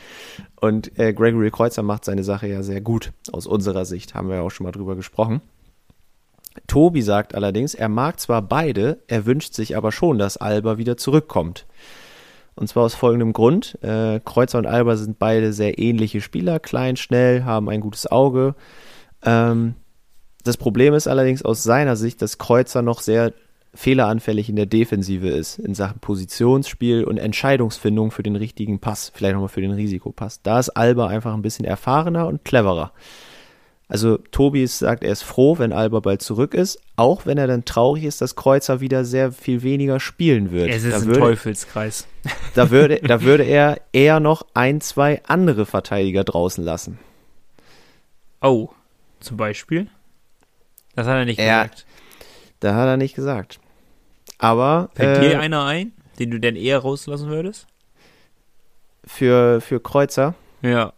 Und 0.61 0.97
äh, 0.97 1.11
Gregory 1.13 1.51
Kreuzer 1.51 1.83
macht 1.83 2.05
seine 2.05 2.23
Sache 2.23 2.47
ja 2.47 2.63
sehr 2.63 2.79
gut, 2.79 3.11
aus 3.31 3.47
unserer 3.47 3.83
Sicht, 3.83 4.13
haben 4.13 4.29
wir 4.29 4.35
ja 4.37 4.41
auch 4.43 4.51
schon 4.51 4.63
mal 4.65 4.71
drüber 4.71 4.95
gesprochen. 4.95 5.41
Tobi 6.67 7.01
sagt 7.01 7.35
allerdings, 7.35 7.73
er 7.73 7.89
mag 7.89 8.19
zwar 8.19 8.41
beide, 8.41 8.99
er 9.07 9.25
wünscht 9.25 9.53
sich 9.55 9.75
aber 9.75 9.91
schon, 9.91 10.17
dass 10.19 10.37
Alba 10.37 10.77
wieder 10.77 10.95
zurückkommt. 10.95 11.65
Und 12.55 12.67
zwar 12.67 12.83
aus 12.83 12.95
folgendem 12.95 13.33
Grund. 13.33 13.77
Äh, 13.81 14.19
Kreuzer 14.23 14.59
und 14.59 14.67
Alba 14.67 14.95
sind 14.95 15.19
beide 15.19 15.53
sehr 15.53 15.79
ähnliche 15.79 16.21
Spieler, 16.21 16.59
klein, 16.59 16.97
schnell, 16.97 17.43
haben 17.43 17.69
ein 17.69 17.81
gutes 17.81 18.11
Auge. 18.11 18.55
Ähm, 19.23 19.75
das 20.43 20.57
Problem 20.57 20.93
ist 20.93 21.07
allerdings 21.07 21.43
aus 21.43 21.63
seiner 21.63 21.95
Sicht, 21.95 22.21
dass 22.21 22.37
Kreuzer 22.37 22.81
noch 22.81 23.01
sehr 23.01 23.33
fehleranfällig 23.73 24.49
in 24.49 24.55
der 24.55 24.65
Defensive 24.65 25.29
ist, 25.29 25.57
in 25.57 25.73
Sachen 25.73 25.99
Positionsspiel 25.99 27.03
und 27.03 27.17
Entscheidungsfindung 27.17 28.11
für 28.11 28.21
den 28.21 28.35
richtigen 28.35 28.79
Pass, 28.79 29.11
vielleicht 29.13 29.33
nochmal 29.33 29.49
für 29.49 29.61
den 29.61 29.71
Risikopass. 29.71 30.41
Da 30.43 30.59
ist 30.59 30.69
Alba 30.69 31.07
einfach 31.07 31.33
ein 31.33 31.41
bisschen 31.41 31.65
erfahrener 31.65 32.27
und 32.27 32.45
cleverer. 32.45 32.91
Also 33.89 34.17
Tobi 34.17 34.65
sagt, 34.65 35.03
er 35.03 35.11
ist 35.11 35.23
froh, 35.23 35.59
wenn 35.59 35.71
Alba 35.73 35.99
bald 35.99 36.21
zurück 36.21 36.53
ist, 36.53 36.79
auch 36.95 37.25
wenn 37.25 37.37
er 37.37 37.47
dann 37.47 37.65
traurig 37.65 38.05
ist, 38.05 38.21
dass 38.21 38.35
Kreuzer 38.35 38.79
wieder 38.79 39.05
sehr 39.05 39.31
viel 39.31 39.61
weniger 39.61 39.99
spielen 39.99 40.51
wird. 40.51 40.69
Es 40.69 40.83
ist 40.83 40.93
da 40.93 40.97
ein 40.99 41.05
würde, 41.05 41.19
Teufelskreis. 41.19 42.07
da 42.55 42.71
würde, 42.71 42.99
da 43.01 43.21
würde 43.23 43.43
er 43.43 43.81
eher 43.91 44.19
noch 44.19 44.45
ein, 44.53 44.81
zwei 44.81 45.21
andere 45.27 45.65
Verteidiger 45.65 46.23
draußen 46.23 46.63
lassen. 46.63 46.97
Oh, 48.41 48.69
zum 49.19 49.37
Beispiel? 49.37 49.87
Das 50.95 51.05
hat 51.07 51.15
er 51.17 51.25
nicht 51.25 51.39
Ja. 51.39 51.63
gesagt. 51.63 51.85
Da 52.61 52.75
hat 52.75 52.87
er 52.87 52.97
nicht 52.97 53.15
gesagt. 53.15 53.59
Aber 54.39 54.89
Fällt 54.95 55.17
äh, 55.17 55.29
dir 55.29 55.39
einer 55.39 55.65
ein, 55.65 55.91
den 56.19 56.31
du 56.31 56.39
denn 56.39 56.55
eher 56.55 56.79
rauslassen 56.79 57.29
würdest? 57.29 57.67
für, 59.05 59.59
für 59.59 59.81
Kreuzer 59.81 60.33
Ja. 60.61 60.93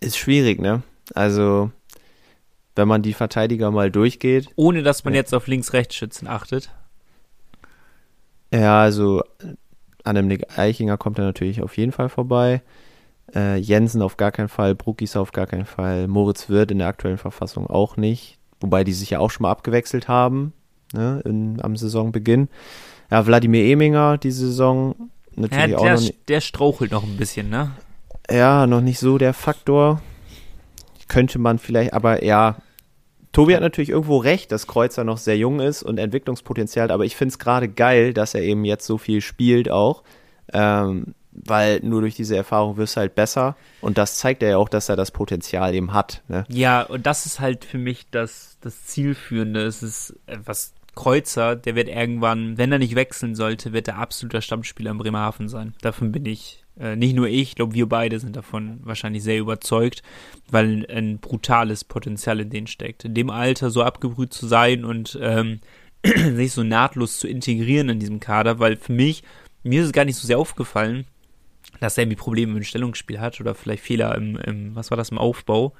ist 0.00 0.18
schwierig, 0.18 0.60
ne? 0.60 0.82
Also, 1.14 1.70
wenn 2.78 2.88
man 2.88 3.02
die 3.02 3.12
Verteidiger 3.12 3.70
mal 3.70 3.90
durchgeht. 3.90 4.48
Ohne 4.56 4.82
dass 4.82 5.04
man 5.04 5.12
Ja. 5.12 5.18
jetzt 5.18 5.34
auf 5.34 5.46
Links-Rechts-Schützen 5.46 6.26
achtet. 6.28 6.70
Ja, 8.52 8.80
also 8.80 9.22
an 10.04 10.14
dem 10.14 10.26
Nick 10.28 10.58
Eichinger 10.58 10.96
kommt 10.96 11.18
er 11.18 11.24
natürlich 11.24 11.60
auf 11.62 11.76
jeden 11.76 11.92
Fall 11.92 12.08
vorbei. 12.08 12.62
Äh, 13.34 13.56
Jensen 13.58 14.00
auf 14.00 14.16
gar 14.16 14.30
keinen 14.32 14.48
Fall, 14.48 14.74
Bruckis 14.74 15.16
auf 15.16 15.32
gar 15.32 15.46
keinen 15.46 15.66
Fall, 15.66 16.08
Moritz 16.08 16.48
Wirth 16.48 16.70
in 16.70 16.78
der 16.78 16.88
aktuellen 16.88 17.18
Verfassung 17.18 17.66
auch 17.66 17.98
nicht. 17.98 18.38
Wobei 18.60 18.84
die 18.84 18.94
sich 18.94 19.10
ja 19.10 19.18
auch 19.18 19.30
schon 19.30 19.42
mal 19.42 19.50
abgewechselt 19.50 20.08
haben 20.08 20.54
ne, 20.94 21.20
in, 21.26 21.60
am 21.62 21.76
Saisonbeginn. 21.76 22.48
Ja, 23.10 23.26
Wladimir 23.26 23.64
Eminger 23.66 24.16
diese 24.16 24.46
Saison 24.46 24.94
Ja, 25.36 25.42
natürlich 25.42 25.76
auch 25.76 25.82
der, 25.82 25.94
noch 25.94 26.00
nicht. 26.00 26.28
der 26.28 26.40
strauchelt 26.40 26.90
noch 26.92 27.02
ein 27.04 27.16
bisschen, 27.18 27.50
ne? 27.50 27.72
Ja, 28.30 28.66
noch 28.66 28.80
nicht 28.80 28.98
so 28.98 29.18
der 29.18 29.34
Faktor. 29.34 30.00
Könnte 31.08 31.38
man 31.38 31.58
vielleicht, 31.58 31.92
aber 31.92 32.24
ja. 32.24 32.56
Tobi 33.32 33.54
hat 33.54 33.60
natürlich 33.60 33.90
irgendwo 33.90 34.18
recht, 34.18 34.52
dass 34.52 34.66
Kreuzer 34.66 35.04
noch 35.04 35.18
sehr 35.18 35.36
jung 35.36 35.60
ist 35.60 35.82
und 35.82 35.98
Entwicklungspotenzial 35.98 36.84
hat, 36.84 36.90
aber 36.90 37.04
ich 37.04 37.16
finde 37.16 37.32
es 37.32 37.38
gerade 37.38 37.68
geil, 37.68 38.14
dass 38.14 38.34
er 38.34 38.42
eben 38.42 38.64
jetzt 38.64 38.86
so 38.86 38.98
viel 38.98 39.20
spielt 39.20 39.70
auch. 39.70 40.02
Ähm, 40.52 41.14
weil 41.46 41.80
nur 41.82 42.00
durch 42.00 42.14
diese 42.14 42.36
Erfahrung 42.36 42.76
wirst 42.76 42.96
du 42.96 43.00
halt 43.00 43.14
besser 43.14 43.56
und 43.80 43.98
das 43.98 44.16
zeigt 44.16 44.42
er 44.42 44.50
ja 44.50 44.56
auch, 44.56 44.68
dass 44.68 44.88
er 44.88 44.96
das 44.96 45.10
Potenzial 45.10 45.74
eben 45.74 45.92
hat. 45.92 46.22
Ne? 46.28 46.44
Ja, 46.48 46.82
und 46.82 47.06
das 47.06 47.26
ist 47.26 47.40
halt 47.40 47.64
für 47.64 47.78
mich 47.78 48.10
das, 48.10 48.58
das 48.60 48.86
Zielführende. 48.86 49.62
Es 49.62 49.82
ist 49.82 50.18
äh, 50.26 50.38
was 50.44 50.74
Kreuzer, 50.94 51.54
der 51.54 51.76
wird 51.76 51.88
irgendwann, 51.88 52.58
wenn 52.58 52.72
er 52.72 52.78
nicht 52.78 52.96
wechseln 52.96 53.36
sollte, 53.36 53.72
wird 53.72 53.86
er 53.86 53.98
absoluter 53.98 54.40
Stammspieler 54.40 54.90
in 54.90 54.98
Bremerhaven 54.98 55.48
sein. 55.48 55.74
Davon 55.80 56.10
bin 56.10 56.26
ich, 56.26 56.64
äh, 56.80 56.96
nicht 56.96 57.14
nur 57.14 57.28
ich, 57.28 57.40
ich 57.40 57.54
glaube, 57.54 57.74
wir 57.74 57.88
beide 57.88 58.18
sind 58.20 58.36
davon 58.36 58.80
wahrscheinlich 58.82 59.22
sehr 59.22 59.38
überzeugt, 59.38 60.02
weil 60.50 60.86
ein 60.90 61.18
brutales 61.18 61.84
Potenzial 61.84 62.40
in 62.40 62.50
denen 62.50 62.66
steckt. 62.66 63.04
In 63.04 63.14
dem 63.14 63.30
Alter 63.30 63.70
so 63.70 63.82
abgebrüht 63.82 64.32
zu 64.32 64.46
sein 64.46 64.84
und 64.84 65.18
ähm, 65.20 65.60
sich 66.04 66.52
so 66.52 66.62
nahtlos 66.62 67.18
zu 67.18 67.28
integrieren 67.28 67.88
in 67.88 67.98
diesem 67.98 68.20
Kader, 68.20 68.58
weil 68.58 68.76
für 68.76 68.92
mich, 68.92 69.22
mir 69.62 69.80
ist 69.80 69.86
es 69.86 69.92
gar 69.92 70.04
nicht 70.04 70.16
so 70.16 70.26
sehr 70.26 70.38
aufgefallen, 70.38 71.06
dass 71.80 71.98
er 71.98 72.02
irgendwie 72.04 72.16
Probleme 72.16 72.56
im 72.56 72.62
Stellungsspiel 72.62 73.20
hat 73.20 73.40
oder 73.40 73.54
vielleicht 73.54 73.82
Fehler 73.82 74.14
im, 74.14 74.36
im 74.36 74.74
was 74.74 74.90
war 74.90 74.96
das, 74.96 75.10
im 75.10 75.18
Aufbau. 75.18 75.74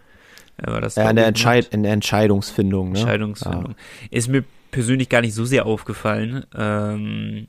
Äh, 0.58 0.70
war 0.70 0.80
das 0.80 0.96
Ja, 0.96 1.08
in 1.08 1.16
der, 1.16 1.26
Entscheid 1.26 1.68
in 1.72 1.82
der 1.82 1.92
Entscheidungsfindung. 1.92 2.92
Ne? 2.92 2.98
Entscheidungsfindung. 2.98 3.74
Ist 4.11 4.28
mir 4.28 4.44
persönlich 4.70 5.08
gar 5.08 5.20
nicht 5.20 5.34
so 5.34 5.44
sehr 5.44 5.66
aufgefallen. 5.66 6.44
Ähm, 6.56 7.46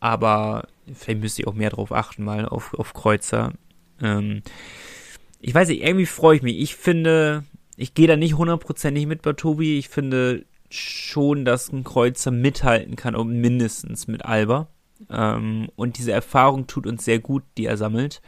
aber 0.00 0.68
vielleicht 0.92 1.20
müsste 1.20 1.42
ich 1.42 1.48
auch 1.48 1.54
mehr 1.54 1.70
drauf 1.70 1.92
achten, 1.92 2.24
mal 2.24 2.46
auf, 2.46 2.74
auf 2.74 2.94
Kreuzer. 2.94 3.52
Ähm, 4.00 4.42
ich 5.40 5.54
weiß 5.54 5.68
nicht, 5.68 5.82
irgendwie 5.82 6.06
freue 6.06 6.36
ich 6.36 6.42
mich. 6.42 6.58
Ich 6.58 6.76
finde, 6.76 7.44
ich 7.76 7.94
gehe 7.94 8.08
da 8.08 8.16
nicht 8.16 8.34
hundertprozentig 8.34 9.06
mit 9.06 9.22
bei 9.22 9.32
Tobi. 9.32 9.78
Ich 9.78 9.88
finde 9.88 10.44
schon, 10.70 11.44
dass 11.44 11.72
ein 11.72 11.84
Kreuzer 11.84 12.30
mithalten 12.30 12.96
kann, 12.96 13.14
und 13.14 13.40
mindestens 13.40 14.06
mit 14.06 14.24
Alba. 14.24 14.68
Ähm, 15.10 15.68
und 15.76 15.98
diese 15.98 16.12
Erfahrung 16.12 16.66
tut 16.66 16.86
uns 16.86 17.04
sehr 17.04 17.18
gut, 17.18 17.44
die 17.56 17.66
er 17.66 17.76
sammelt. 17.76 18.20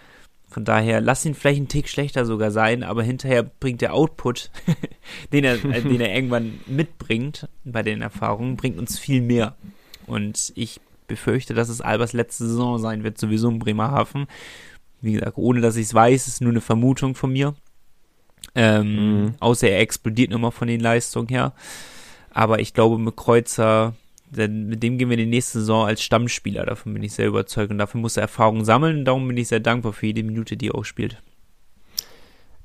Von 0.48 0.64
daher, 0.64 1.00
lass 1.00 1.24
ihn 1.24 1.34
vielleicht 1.34 1.58
einen 1.58 1.68
Tick 1.68 1.88
schlechter 1.88 2.24
sogar 2.24 2.50
sein, 2.50 2.82
aber 2.82 3.04
hinterher 3.04 3.44
bringt 3.44 3.82
der 3.82 3.94
Output, 3.94 4.50
den, 5.32 5.44
er, 5.44 5.64
äh, 5.64 5.82
den 5.82 6.00
er 6.00 6.14
irgendwann 6.14 6.60
mitbringt 6.66 7.48
bei 7.64 7.82
den 7.82 8.02
Erfahrungen, 8.02 8.56
bringt 8.56 8.78
uns 8.78 8.98
viel 8.98 9.20
mehr. 9.20 9.56
Und 10.06 10.52
ich 10.56 10.80
befürchte, 11.10 11.52
dass 11.52 11.68
es 11.68 11.82
Albers 11.82 12.14
letzte 12.14 12.46
Saison 12.46 12.78
sein 12.78 13.04
wird, 13.04 13.18
sowieso 13.18 13.50
in 13.50 13.58
Bremerhaven. 13.58 14.26
Wie 15.02 15.12
gesagt, 15.12 15.36
ohne 15.36 15.60
dass 15.60 15.76
ich 15.76 15.86
es 15.86 15.94
weiß, 15.94 16.26
ist 16.28 16.40
nur 16.40 16.52
eine 16.52 16.60
Vermutung 16.62 17.14
von 17.14 17.32
mir. 17.32 17.54
Ähm, 18.54 19.24
Mhm. 19.24 19.34
Außer 19.40 19.68
er 19.68 19.80
explodiert 19.80 20.30
nochmal 20.30 20.50
von 20.50 20.68
den 20.68 20.80
Leistungen 20.80 21.28
her. 21.28 21.52
Aber 22.32 22.60
ich 22.60 22.74
glaube, 22.74 22.98
mit 22.98 23.16
Kreuzer, 23.16 23.94
denn 24.30 24.66
mit 24.66 24.82
dem 24.82 24.98
gehen 24.98 25.10
wir 25.10 25.18
in 25.18 25.24
die 25.24 25.36
nächste 25.36 25.58
Saison 25.60 25.86
als 25.86 26.02
Stammspieler. 26.02 26.64
Davon 26.64 26.94
bin 26.94 27.02
ich 27.02 27.12
sehr 27.12 27.26
überzeugt. 27.26 27.70
Und 27.70 27.78
dafür 27.78 28.00
muss 28.00 28.16
er 28.16 28.22
Erfahrung 28.22 28.64
sammeln. 28.64 29.04
Darum 29.04 29.26
bin 29.26 29.36
ich 29.36 29.48
sehr 29.48 29.60
dankbar 29.60 29.92
für 29.92 30.06
jede 30.06 30.22
Minute, 30.22 30.56
die 30.56 30.68
er 30.68 30.74
auch 30.76 30.84
spielt. 30.84 31.20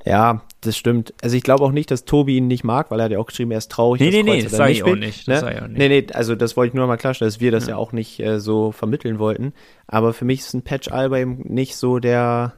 Ja, 0.06 0.44
das 0.66 0.78
stimmt. 0.78 1.14
Also 1.22 1.36
ich 1.38 1.44
glaube 1.44 1.64
auch 1.64 1.72
nicht, 1.72 1.92
dass 1.92 2.06
Tobi 2.06 2.38
ihn 2.38 2.48
nicht 2.48 2.64
mag, 2.64 2.92
weil 2.92 3.00
er 3.00 3.06
hat 3.06 3.12
ja 3.12 3.20
auch 3.20 3.26
geschrieben, 3.26 3.52
er 3.52 3.58
ist 3.60 3.72
traurig. 3.72 4.02
Nee, 4.02 4.12
dass 4.12 4.16
nee, 4.24 4.24
nee, 4.24 4.44
das 4.44 4.52
sage 4.52 4.72
ich 4.72 4.84
auch 4.84 4.96
nicht. 4.96 5.28
Ne? 5.28 5.34
Das 5.34 5.42
sag 5.42 5.54
ich 5.56 5.62
auch 5.62 5.68
nicht. 5.68 5.78
Nee, 5.78 5.90
nee, 5.90 6.08
also 6.14 6.36
das 6.36 6.58
wollte 6.58 6.70
ich 6.70 6.74
nur 6.74 6.88
mal 6.88 6.98
klarstellen, 6.98 7.28
dass 7.30 7.40
wir 7.40 7.52
das 7.52 7.66
ja, 7.66 7.72
Ja. 7.72 7.78
auch 7.78 7.92
nicht 7.92 8.20
äh, 8.20 8.40
so 8.40 8.72
vermitteln 8.72 9.20
wollten. 9.20 9.54
Aber 9.88 10.14
für 10.14 10.26
mich 10.26 10.40
ist 10.40 10.54
ein 10.54 10.62
Patch 10.64 10.90
Alba 10.90 11.18
eben 11.20 11.42
nicht 11.48 11.76
so 11.76 12.00
der, 12.00 12.54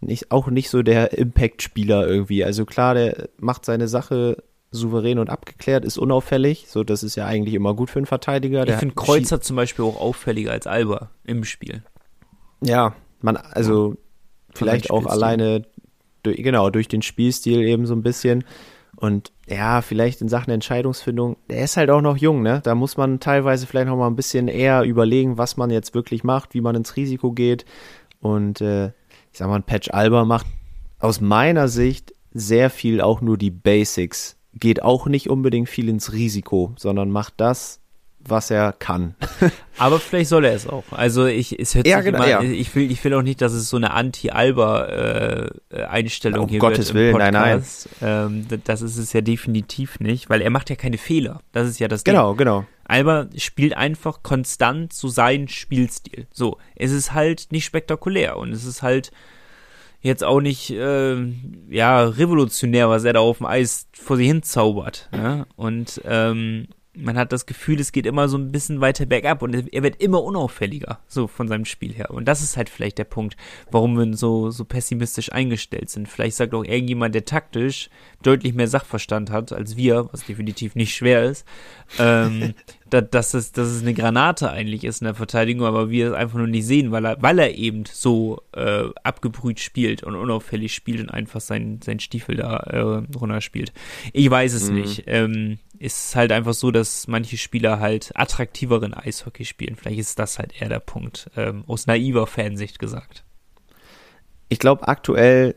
nicht, 0.00 0.30
auch 0.30 0.48
nicht 0.48 0.70
so 0.70 0.82
der 0.82 1.16
Impact-Spieler 1.16 2.06
irgendwie. 2.06 2.44
Also 2.44 2.64
klar, 2.64 2.94
der 2.94 3.28
macht 3.38 3.64
seine 3.64 3.88
Sache 3.88 4.42
souverän 4.70 5.18
und 5.18 5.28
abgeklärt, 5.30 5.84
ist 5.84 5.98
unauffällig. 5.98 6.66
So, 6.68 6.82
das 6.82 7.02
ist 7.02 7.14
ja 7.16 7.26
eigentlich 7.26 7.54
immer 7.54 7.74
gut 7.74 7.90
für 7.90 7.98
einen 7.98 8.06
Verteidiger. 8.06 8.66
Ich 8.66 8.74
finde 8.76 8.94
Kreuzer 8.94 9.40
zum 9.40 9.56
Beispiel 9.56 9.84
auch 9.84 10.00
auffälliger 10.00 10.52
als 10.52 10.66
Alba 10.66 11.10
im 11.24 11.44
Spiel. 11.44 11.82
Ja, 12.62 12.94
man, 13.20 13.36
also 13.36 13.96
vielleicht 14.54 14.88
seinem 14.88 14.96
auch 14.98 15.06
alleine, 15.06 15.62
genau, 16.22 16.70
durch 16.70 16.88
den 16.88 17.02
Spielstil 17.02 17.62
eben 17.62 17.86
so 17.86 17.94
ein 17.94 18.02
bisschen. 18.02 18.44
Und 18.96 19.32
ja, 19.48 19.82
vielleicht 19.82 20.20
in 20.20 20.28
Sachen 20.28 20.50
Entscheidungsfindung, 20.52 21.36
der 21.50 21.64
ist 21.64 21.76
halt 21.76 21.90
auch 21.90 22.02
noch 22.02 22.16
jung, 22.16 22.42
ne? 22.42 22.60
Da 22.62 22.74
muss 22.74 22.96
man 22.96 23.20
teilweise 23.20 23.66
vielleicht 23.66 23.88
noch 23.88 23.96
mal 23.96 24.06
ein 24.06 24.16
bisschen 24.16 24.48
eher 24.48 24.82
überlegen, 24.82 25.38
was 25.38 25.56
man 25.56 25.70
jetzt 25.70 25.94
wirklich 25.94 26.24
macht, 26.24 26.54
wie 26.54 26.60
man 26.60 26.76
ins 26.76 26.96
Risiko 26.96 27.32
geht. 27.32 27.64
Und 28.20 28.60
äh, 28.60 28.88
ich 29.32 29.38
sag 29.38 29.48
mal, 29.48 29.56
ein 29.56 29.64
Patch 29.64 29.90
Alba 29.90 30.24
macht 30.24 30.46
aus 30.98 31.20
meiner 31.20 31.68
Sicht 31.68 32.14
sehr 32.32 32.70
viel 32.70 33.00
auch 33.00 33.20
nur 33.20 33.36
die 33.36 33.50
Basics. 33.50 34.36
Geht 34.54 34.82
auch 34.82 35.06
nicht 35.06 35.30
unbedingt 35.30 35.68
viel 35.68 35.88
ins 35.88 36.12
Risiko, 36.12 36.72
sondern 36.76 37.10
macht 37.10 37.34
das, 37.38 37.80
was 38.26 38.50
er 38.50 38.72
kann. 38.72 39.14
Aber 39.78 39.98
vielleicht 39.98 40.28
soll 40.30 40.44
er 40.44 40.54
es 40.54 40.66
auch. 40.66 40.84
Also 40.90 41.26
ich, 41.26 41.58
es 41.58 41.74
hört 41.74 41.86
Ja, 41.86 41.98
sich 41.98 42.06
genau, 42.06 42.24
immer, 42.24 42.28
ja. 42.28 42.42
ich 42.42 42.74
will, 42.74 42.90
ich 42.90 43.02
will 43.04 43.14
auch 43.14 43.22
nicht, 43.22 43.40
dass 43.40 43.52
es 43.52 43.68
so 43.68 43.76
eine 43.76 43.92
Anti-Alba-Einstellung 43.92 46.44
Um 46.44 46.48
hier 46.48 46.58
Gottes 46.58 46.94
wird 46.94 47.14
im 47.14 47.18
Willen, 47.18 47.32
nein, 47.32 47.62
nein. 48.00 48.02
Ähm, 48.02 48.46
das 48.64 48.82
ist 48.82 48.98
es 48.98 49.12
ja 49.12 49.20
definitiv 49.20 50.00
nicht, 50.00 50.30
weil 50.30 50.40
er 50.40 50.50
macht 50.50 50.70
ja 50.70 50.76
keine 50.76 50.98
Fehler. 50.98 51.40
Das 51.52 51.68
ist 51.68 51.78
ja 51.80 51.88
das 51.88 52.04
Ding. 52.04 52.14
Genau, 52.14 52.34
genau. 52.34 52.64
Alba 52.84 53.26
spielt 53.36 53.76
einfach 53.76 54.22
konstant 54.22 54.92
so 54.92 55.08
seinen 55.08 55.48
Spielstil. 55.48 56.26
So, 56.32 56.58
es 56.76 56.92
ist 56.92 57.14
halt 57.14 57.48
nicht 57.50 57.64
spektakulär 57.64 58.36
und 58.36 58.52
es 58.52 58.64
ist 58.64 58.82
halt 58.82 59.10
jetzt 60.00 60.22
auch 60.24 60.40
nicht 60.40 60.70
äh, 60.70 61.16
ja 61.70 62.02
revolutionär, 62.04 62.88
was 62.90 63.04
er 63.04 63.12
da 63.14 63.20
auf 63.20 63.38
dem 63.38 63.46
Eis 63.46 63.86
vor 63.92 64.16
sich 64.16 64.26
hin 64.26 64.42
zaubert. 64.42 65.08
Ja? 65.14 65.46
Und 65.56 66.00
ähm, 66.04 66.66
man 66.94 67.16
hat 67.16 67.32
das 67.32 67.46
Gefühl, 67.46 67.80
es 67.80 67.92
geht 67.92 68.04
immer 68.04 68.28
so 68.28 68.36
ein 68.36 68.52
bisschen 68.52 68.80
weiter 68.80 69.06
bergab 69.06 69.42
und 69.42 69.54
er 69.54 69.82
wird 69.82 70.02
immer 70.02 70.22
unauffälliger, 70.22 71.00
so 71.06 71.26
von 71.26 71.48
seinem 71.48 71.64
Spiel 71.64 71.94
her. 71.94 72.10
Und 72.10 72.26
das 72.26 72.42
ist 72.42 72.56
halt 72.56 72.68
vielleicht 72.68 72.98
der 72.98 73.04
Punkt, 73.04 73.36
warum 73.70 73.96
wir 73.96 74.14
so, 74.16 74.50
so 74.50 74.64
pessimistisch 74.64 75.32
eingestellt 75.32 75.88
sind. 75.88 76.06
Vielleicht 76.06 76.36
sagt 76.36 76.52
auch 76.52 76.64
irgendjemand, 76.64 77.14
der 77.14 77.24
taktisch 77.24 77.88
deutlich 78.22 78.52
mehr 78.52 78.68
Sachverstand 78.68 79.30
hat 79.30 79.52
als 79.52 79.76
wir, 79.76 80.08
was 80.12 80.24
definitiv 80.24 80.74
nicht 80.74 80.94
schwer 80.94 81.24
ist, 81.24 81.46
ähm, 81.98 82.54
dass, 83.00 83.32
es, 83.32 83.52
dass 83.52 83.68
es 83.68 83.80
eine 83.80 83.94
Granate 83.94 84.50
eigentlich 84.50 84.84
ist 84.84 85.00
in 85.00 85.06
der 85.06 85.14
Verteidigung, 85.14 85.64
aber 85.66 85.88
wir 85.88 86.08
es 86.08 86.12
einfach 86.12 86.36
nur 86.36 86.46
nicht 86.46 86.66
sehen, 86.66 86.90
weil 86.90 87.06
er, 87.06 87.22
weil 87.22 87.38
er 87.38 87.54
eben 87.54 87.84
so 87.90 88.42
äh, 88.52 88.84
abgebrüht 89.02 89.60
spielt 89.60 90.02
und 90.02 90.14
unauffällig 90.14 90.74
spielt 90.74 91.00
und 91.00 91.08
einfach 91.10 91.40
sein, 91.40 91.80
sein 91.82 92.00
Stiefel 92.00 92.36
da 92.36 92.56
äh, 92.58 92.80
runterspielt. 93.16 93.72
Ich 94.12 94.28
weiß 94.28 94.52
es 94.52 94.68
Mhm. 94.68 94.74
nicht. 94.74 95.04
Ähm, 95.06 95.58
ist 95.78 96.14
halt 96.14 96.30
einfach 96.32 96.54
so, 96.54 96.70
dass 96.70 97.08
manche 97.08 97.36
Spieler 97.38 97.80
halt 97.80 98.12
attraktiveren 98.14 98.92
Eishockey 98.94 99.44
spielen. 99.44 99.74
Vielleicht 99.76 99.98
ist 99.98 100.18
das 100.18 100.38
halt 100.38 100.60
eher 100.60 100.68
der 100.68 100.80
Punkt, 100.80 101.30
ähm, 101.36 101.64
aus 101.66 101.86
naiver 101.86 102.26
Fansicht 102.26 102.78
gesagt. 102.78 103.24
Ich 104.48 104.58
glaube 104.58 104.86
aktuell, 104.86 105.54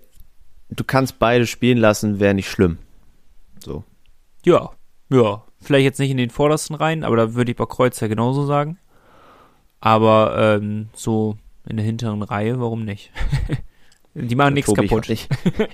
du 0.70 0.84
kannst 0.84 1.20
beide 1.20 1.46
spielen 1.46 1.78
lassen, 1.78 2.20
wäre 2.20 2.34
nicht 2.34 2.50
schlimm. 2.50 2.78
So. 3.64 3.84
Ja, 4.46 4.72
ja. 5.10 5.44
Vielleicht 5.66 5.86
jetzt 5.86 6.00
nicht 6.00 6.12
in 6.12 6.18
den 6.18 6.30
vordersten 6.30 6.76
Reihen, 6.76 7.04
aber 7.04 7.16
da 7.16 7.34
würde 7.34 7.50
ich 7.52 7.58
bei 7.58 7.66
Kreuz 7.66 8.00
ja 8.00 8.08
genauso 8.08 8.46
sagen. 8.46 8.78
Aber 9.82 10.36
ähm, 10.62 10.90
so 10.94 11.38
in 11.68 11.78
der 11.78 11.86
hinteren 11.86 12.22
Reihe, 12.22 12.60
warum 12.60 12.86
nicht? 12.86 13.12
Die 14.14 14.36
machen 14.36 14.54
nichts 14.54 14.70
Tobi, 14.70 14.88
kaputt. 14.88 15.10
Ich, 15.10 15.28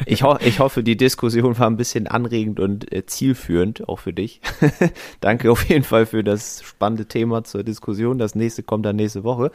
ich, 0.07 0.23
ho 0.23 0.35
ich 0.39 0.59
hoffe, 0.59 0.81
die 0.81 0.97
Diskussion 0.97 1.59
war 1.59 1.67
ein 1.67 1.77
bisschen 1.77 2.07
anregend 2.07 2.59
und 2.59 2.91
äh, 2.91 3.05
zielführend, 3.05 3.87
auch 3.87 3.99
für 3.99 4.13
dich. 4.13 4.41
Danke 5.19 5.51
auf 5.51 5.63
jeden 5.69 5.83
Fall 5.83 6.07
für 6.07 6.23
das 6.23 6.63
spannende 6.63 7.05
Thema 7.05 7.43
zur 7.43 7.63
Diskussion. 7.63 8.17
Das 8.17 8.33
nächste 8.33 8.63
kommt 8.63 8.83
dann 8.87 8.95
nächste 8.95 9.23
Woche. 9.23 9.51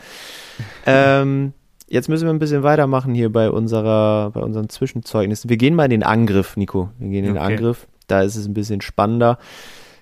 Ähm, 0.85 1.53
jetzt 1.89 2.09
müssen 2.09 2.27
wir 2.27 2.33
ein 2.33 2.39
bisschen 2.39 2.63
weitermachen 2.63 3.13
hier 3.13 3.33
bei 3.33 3.51
unserer, 3.51 4.31
bei 4.31 4.41
unseren 4.41 4.69
Zwischenzeugnissen. 4.69 5.51
Wir 5.51 5.57
gehen 5.57 5.75
mal 5.75 5.87
in 5.87 5.91
den 5.91 6.03
Angriff, 6.05 6.57
Nico. 6.57 6.91
Wir 7.01 7.09
gehen 7.09 7.25
in 7.25 7.35
den 7.35 7.43
Okay. 7.43 7.55
Angriff. 7.55 7.89
Da 8.07 8.23
ist 8.23 8.37
es 8.37 8.47
ein 8.47 8.55
bisschen 8.55 8.83
spannender. 8.83 9.41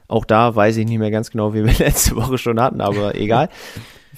Auch 0.09 0.25
da 0.25 0.55
weiß 0.55 0.77
ich 0.77 0.87
nicht 0.87 0.99
mehr 0.99 1.11
ganz 1.11 1.31
genau, 1.31 1.55
wie 1.55 1.64
wir 1.64 1.73
letzte 1.79 2.17
Woche 2.17 2.38
schon 2.38 2.61
hatten, 2.61 2.81
aber 2.81 3.14
egal. 3.21 3.49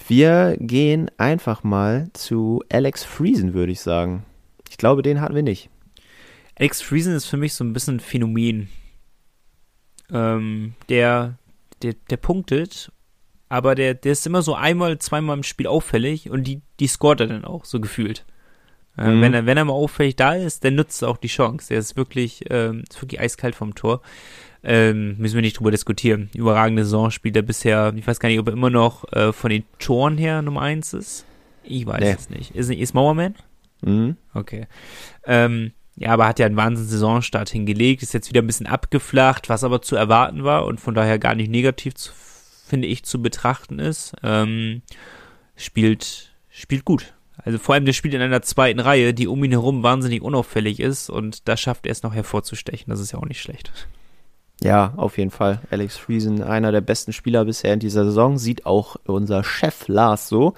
Wir 0.07 0.55
gehen 0.59 1.09
einfach 1.17 1.63
mal 1.63 2.09
zu 2.13 2.63
Alex 2.71 3.03
Friesen, 3.03 3.53
würde 3.53 3.71
ich 3.71 3.81
sagen. 3.81 4.23
Ich 4.69 4.77
glaube, 4.77 5.01
den 5.01 5.19
hatten 5.21 5.35
wir 5.35 5.43
nicht. 5.43 5.69
Alex 6.55 6.81
Friesen 6.81 7.13
ist 7.13 7.25
für 7.25 7.37
mich 7.37 7.53
so 7.53 7.63
ein 7.63 7.73
bisschen 7.73 7.97
ein 7.97 7.99
Phänomen. 7.99 8.69
Ähm, 10.11 10.73
der, 10.89 11.37
der, 11.81 11.93
der 12.09 12.17
punktet, 12.17 12.91
aber 13.49 13.75
der, 13.75 13.93
der 13.93 14.13
ist 14.13 14.25
immer 14.25 14.41
so 14.41 14.55
einmal, 14.55 14.97
zweimal 14.99 15.35
im 15.37 15.43
Spiel 15.43 15.67
auffällig 15.67 16.29
und 16.29 16.45
die, 16.45 16.61
die 16.79 16.87
scoret 16.87 17.19
er 17.21 17.27
dann 17.27 17.45
auch, 17.45 17.65
so 17.65 17.79
gefühlt. 17.79 18.25
Äh, 18.97 19.09
Mhm. 19.09 19.21
wenn, 19.21 19.33
er, 19.33 19.45
wenn 19.45 19.57
er 19.57 19.65
mal 19.65 19.73
auffällig 19.73 20.15
da 20.15 20.33
ist, 20.33 20.63
dann 20.63 20.75
nutzt 20.75 21.01
er 21.01 21.09
auch 21.09 21.17
die 21.17 21.27
Chance. 21.27 21.67
Der 21.69 21.79
ist 21.79 21.97
wirklich, 21.97 22.45
ähm, 22.49 22.83
ist 22.89 23.01
wirklich 23.01 23.19
eiskalt 23.19 23.55
vom 23.55 23.75
Tor. 23.75 24.01
Ähm, 24.69 25.15
müssen 25.17 25.35
wir 25.35 25.41
nicht 25.41 25.57
drüber 25.57 25.71
diskutieren. 25.71 26.29
Überragende 26.35 26.83
Saison 26.83 27.09
spielt 27.09 27.37
er 27.37 27.41
bisher. 27.41 27.93
Ich 27.95 28.05
weiß 28.05 28.19
gar 28.19 28.27
nicht, 28.27 28.39
ob 28.39 28.47
er 28.47 28.53
immer 28.53 28.69
noch 28.69 29.09
äh, 29.13 29.31
von 29.31 29.49
den 29.49 29.63
Toren 29.79 30.17
her 30.17 30.41
Nummer 30.41 30.61
eins 30.61 30.93
ist. 30.93 31.23
Ich 31.63 31.85
weiß 31.85 32.01
Nee. 32.01 32.11
es 32.11 32.29
nicht. 32.29 32.53
Ist, 32.55 32.69
ist 32.69 32.93
Mauerman? 32.93 33.35
Mhm. 33.81 34.17
Okay. 34.33 34.67
Ähm, 35.25 35.71
ja, 35.95 36.09
aber 36.11 36.27
hat 36.27 36.39
ja 36.39 36.45
einen 36.45 36.57
wahnsinnigen 36.57 36.91
Saisonstart 36.91 37.49
hingelegt, 37.49 38.03
ist 38.03 38.13
jetzt 38.13 38.29
wieder 38.29 38.41
ein 38.41 38.47
bisschen 38.47 38.67
abgeflacht, 38.67 39.47
was 39.49 39.63
aber 39.63 39.81
zu 39.81 39.95
erwarten 39.95 40.43
war 40.43 40.65
und 40.65 40.81
von 40.81 40.93
daher 40.93 41.17
gar 41.17 41.33
nicht 41.33 41.49
negativ, 41.49 41.95
zu, 41.95 42.11
finde 42.67 42.87
ich, 42.89 43.03
zu 43.03 43.21
betrachten 43.21 43.79
ist. 43.79 44.15
Ähm, 44.21 44.81
spielt, 45.55 46.35
spielt 46.49 46.85
gut. 46.85 47.13
Also 47.37 47.57
vor 47.57 47.75
allem, 47.75 47.85
der 47.85 47.93
spielt 47.93 48.13
in 48.13 48.21
einer 48.21 48.41
zweiten 48.41 48.79
Reihe, 48.79 49.13
die 49.13 49.27
um 49.27 49.43
ihn 49.43 49.51
herum 49.51 49.81
wahnsinnig 49.83 50.21
unauffällig 50.21 50.79
ist 50.79 51.09
und 51.09 51.47
da 51.47 51.55
schafft 51.55 51.85
er 51.85 51.91
es 51.93 52.03
noch 52.03 52.13
hervorzustechen. 52.13 52.89
Das 52.89 52.99
ist 52.99 53.11
ja 53.13 53.19
auch 53.19 53.25
nicht 53.25 53.41
schlecht. 53.41 53.71
Ja, 54.61 54.93
auf 54.97 55.17
jeden 55.17 55.31
Fall. 55.31 55.61
Alex 55.69 55.97
Friesen, 55.97 56.41
einer 56.41 56.71
der 56.71 56.81
besten 56.81 57.13
Spieler 57.13 57.45
bisher 57.45 57.73
in 57.73 57.79
dieser 57.79 58.05
Saison, 58.05 58.37
sieht 58.37 58.65
auch 58.65 58.95
unser 59.05 59.43
Chef 59.43 59.87
Lars 59.87 60.29
so. 60.29 60.53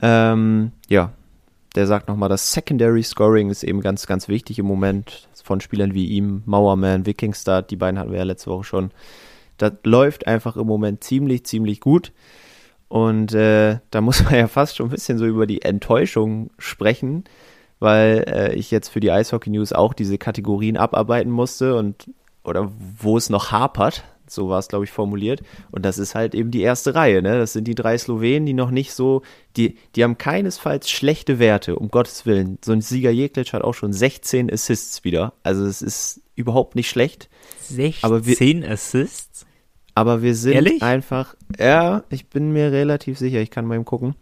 Ähm, 0.00 0.72
ja, 0.88 1.12
der 1.74 1.86
sagt 1.86 2.08
nochmal, 2.08 2.28
das 2.28 2.52
Secondary 2.52 3.02
Scoring 3.02 3.50
ist 3.50 3.62
eben 3.62 3.80
ganz, 3.80 4.06
ganz 4.06 4.28
wichtig 4.28 4.58
im 4.58 4.66
Moment 4.66 5.28
von 5.44 5.60
Spielern 5.60 5.94
wie 5.94 6.06
ihm, 6.06 6.42
Mauerman, 6.46 7.06
Wikingstad, 7.06 7.70
die 7.70 7.76
beiden 7.76 7.98
hatten 7.98 8.10
wir 8.10 8.18
ja 8.18 8.24
letzte 8.24 8.50
Woche 8.50 8.64
schon. 8.64 8.90
Das 9.58 9.72
läuft 9.84 10.26
einfach 10.26 10.56
im 10.56 10.66
Moment 10.66 11.04
ziemlich, 11.04 11.44
ziemlich 11.44 11.80
gut. 11.80 12.12
Und 12.88 13.34
äh, 13.34 13.78
da 13.90 14.00
muss 14.00 14.24
man 14.24 14.34
ja 14.34 14.48
fast 14.48 14.76
schon 14.76 14.86
ein 14.86 14.90
bisschen 14.90 15.18
so 15.18 15.26
über 15.26 15.46
die 15.46 15.62
Enttäuschung 15.62 16.50
sprechen, 16.58 17.24
weil 17.78 18.24
äh, 18.26 18.54
ich 18.54 18.70
jetzt 18.70 18.88
für 18.88 19.00
die 19.00 19.10
Eishockey 19.10 19.50
News 19.50 19.72
auch 19.72 19.92
diese 19.92 20.18
Kategorien 20.18 20.76
abarbeiten 20.76 21.30
musste 21.30 21.76
und 21.76 22.10
oder 22.44 22.70
wo 22.98 23.16
es 23.16 23.28
noch 23.30 23.50
hapert, 23.52 24.04
so 24.26 24.48
war 24.48 24.58
es, 24.60 24.68
glaube 24.68 24.84
ich, 24.84 24.92
formuliert. 24.92 25.42
Und 25.72 25.84
das 25.84 25.98
ist 25.98 26.14
halt 26.14 26.34
eben 26.36 26.50
die 26.52 26.60
erste 26.60 26.94
Reihe, 26.94 27.20
ne? 27.20 27.36
Das 27.38 27.52
sind 27.52 27.64
die 27.64 27.74
drei 27.74 27.98
Slowenen, 27.98 28.46
die 28.46 28.52
noch 28.52 28.70
nicht 28.70 28.92
so, 28.92 29.22
die, 29.56 29.76
die 29.96 30.04
haben 30.04 30.18
keinesfalls 30.18 30.88
schlechte 30.88 31.38
Werte, 31.40 31.74
um 31.76 31.88
Gottes 31.88 32.26
Willen. 32.26 32.58
So 32.64 32.70
ein 32.72 32.80
Sieger 32.80 33.10
Jeklic 33.10 33.52
hat 33.52 33.62
auch 33.62 33.74
schon 33.74 33.92
16 33.92 34.50
Assists 34.52 35.02
wieder. 35.02 35.32
Also 35.42 35.64
es 35.66 35.82
ist 35.82 36.20
überhaupt 36.36 36.76
nicht 36.76 36.88
schlecht. 36.88 37.28
16 37.68 38.04
Aber 38.08 38.24
wir- 38.24 38.70
Assists? 38.70 39.46
Aber 39.96 40.22
wir 40.22 40.36
sind 40.36 40.52
Ehrlich? 40.54 40.82
einfach, 40.82 41.34
ja, 41.58 42.04
ich 42.10 42.28
bin 42.28 42.52
mir 42.52 42.70
relativ 42.70 43.18
sicher, 43.18 43.40
ich 43.40 43.50
kann 43.50 43.66
mal 43.66 43.74
eben 43.74 43.84
gucken. 43.84 44.14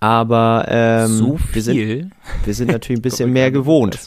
Aber 0.00 0.66
ähm, 0.68 1.08
so 1.08 1.38
wir, 1.52 1.62
sind, 1.62 2.12
wir 2.44 2.54
sind 2.54 2.70
natürlich 2.70 3.00
ein 3.00 3.02
bisschen 3.10 3.32
mehr 3.32 3.50
gewohnt. 3.50 3.98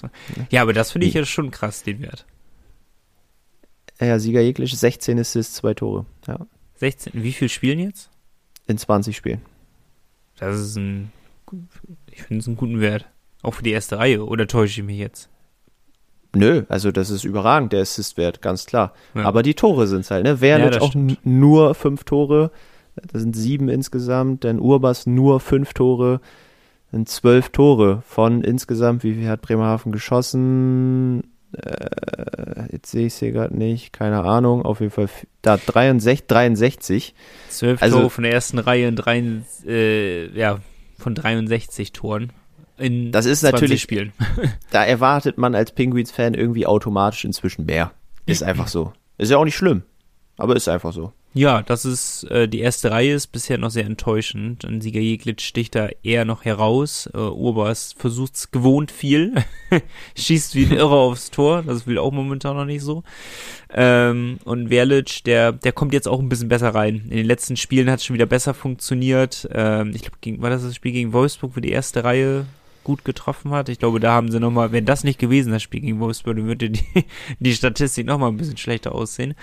Ja, 0.49 0.61
aber 0.61 0.71
das 0.73 0.91
finde 0.93 1.07
ich 1.07 1.13
ja 1.13 1.25
schon 1.25 1.51
krass, 1.51 1.83
den 1.83 2.01
Wert. 2.01 2.25
Ja, 4.01 4.19
Sieger 4.19 4.41
Jeklic 4.41 4.69
16 4.69 5.19
Assists, 5.19 5.55
zwei 5.55 5.73
Tore. 5.73 6.05
Ja, 6.27 6.45
16, 6.75 7.13
wie 7.15 7.31
viel 7.31 7.49
spielen 7.49 7.79
jetzt? 7.79 8.11
in 8.67 8.77
20 8.77 9.15
Spielen. 9.15 9.41
Das 10.39 10.59
ist 10.59 10.75
ein, 10.75 11.11
ich 12.11 12.23
finde 12.23 12.41
es 12.41 12.47
einen 12.47 12.57
guten 12.57 12.81
Wert. 12.81 13.07
Auch 13.43 13.53
für 13.53 13.63
die 13.63 13.71
erste 13.71 13.99
Reihe, 13.99 14.25
oder 14.25 14.47
täusche 14.47 14.81
ich 14.81 14.87
mich 14.87 14.97
jetzt? 14.97 15.29
Nö, 16.33 16.63
also 16.69 16.91
das 16.91 17.09
ist 17.09 17.25
überragend, 17.25 17.73
der 17.73 17.81
Assistwert, 17.81 18.41
ganz 18.41 18.65
klar. 18.65 18.93
Ja. 19.13 19.23
Aber 19.23 19.43
die 19.43 19.53
Tore 19.53 19.85
sind 19.87 20.01
es 20.01 20.11
halt, 20.11 20.23
ne? 20.23 20.31
Ja, 20.31 20.41
Wernic 20.41 20.71
das 20.71 20.81
auch 20.81 20.89
stimmt. 20.91 21.19
nur 21.25 21.75
fünf 21.75 22.05
Tore, 22.05 22.51
das 22.95 23.21
sind 23.21 23.35
sieben 23.35 23.67
insgesamt, 23.67 24.43
dann 24.43 24.59
Urbas 24.59 25.05
nur 25.05 25.39
fünf 25.39 25.73
Tore, 25.73 26.21
dann 26.91 27.05
zwölf 27.05 27.49
Tore 27.49 28.01
von 28.05 28.43
insgesamt, 28.43 29.03
wie 29.03 29.13
viel 29.13 29.27
hat 29.27 29.41
Bremerhaven 29.41 29.91
geschossen? 29.91 31.23
Äh, 31.53 32.71
jetzt 32.71 32.91
sehe 32.91 33.07
ich 33.07 33.13
es 33.13 33.19
hier 33.19 33.31
gerade 33.31 33.55
nicht, 33.57 33.91
keine 33.93 34.23
Ahnung, 34.23 34.63
auf 34.63 34.79
jeden 34.79 34.91
Fall, 34.91 35.09
da 35.41 35.57
63, 35.57 36.27
63. 36.27 37.13
12 37.49 37.81
Also- 37.81 37.97
Tore 37.99 38.09
von 38.09 38.23
der 38.23 38.33
ersten 38.33 38.59
Reihe 38.59 38.87
in 38.87 38.95
drei, 38.95 39.23
äh, 39.67 40.27
ja, 40.37 40.59
von 40.97 41.15
63 41.15 41.91
Toren. 41.91 42.31
In 42.77 43.11
Das 43.11 43.25
ist 43.25 43.41
20 43.41 43.53
natürlich- 43.61 43.81
Spielen. 43.81 44.13
Da 44.71 44.83
erwartet 44.83 45.37
man 45.37 45.53
als 45.55 45.71
Penguins-Fan 45.73 46.33
irgendwie 46.33 46.65
automatisch 46.65 47.25
inzwischen 47.25 47.65
mehr. 47.65 47.91
Ist 48.25 48.43
einfach 48.43 48.67
so. 48.67 48.93
Ist 49.17 49.29
ja 49.31 49.37
auch 49.37 49.45
nicht 49.45 49.55
schlimm, 49.57 49.83
aber 50.37 50.55
ist 50.55 50.67
einfach 50.67 50.93
so. 50.93 51.11
Ja, 51.33 51.61
das 51.61 51.85
ist, 51.85 52.25
äh, 52.25 52.49
die 52.49 52.59
erste 52.59 52.91
Reihe 52.91 53.13
ist 53.13 53.27
bisher 53.27 53.57
noch 53.57 53.69
sehr 53.71 53.85
enttäuschend. 53.85 54.65
Und 54.65 54.81
Sieger 54.81 54.99
Jeglitsch 54.99 55.45
sticht 55.45 55.75
da 55.75 55.87
eher 56.03 56.25
noch 56.25 56.43
heraus. 56.43 57.09
Äh, 57.13 57.17
Urbas 57.17 57.95
versucht's 57.97 58.51
gewohnt 58.51 58.91
viel. 58.91 59.35
Schießt 60.17 60.55
wie 60.55 60.65
ein 60.65 60.73
Irrer 60.73 60.91
aufs 60.91 61.31
Tor. 61.31 61.63
Das 61.63 61.87
will 61.87 61.97
auch 61.99 62.11
momentan 62.11 62.57
noch 62.57 62.65
nicht 62.65 62.81
so. 62.81 63.03
Ähm, 63.73 64.39
und 64.43 64.67
Verlic, 64.67 65.23
der, 65.23 65.53
der 65.53 65.71
kommt 65.71 65.93
jetzt 65.93 66.09
auch 66.09 66.19
ein 66.19 66.27
bisschen 66.27 66.49
besser 66.49 66.75
rein. 66.75 67.05
In 67.09 67.15
den 67.15 67.25
letzten 67.25 67.55
Spielen 67.55 67.89
hat 67.89 67.99
es 67.99 68.05
schon 68.05 68.15
wieder 68.15 68.25
besser 68.25 68.53
funktioniert. 68.53 69.47
Ähm, 69.53 69.93
ich 69.95 70.01
glaube, 70.01 70.41
war 70.41 70.49
das 70.49 70.63
das 70.63 70.75
Spiel 70.75 70.91
gegen 70.91 71.13
Wolfsburg, 71.13 71.55
wo 71.55 71.61
die 71.61 71.71
erste 71.71 72.03
Reihe 72.03 72.45
gut 72.83 73.05
getroffen 73.05 73.51
hat. 73.51 73.69
Ich 73.69 73.79
glaube, 73.79 74.01
da 74.01 74.11
haben 74.11 74.31
sie 74.31 74.39
nochmal, 74.41 74.73
wenn 74.73 74.85
das 74.85 75.05
nicht 75.05 75.19
gewesen, 75.19 75.53
das 75.53 75.63
Spiel 75.63 75.79
gegen 75.79 76.01
Wolfsburg, 76.01 76.35
dann 76.35 76.47
würde 76.47 76.71
die, 76.71 76.83
die 77.39 77.53
Statistik 77.53 78.05
nochmal 78.05 78.31
ein 78.31 78.37
bisschen 78.37 78.57
schlechter 78.57 78.93
aussehen. 78.93 79.33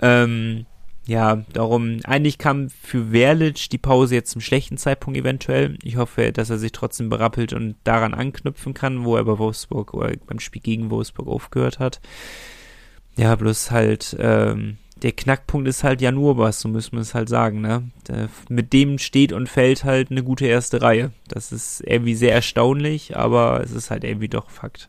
Ähm, 0.00 0.64
ja, 1.06 1.44
darum, 1.52 2.00
eigentlich 2.04 2.36
kam 2.36 2.68
für 2.68 3.10
Verlic 3.12 3.70
die 3.70 3.78
Pause 3.78 4.16
jetzt 4.16 4.32
zum 4.32 4.40
schlechten 4.40 4.76
Zeitpunkt 4.76 5.18
eventuell. 5.18 5.78
Ich 5.84 5.96
hoffe, 5.96 6.32
dass 6.32 6.50
er 6.50 6.58
sich 6.58 6.72
trotzdem 6.72 7.08
berappelt 7.08 7.52
und 7.52 7.76
daran 7.84 8.12
anknüpfen 8.12 8.74
kann, 8.74 9.04
wo 9.04 9.16
er 9.16 9.24
bei 9.24 9.38
Wolfsburg 9.38 9.94
oder 9.94 10.12
beim 10.26 10.40
Spiel 10.40 10.62
gegen 10.62 10.90
Wolfsburg 10.90 11.28
aufgehört 11.28 11.78
hat. 11.78 12.00
Ja, 13.16 13.36
bloß 13.36 13.70
halt, 13.70 14.16
ähm, 14.18 14.78
der 15.02 15.12
Knackpunkt 15.12 15.68
ist 15.68 15.84
halt 15.84 16.00
Jan 16.00 16.16
Urbas, 16.16 16.60
so 16.60 16.68
müssen 16.68 16.92
wir 16.92 17.00
es 17.00 17.14
halt 17.14 17.28
sagen, 17.28 17.60
ne? 17.60 17.84
Der, 18.08 18.28
mit 18.48 18.72
dem 18.72 18.98
steht 18.98 19.32
und 19.32 19.48
fällt 19.48 19.84
halt 19.84 20.10
eine 20.10 20.24
gute 20.24 20.46
erste 20.46 20.82
Reihe. 20.82 21.12
Das 21.28 21.52
ist 21.52 21.82
irgendwie 21.86 22.16
sehr 22.16 22.32
erstaunlich, 22.32 23.16
aber 23.16 23.60
es 23.62 23.70
ist 23.70 23.90
halt 23.90 24.02
irgendwie 24.02 24.28
doch 24.28 24.50
Fakt. 24.50 24.88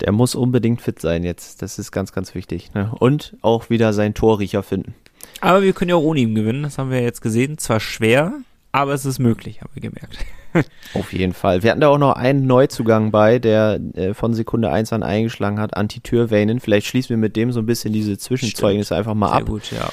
Der 0.00 0.12
muss 0.12 0.34
unbedingt 0.34 0.80
fit 0.80 1.00
sein 1.00 1.24
jetzt. 1.24 1.60
Das 1.62 1.78
ist 1.78 1.90
ganz, 1.90 2.12
ganz 2.12 2.34
wichtig. 2.34 2.74
Ne? 2.74 2.92
Und 2.98 3.36
auch 3.42 3.70
wieder 3.70 3.92
seinen 3.92 4.14
Torriecher 4.14 4.62
finden. 4.62 4.94
Aber 5.40 5.62
wir 5.62 5.72
können 5.72 5.90
ja 5.90 5.96
auch 5.96 6.02
ohne 6.02 6.20
ihn 6.20 6.34
gewinnen, 6.34 6.62
das 6.62 6.78
haben 6.78 6.90
wir 6.90 7.02
jetzt 7.02 7.20
gesehen. 7.20 7.58
Zwar 7.58 7.80
schwer, 7.80 8.32
aber 8.72 8.92
es 8.92 9.04
ist 9.04 9.18
möglich, 9.18 9.60
haben 9.60 9.70
wir 9.74 9.82
gemerkt. 9.82 10.18
Auf 10.94 11.12
jeden 11.12 11.32
Fall. 11.32 11.62
Wir 11.62 11.70
hatten 11.70 11.80
da 11.80 11.88
auch 11.88 11.98
noch 11.98 12.14
einen 12.14 12.46
Neuzugang 12.46 13.10
bei, 13.10 13.38
der 13.38 13.80
äh, 13.94 14.14
von 14.14 14.34
Sekunde 14.34 14.70
1 14.70 14.92
an 14.92 15.02
eingeschlagen 15.02 15.60
hat, 15.60 15.76
Anti-Türvanen. 15.76 16.60
Vielleicht 16.60 16.86
schließen 16.86 17.10
wir 17.10 17.16
mit 17.16 17.36
dem 17.36 17.52
so 17.52 17.60
ein 17.60 17.66
bisschen 17.66 17.92
diese 17.92 18.18
Zwischenzeugnisse 18.18 18.86
Stimmt. 18.86 18.98
einfach 18.98 19.14
mal 19.14 19.28
Sehr 19.28 19.36
ab. 19.36 19.46
gut, 19.46 19.72
ja. 19.72 19.90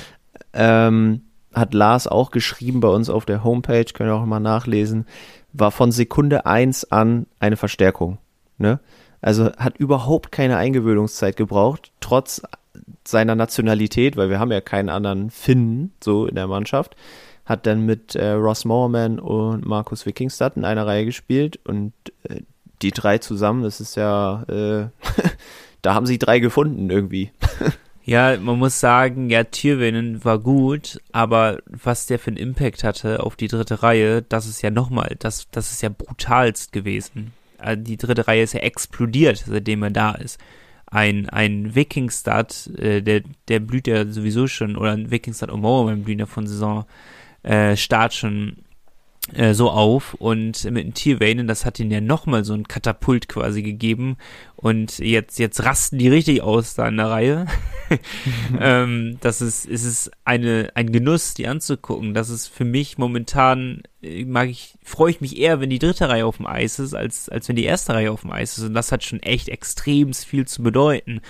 Ähm, 0.53 1.21
hat 1.53 1.73
Lars 1.73 2.07
auch 2.07 2.31
geschrieben 2.31 2.79
bei 2.79 2.87
uns 2.87 3.09
auf 3.09 3.25
der 3.25 3.43
Homepage, 3.43 3.85
könnt 3.85 4.09
ihr 4.09 4.15
auch 4.15 4.25
mal 4.25 4.39
nachlesen, 4.39 5.05
war 5.53 5.71
von 5.71 5.91
Sekunde 5.91 6.45
1 6.45 6.91
an 6.91 7.27
eine 7.39 7.57
Verstärkung. 7.57 8.19
Ne? 8.57 8.79
Also 9.21 9.51
hat 9.57 9.77
überhaupt 9.77 10.31
keine 10.31 10.57
Eingewöhnungszeit 10.57 11.35
gebraucht, 11.35 11.91
trotz 11.99 12.41
seiner 13.05 13.35
Nationalität, 13.35 14.17
weil 14.17 14.29
wir 14.29 14.39
haben 14.39 14.51
ja 14.51 14.61
keinen 14.61 14.89
anderen 14.89 15.29
Finnen 15.29 15.93
so 16.03 16.25
in 16.25 16.35
der 16.35 16.47
Mannschaft, 16.47 16.95
hat 17.45 17.65
dann 17.65 17.85
mit 17.85 18.15
äh, 18.15 18.31
Ross 18.31 18.65
Mowerman 18.65 19.19
und 19.19 19.65
Markus 19.65 20.05
Wikingstad 20.05 20.57
in 20.57 20.65
einer 20.65 20.85
Reihe 20.85 21.05
gespielt 21.05 21.59
und 21.65 21.93
äh, 22.23 22.41
die 22.81 22.91
drei 22.91 23.17
zusammen, 23.19 23.63
das 23.63 23.79
ist 23.79 23.95
ja, 23.95 24.43
äh, 24.43 24.87
da 25.81 25.93
haben 25.93 26.05
sie 26.05 26.19
drei 26.19 26.39
gefunden 26.39 26.89
irgendwie. 26.89 27.31
Ja, 28.03 28.35
man 28.35 28.57
muss 28.57 28.79
sagen, 28.79 29.29
ja, 29.29 29.43
Tierwenen 29.43 30.25
war 30.25 30.39
gut, 30.39 30.99
aber 31.11 31.59
was 31.67 32.07
der 32.07 32.17
für 32.17 32.29
einen 32.29 32.37
Impact 32.37 32.83
hatte 32.83 33.21
auf 33.21 33.35
die 33.35 33.47
dritte 33.47 33.83
Reihe, 33.83 34.23
das 34.23 34.47
ist 34.47 34.63
ja 34.63 34.71
nochmal, 34.71 35.15
das, 35.19 35.47
das 35.51 35.71
ist 35.71 35.83
ja 35.83 35.89
brutalst 35.89 36.71
gewesen. 36.71 37.31
Äh, 37.59 37.77
die 37.77 37.97
dritte 37.97 38.27
Reihe 38.27 38.41
ist 38.41 38.55
ja 38.55 38.61
explodiert, 38.61 39.43
seitdem 39.45 39.83
er 39.83 39.91
da 39.91 40.13
ist 40.13 40.39
ein, 40.91 41.29
ein 41.29 41.73
Vikingstad, 41.73 42.67
äh, 42.77 43.01
der, 43.01 43.23
der 43.47 43.59
blüht 43.59 43.87
ja 43.87 44.05
sowieso 44.05 44.47
schon, 44.47 44.75
oder 44.75 44.91
ein 44.91 45.09
Vikingstad 45.09 45.49
Omoa 45.49 45.95
blüht 45.95 46.19
ja 46.19 46.25
von 46.25 46.45
Saison 46.45 46.85
äh, 47.43 47.75
Start 47.75 48.13
schon 48.13 48.57
äh, 49.33 49.53
so 49.53 49.69
auf 49.69 50.15
und 50.15 50.63
mit 50.71 50.83
den 50.83 50.93
Tiervanen, 50.93 51.47
das 51.47 51.63
hat 51.63 51.79
ihnen 51.79 51.91
ja 51.91 52.01
nochmal 52.01 52.43
so 52.43 52.53
ein 52.53 52.67
Katapult 52.67 53.29
quasi 53.29 53.61
gegeben 53.61 54.17
und 54.55 54.99
jetzt, 54.99 55.39
jetzt 55.39 55.63
rasten 55.63 55.99
die 55.99 56.09
richtig 56.09 56.41
aus 56.41 56.73
da 56.73 56.87
in 56.87 56.97
der 56.97 57.09
Reihe. 57.09 57.45
ähm, 58.59 59.17
das 59.21 59.41
ist, 59.41 59.65
ist 59.65 59.85
es 59.85 60.11
eine, 60.25 60.71
ein 60.75 60.91
Genuss, 60.91 61.33
die 61.33 61.47
anzugucken. 61.47 62.13
Das 62.13 62.29
ist 62.29 62.47
für 62.47 62.65
mich 62.65 62.97
momentan, 62.97 63.83
äh, 64.01 64.25
mag 64.25 64.49
ich, 64.49 64.75
freue 64.83 65.11
ich 65.11 65.21
mich 65.21 65.37
eher, 65.37 65.61
wenn 65.61 65.69
die 65.69 65.79
dritte 65.79 66.09
Reihe 66.09 66.25
auf 66.25 66.37
dem 66.37 66.47
Eis 66.47 66.79
ist, 66.79 66.93
als, 66.93 67.29
als 67.29 67.47
wenn 67.47 67.55
die 67.55 67.65
erste 67.65 67.93
Reihe 67.93 68.11
auf 68.11 68.21
dem 68.21 68.31
Eis 68.31 68.57
ist. 68.57 68.65
Und 68.65 68.73
das 68.73 68.91
hat 68.91 69.03
schon 69.03 69.19
echt 69.21 69.49
extrem 69.49 70.13
viel 70.13 70.45
zu 70.45 70.63
bedeuten 70.63 71.21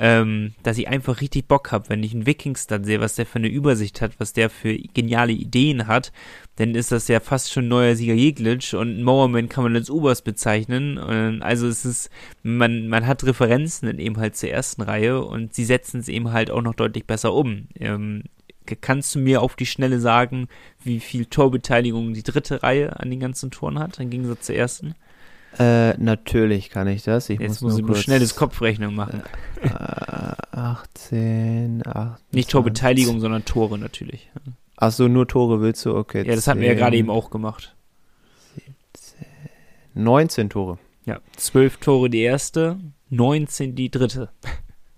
ähm, 0.00 0.54
dass 0.62 0.78
ich 0.78 0.88
einfach 0.88 1.20
richtig 1.20 1.46
Bock 1.46 1.72
habe, 1.72 1.90
wenn 1.90 2.02
ich 2.02 2.14
einen 2.14 2.24
Wikingstad 2.24 2.86
sehe, 2.86 3.00
was 3.00 3.16
der 3.16 3.26
für 3.26 3.38
eine 3.38 3.48
Übersicht 3.48 4.00
hat, 4.00 4.18
was 4.18 4.32
der 4.32 4.48
für 4.48 4.74
geniale 4.74 5.32
Ideen 5.32 5.86
hat, 5.86 6.10
dann 6.56 6.74
ist 6.74 6.90
das 6.90 7.06
ja 7.08 7.20
fast 7.20 7.52
schon 7.52 7.68
neuer 7.68 7.94
Sieger 7.94 8.14
Jeglitsch 8.14 8.72
und 8.72 9.02
Mowerman 9.02 9.50
kann 9.50 9.62
man 9.62 9.76
als 9.76 9.90
Oberst 9.90 10.24
bezeichnen. 10.24 10.96
Und 10.96 11.42
also 11.42 11.68
es 11.68 11.84
ist, 11.84 12.08
man, 12.42 12.88
man 12.88 13.06
hat 13.06 13.24
Referenzen 13.24 13.88
in 13.88 13.98
eben 13.98 14.16
halt 14.16 14.36
zur 14.36 14.48
ersten 14.48 14.80
Reihe 14.80 15.22
und 15.22 15.54
sie 15.54 15.66
setzen 15.66 16.00
es 16.00 16.08
eben 16.08 16.32
halt 16.32 16.50
auch 16.50 16.62
noch 16.62 16.74
deutlich 16.74 17.06
besser 17.06 17.34
um. 17.34 17.68
Ähm, 17.78 18.24
kannst 18.80 19.14
du 19.14 19.18
mir 19.18 19.42
auf 19.42 19.54
die 19.54 19.66
Schnelle 19.66 20.00
sagen, 20.00 20.48
wie 20.82 21.00
viel 21.00 21.26
Torbeteiligung 21.26 22.14
die 22.14 22.22
dritte 22.22 22.62
Reihe 22.62 22.98
an 22.98 23.10
den 23.10 23.20
ganzen 23.20 23.50
Toren 23.50 23.78
hat, 23.78 24.00
im 24.00 24.08
Gegensatz 24.08 24.46
zur 24.46 24.54
ersten? 24.54 24.94
Äh, 25.58 25.94
natürlich 25.98 26.70
kann 26.70 26.86
ich 26.88 27.02
das. 27.02 27.28
Ich 27.28 27.40
Jetzt 27.40 27.60
muss, 27.62 27.72
muss 27.72 27.80
ich 27.80 27.86
nur 27.86 27.96
schnell 27.96 28.20
das 28.20 28.36
Kopfrechnung 28.36 28.94
machen. 28.94 29.22
Äh, 29.60 29.68
18, 30.52 31.82
18. 31.86 32.24
Nicht 32.32 32.50
Torbeteiligung, 32.50 33.20
sondern 33.20 33.44
Tore 33.44 33.78
natürlich. 33.78 34.30
Ach 34.76 34.92
so, 34.92 35.08
nur 35.08 35.26
Tore 35.26 35.60
willst 35.60 35.84
du? 35.84 35.96
Okay. 35.96 36.26
Ja, 36.26 36.34
das 36.34 36.46
hatten 36.46 36.60
wir 36.60 36.68
ja 36.68 36.74
gerade 36.74 36.96
eben 36.96 37.10
auch 37.10 37.30
gemacht. 37.30 37.74
17, 38.54 39.26
19 39.94 40.50
Tore. 40.50 40.78
Ja, 41.04 41.20
12 41.36 41.78
Tore 41.78 42.10
die 42.10 42.20
erste, 42.20 42.78
19 43.10 43.74
die 43.74 43.90
dritte. 43.90 44.30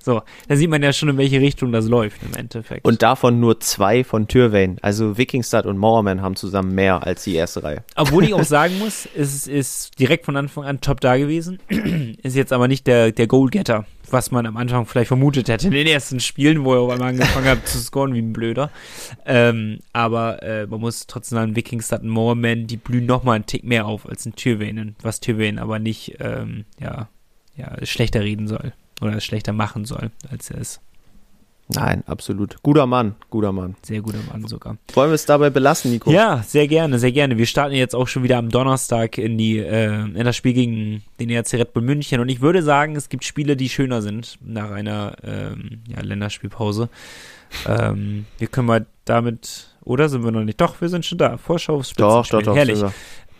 So, 0.05 0.23
da 0.49 0.57
sieht 0.57 0.69
man 0.69 0.83
ja 0.83 0.93
schon, 0.93 1.11
in 1.11 1.17
welche 1.17 1.41
Richtung 1.41 1.71
das 1.71 1.87
läuft 1.87 2.23
im 2.23 2.35
Endeffekt. 2.35 2.85
Und 2.85 3.03
davon 3.03 3.39
nur 3.39 3.61
zwei 3.61 4.03
von 4.03 4.27
Tyrvane. 4.27 4.77
Also 4.83 5.17
Wikingstad 5.17 5.65
und 5.67 5.79
Mowerman 5.79 6.23
haben 6.23 6.35
zusammen 6.35 6.75
mehr 6.75 7.07
als 7.07 7.23
die 7.23 7.35
erste 7.35 7.63
Reihe. 7.63 7.85
Obwohl 7.95 8.25
ich 8.25 8.35
auch 8.35 8.43
sagen 8.45 8.79
muss, 8.79 9.09
es 9.17 9.47
ist 9.47 9.99
direkt 10.01 10.25
von 10.25 10.37
Anfang 10.37 10.65
an 10.65 10.81
top 10.81 11.01
da 11.01 11.17
gewesen. 11.17 11.61
ist 12.23 12.35
jetzt 12.35 12.53
aber 12.53 12.67
nicht 12.67 12.89
der, 12.89 13.13
der 13.13 13.29
Goalgetter, 13.29 13.87
was 14.11 14.33
man 14.33 14.45
am 14.47 14.57
Anfang 14.57 14.87
vielleicht 14.87 15.09
vermutet 15.09 15.49
hätte 15.49 15.69
in 15.69 15.73
den 15.73 15.87
ersten 15.87 16.19
Spielen, 16.19 16.65
wo 16.65 16.75
er 16.75 16.81
auf 16.81 16.91
einmal 16.91 17.11
angefangen 17.11 17.47
hat 17.47 17.69
zu 17.69 17.79
scoren 17.79 18.13
wie 18.15 18.23
ein 18.23 18.33
Blöder. 18.33 18.71
Ähm, 19.25 19.79
aber 19.93 20.43
äh, 20.43 20.67
man 20.67 20.81
muss 20.81 21.07
trotzdem 21.07 21.37
sagen, 21.37 21.57
Wikingstad 21.57 22.03
und 22.03 22.09
Mowerman, 22.09 22.67
die 22.67 22.77
blühen 22.77 23.07
nochmal 23.07 23.37
einen 23.37 23.47
Tick 23.47 23.63
mehr 23.63 23.87
auf 23.87 24.09
als 24.09 24.27
ein 24.27 24.35
Tyrvane, 24.35 24.95
was 25.01 25.21
Tyrvane 25.21 25.63
aber 25.63 25.79
nicht, 25.79 26.17
ähm, 26.19 26.65
ja, 26.81 27.09
ja, 27.55 27.77
schlechter 27.85 28.23
reden 28.23 28.49
soll 28.49 28.73
oder 29.03 29.21
schlechter 29.21 29.53
machen 29.53 29.85
soll, 29.85 30.11
als 30.31 30.51
er 30.51 30.59
ist. 30.59 30.81
Nein, 31.69 32.03
absolut. 32.07 32.63
Guter 32.63 32.87
Mann, 32.87 33.15
guter 33.31 33.53
Mann. 33.53 33.77
Sehr 33.83 34.01
guter 34.01 34.19
Mann 34.31 34.47
sogar. 34.47 34.77
Wollen 34.95 35.11
wir 35.11 35.15
es 35.15 35.27
dabei 35.27 35.49
belassen, 35.51 35.91
Nico? 35.91 36.11
Ja, 36.11 36.43
sehr 36.43 36.69
gerne, 36.69 36.99
sehr 36.99 37.13
gerne. 37.13 37.39
Wir 37.39 37.47
starten 37.47 37.75
jetzt 37.75 37.95
auch 37.95 38.09
schon 38.09 38.23
wieder 38.25 38.39
am 38.39 38.51
Donnerstag 38.51 39.17
in 39.17 39.39
die 39.39 39.59
äh, 39.59 40.03
in 40.03 40.25
das 40.25 40.37
Spiel 40.37 40.53
gegen 40.53 41.03
den 41.21 41.31
ERC 41.31 41.55
Red 41.55 41.73
Bull 41.73 41.83
München 41.83 42.21
und 42.21 42.29
ich 42.29 42.41
würde 42.41 42.63
sagen, 42.63 42.97
es 42.97 43.09
gibt 43.09 43.25
Spiele, 43.25 43.57
die 43.57 43.69
schöner 43.69 44.03
sind 44.03 44.39
nach 44.45 44.71
einer 44.71 45.17
ähm, 45.23 45.83
ja, 45.89 46.01
Länderspielpause. 46.01 46.89
ähm, 47.67 48.27
wir 48.39 48.49
können 48.49 48.67
mal 48.67 48.87
damit, 49.05 49.69
oder 49.83 50.09
sind 50.09 50.25
wir 50.25 50.31
noch 50.31 50.45
nicht? 50.45 50.61
Doch, 50.61 50.81
wir 50.81 50.89
sind 50.89 51.07
schon 51.07 51.19
da. 51.19 51.37
Vorschau 51.39 51.77
aufs 51.77 51.93
Doch, 51.95 52.27
doch, 52.27 52.43
doch. 52.43 52.57
Herrlich. 52.57 52.83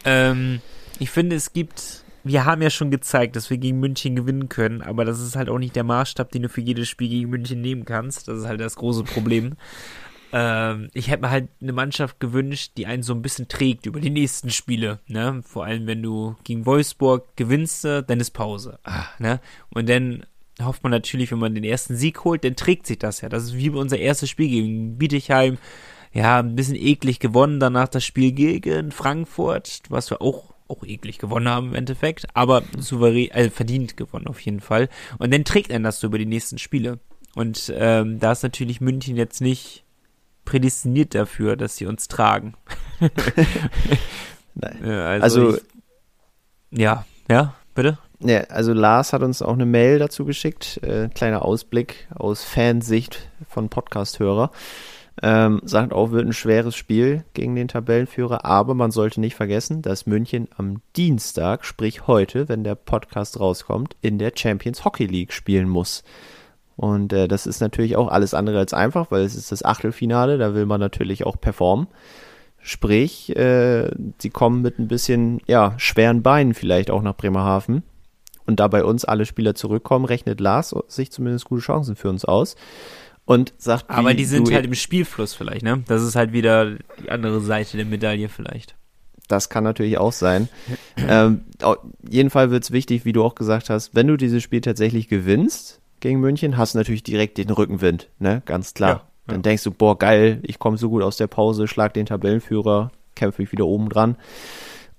Ähm, 0.05 0.61
ich 0.99 1.11
finde, 1.11 1.37
es 1.37 1.53
gibt 1.53 2.05
wir 2.25 2.45
haben 2.45 2.63
ja 2.63 2.71
schon 2.71 2.91
gezeigt, 2.91 3.37
dass 3.37 3.51
wir 3.51 3.59
gegen 3.59 3.81
München 3.81 4.17
gewinnen 4.17 4.49
können, 4.49 4.83
aber 4.83 5.05
das 5.05 5.21
ist 5.21 5.37
halt 5.37 5.49
auch 5.49 5.59
nicht 5.59 5.77
der 5.77 5.85
Maßstab, 5.85 6.31
den 6.31 6.43
du 6.43 6.49
für 6.49 6.61
jedes 6.61 6.89
Spiel 6.89 7.09
gegen 7.09 7.31
München 7.31 7.61
nehmen 7.61 7.85
kannst. 7.85 8.29
Das 8.29 8.39
ist 8.39 8.47
halt 8.47 8.61
das 8.61 8.77
große 8.77 9.05
Problem. 9.05 9.55
ähm, 10.33 10.89
ich 10.93 11.11
hätte 11.11 11.23
mir 11.23 11.31
halt 11.31 11.49
eine 11.61 11.73
Mannschaft 11.73 12.21
gewünscht, 12.21 12.73
die 12.77 12.87
einen 12.87 13.03
so 13.03 13.13
ein 13.15 13.23
bisschen 13.23 13.49
trägt 13.49 13.87
über 13.87 14.01
die 14.01 14.11
nächsten 14.11 14.51
Spiele. 14.51 15.01
Ne? 15.07 15.43
Vor 15.45 15.65
allem, 15.65 15.87
wenn 15.87 16.03
du 16.03 16.37
gegen 16.45 16.67
Wolfsburg 16.67 17.37
gewinnst, 17.37 17.85
dann 17.85 18.21
ist 18.21 18.31
Pause. 18.31 18.79
Ah, 18.85 19.07
ne? 19.19 19.41
Und 19.71 19.89
dann 19.89 20.25
hofft 20.63 20.83
man 20.83 20.93
natürlich, 20.93 21.31
wenn 21.33 21.39
man 21.39 21.55
den 21.55 21.65
ersten 21.65 21.97
Sieg 21.97 22.25
holt, 22.25 22.45
dann 22.45 22.57
trägt 22.57 22.87
sich 22.87 22.99
das 22.99 23.21
ja. 23.21 23.29
Das 23.29 23.45
ist 23.45 23.57
wie 23.57 23.71
unser 23.71 23.99
erstes 23.99 24.31
Spiel 24.31 24.49
gegen 24.49 24.99
Bietigheim. 24.99 25.59
Ja, 26.13 26.41
ein 26.41 26.57
bisschen 26.57 26.77
eklig 26.77 27.21
gewonnen, 27.21 27.59
danach 27.59 27.89
das 27.89 28.05
Spiel 28.05 28.33
gegen 28.33 28.93
Frankfurt, 28.93 29.81
was 29.89 30.11
wir 30.11 30.21
auch 30.21 30.52
auch 30.73 30.85
eklig 30.85 31.19
gewonnen 31.19 31.49
haben 31.49 31.69
im 31.69 31.75
Endeffekt, 31.75 32.27
aber 32.35 32.63
souverän, 32.79 33.31
äh, 33.31 33.51
verdient 33.51 33.97
gewonnen 33.97 34.27
auf 34.27 34.41
jeden 34.41 34.61
Fall. 34.61 34.89
Und 35.19 35.33
dann 35.33 35.45
trägt 35.45 35.71
er 35.71 35.81
das 35.81 36.01
so 36.01 36.09
über 36.09 36.19
die 36.19 36.27
nächsten 36.27 36.59
Spiele. 36.59 36.99
Und 37.35 37.73
ähm, 37.77 38.19
da 38.19 38.33
ist 38.33 38.43
natürlich 38.43 38.81
München 38.81 39.17
jetzt 39.17 39.41
nicht 39.41 39.85
prädestiniert 40.45 41.15
dafür, 41.15 41.57
dass 41.57 41.77
sie 41.77 41.87
uns 41.87 42.09
tragen. 42.09 42.55
Nein. 44.55 44.83
also, 44.85 45.23
also 45.23 45.57
ich, 45.57 46.79
ja, 46.81 47.07
ja, 47.29 47.55
bitte. 47.75 47.99
Ja, 48.21 48.43
also 48.43 48.73
Lars 48.73 49.13
hat 49.13 49.23
uns 49.23 49.43
auch 49.43 49.55
eine 49.55 49.67
Mail 49.67 49.99
dazu 49.99 50.25
geschickt, 50.25 50.81
äh, 50.83 51.09
kleiner 51.09 51.45
Ausblick 51.45 52.07
aus 52.15 52.45
Fansicht 52.45 53.29
von 53.49 53.69
Podcast-Hörer. 53.69 54.53
Ähm, 55.21 55.61
sagt 55.65 55.93
auch, 55.93 56.11
wird 56.11 56.27
ein 56.27 56.33
schweres 56.33 56.75
Spiel 56.75 57.25
gegen 57.35 57.55
den 57.55 57.69
Tabellenführer, 57.69 58.47
aber 58.47 58.75
man 58.75 58.91
sollte 58.91 59.21
nicht 59.21 59.35
vergessen, 59.35 59.83
dass 59.83 60.07
München 60.07 60.49
am 60.57 60.81
Dienstag, 60.97 61.67
sprich 61.67 62.07
heute, 62.07 62.49
wenn 62.49 62.65
der 62.65 62.77
Podcast 62.77 63.39
rauskommt, 63.39 63.95
in 64.01 64.19
der 64.19 64.33
Champions 64.35 64.85
Hockey 64.85 65.05
League 65.05 65.33
spielen 65.33 65.69
muss. 65.69 66.03
Und 66.77 67.13
äh, 67.13 67.29
das 67.29 67.47
ist 67.47 67.61
natürlich 67.61 67.97
auch 67.97 68.09
alles 68.09 68.33
andere 68.33 68.59
als 68.59 68.73
einfach, 68.73 69.11
weil 69.11 69.23
es 69.23 69.35
ist 69.35 69.53
das 69.53 69.65
Achtelfinale, 69.65 70.39
da 70.39 70.55
will 70.55 70.65
man 70.65 70.81
natürlich 70.81 71.27
auch 71.27 71.39
performen. 71.39 71.89
Sprich, 72.59 73.37
äh, 73.37 73.91
sie 74.19 74.31
kommen 74.31 74.63
mit 74.63 74.79
ein 74.79 74.89
bisschen 74.89 75.41
ja, 75.47 75.75
schweren 75.77 76.23
Beinen 76.23 76.55
vielleicht 76.55 76.91
auch 76.91 77.03
nach 77.03 77.17
Bremerhaven. 77.17 77.83
Und 78.47 78.61
da 78.61 78.69
bei 78.69 78.85
uns 78.85 79.05
alle 79.05 79.27
Spieler 79.27 79.55
zurückkommen, 79.55 80.05
rechnet 80.05 80.41
Lars 80.41 80.75
sich 80.89 81.13
zumindest 81.13 81.45
gute 81.45 81.63
Chancen 81.63 81.97
für 81.97 82.09
uns 82.09 82.25
aus. 82.25 82.57
Und 83.25 83.53
sagt, 83.57 83.89
Aber 83.89 84.15
die 84.15 84.25
sind 84.25 84.53
halt 84.53 84.67
im 84.67 84.75
Spielfluss 84.75 85.35
vielleicht, 85.35 85.63
ne? 85.63 85.85
Das 85.87 86.03
ist 86.03 86.17
halt 86.17 86.33
wieder 86.33 86.77
die 87.03 87.11
andere 87.11 87.41
Seite 87.41 87.77
der 87.77 87.87
Medaille 87.87 88.29
vielleicht. 88.29 88.75
Das 89.29 89.49
kann 89.49 89.65
natürlich 89.65 89.99
auch 89.99 90.13
sein. 90.13 90.49
ähm, 90.97 91.43
auf 91.63 91.79
jeden 92.09 92.31
Fall 92.31 92.51
wird 92.51 92.65
es 92.65 92.73
wichtig, 92.73 93.05
wie 93.05 93.13
du 93.13 93.23
auch 93.23 93.35
gesagt 93.35 93.71
hast, 93.71 93.95
wenn 93.95 94.09
du 94.09 94.17
dieses 94.17 94.43
Spiel 94.43 94.61
tatsächlich 94.61 95.09
gewinnst 95.09 95.81
gegen 96.01 96.21
München, 96.21 96.57
hast 96.57 96.75
du 96.75 96.79
natürlich 96.79 97.05
direkt 97.05 97.39
den 97.39 97.51
Rückenwind, 97.51 98.09
ne? 98.19 98.43
Ganz 98.45 98.75
klar. 98.75 98.91
Ja, 98.91 99.03
Dann 99.29 99.37
ja. 99.37 99.43
denkst 99.43 99.63
du, 99.63 99.71
boah, 99.71 99.97
geil, 99.97 100.41
ich 100.43 100.59
komme 100.59 100.77
so 100.77 100.91
gut 100.91 101.03
aus 101.03 101.17
der 101.17 101.29
Pause, 101.29 101.69
schlag 101.69 101.95
den 101.95 102.07
Tabellenführer, 102.07 102.91
kämpfe 103.15 103.41
mich 103.41 103.53
wieder 103.53 103.67
oben 103.67 103.89
dran. 103.89 104.17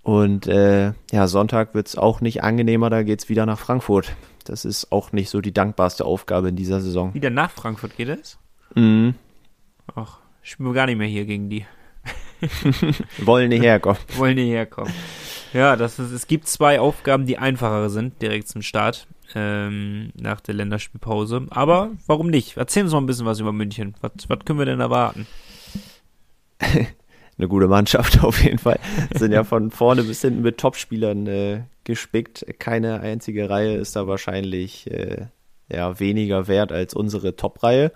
Und 0.03 0.47
äh, 0.47 0.91
ja, 1.11 1.27
Sonntag 1.27 1.73
wird 1.73 1.87
es 1.87 1.97
auch 1.97 2.19
nicht 2.19 2.43
angenehmer, 2.43 2.89
da 2.89 3.03
geht 3.03 3.19
es 3.19 3.29
wieder 3.29 3.45
nach 3.45 3.57
Frankfurt. 3.57 4.13
Das 4.43 4.65
ist 4.65 4.91
auch 4.91 5.13
nicht 5.13 5.29
so 5.29 5.39
die 5.39 5.53
dankbarste 5.53 6.03
Aufgabe 6.03 6.49
in 6.49 6.57
dieser 6.57 6.81
Saison. 6.81 7.13
Wieder 7.13 7.29
nach 7.29 7.49
Frankfurt 7.49 7.95
geht 7.95 8.09
es? 8.09 8.37
Mhm. 8.75 9.15
Ach, 9.95 10.19
ich 10.43 10.51
spiele 10.51 10.73
gar 10.73 10.87
nicht 10.87 10.97
mehr 10.97 11.07
hier 11.07 11.25
gegen 11.25 11.49
die. 11.49 11.65
Wollen 13.19 13.47
nicht 13.49 13.63
herkommen. 13.63 13.99
Wollen 14.17 14.35
nicht 14.35 14.49
herkommen. 14.49 14.91
Ja, 15.53 15.77
das 15.77 15.99
ist, 15.99 16.11
es 16.11 16.27
gibt 16.27 16.47
zwei 16.47 16.81
Aufgaben, 16.81 17.25
die 17.25 17.37
einfacher 17.37 17.89
sind, 17.89 18.21
direkt 18.21 18.49
zum 18.49 18.61
Start, 18.61 19.07
ähm, 19.35 20.11
nach 20.15 20.41
der 20.41 20.55
Länderspielpause. 20.55 21.47
Aber 21.49 21.91
warum 22.07 22.27
nicht? 22.27 22.57
Erzählen 22.57 22.89
Sie 22.89 22.93
mal 22.93 23.01
ein 23.01 23.05
bisschen 23.05 23.25
was 23.25 23.39
über 23.39 23.53
München. 23.53 23.95
Was, 24.01 24.11
was 24.27 24.39
können 24.43 24.59
wir 24.59 24.65
denn 24.65 24.81
erwarten? 24.81 25.27
eine 27.37 27.47
gute 27.47 27.67
Mannschaft 27.67 28.23
auf 28.23 28.43
jeden 28.43 28.59
Fall. 28.59 28.79
Sind 29.15 29.31
ja 29.31 29.43
von 29.43 29.71
vorne 29.71 30.03
bis 30.03 30.21
hinten 30.21 30.41
mit 30.41 30.57
Topspielern 30.57 31.27
äh, 31.27 31.61
gespickt. 31.83 32.45
Keine 32.59 32.99
einzige 32.99 33.49
Reihe 33.49 33.75
ist 33.75 33.95
da 33.95 34.07
wahrscheinlich 34.07 34.89
äh, 34.91 35.27
ja, 35.71 35.99
weniger 35.99 36.47
wert 36.47 36.71
als 36.71 36.93
unsere 36.93 37.35
Top-Reihe. 37.35 37.91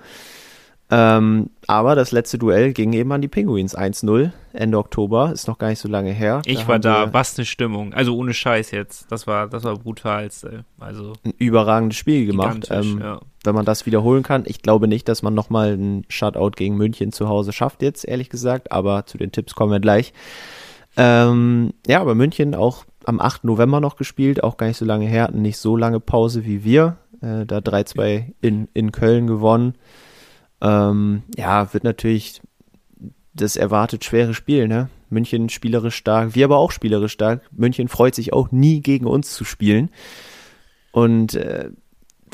Ähm, 0.89 1.49
aber 1.67 1.95
das 1.95 2.11
letzte 2.11 2.38
Duell 2.38 2.71
ging 2.71 2.93
eben 2.93 3.11
an 3.11 3.21
die 3.21 3.27
Penguins 3.27 3.77
1-0 3.77 4.31
Ende 4.53 4.77
Oktober, 4.77 5.31
ist 5.33 5.47
noch 5.47 5.57
gar 5.57 5.67
nicht 5.67 5.79
so 5.79 5.89
lange 5.89 6.11
her. 6.11 6.41
Ich 6.45 6.61
da 6.61 6.67
war 6.67 6.79
da, 6.79 7.13
was 7.13 7.38
eine 7.38 7.45
Stimmung. 7.45 7.93
Also 7.93 8.15
ohne 8.15 8.33
Scheiß 8.33 8.71
jetzt. 8.71 9.11
Das 9.11 9.27
war, 9.27 9.47
das 9.47 9.63
war 9.65 9.77
brutal. 9.77 10.29
Also 10.79 11.13
ein 11.25 11.33
überragendes 11.38 11.97
Spiel 11.97 12.25
gemacht. 12.25 12.69
Ähm, 12.71 12.99
ja. 13.01 13.19
Wenn 13.43 13.53
man 13.53 13.65
das 13.65 13.85
wiederholen 13.85 14.23
kann. 14.23 14.43
Ich 14.47 14.61
glaube 14.61 14.88
nicht, 14.88 15.07
dass 15.09 15.21
man 15.21 15.33
nochmal 15.33 15.73
einen 15.73 16.05
Shutout 16.09 16.51
gegen 16.51 16.75
München 16.75 17.11
zu 17.11 17.27
Hause 17.27 17.51
schafft 17.51 17.81
jetzt, 17.81 18.07
ehrlich 18.07 18.29
gesagt. 18.29 18.71
Aber 18.71 19.05
zu 19.05 19.17
den 19.17 19.31
Tipps 19.31 19.55
kommen 19.55 19.71
wir 19.71 19.79
gleich. 19.79 20.13
Ähm, 20.95 21.73
ja, 21.85 21.99
aber 21.99 22.15
München 22.15 22.55
auch 22.55 22.85
am 23.05 23.19
8. 23.19 23.43
November 23.43 23.79
noch 23.79 23.95
gespielt, 23.95 24.43
auch 24.43 24.57
gar 24.57 24.67
nicht 24.67 24.77
so 24.77 24.85
lange 24.85 25.05
her, 25.05 25.23
hatten 25.23 25.41
nicht 25.41 25.57
so 25.57 25.77
lange 25.77 25.99
Pause 25.99 26.45
wie 26.45 26.63
wir. 26.63 26.97
Äh, 27.21 27.45
da 27.45 27.57
3-2 27.59 28.33
in, 28.41 28.67
in 28.73 28.91
Köln 28.91 29.27
gewonnen. 29.27 29.75
Ähm, 30.62 31.24
ja, 31.36 31.74
wird 31.74 31.84
natürlich 31.84 32.41
das 33.34 33.55
erwartet 33.55 34.03
schwere 34.03 34.34
Spiel, 34.34 34.68
ne? 34.68 34.89
München 35.10 35.49
spielerisch 35.49 35.95
stark, 35.95 36.36
wir 36.36 36.45
aber 36.45 36.58
auch 36.58 36.72
spielerisch 36.72 37.14
stark. 37.14 37.41
München 37.51 37.88
freut 37.88 38.16
sich 38.16 38.34
auch 38.34 38.51
nie 38.51 38.82
gegen 38.82 39.05
uns 39.05 39.34
zu 39.34 39.45
spielen. 39.45 39.89
Und 40.91 41.36
äh, 41.36 41.70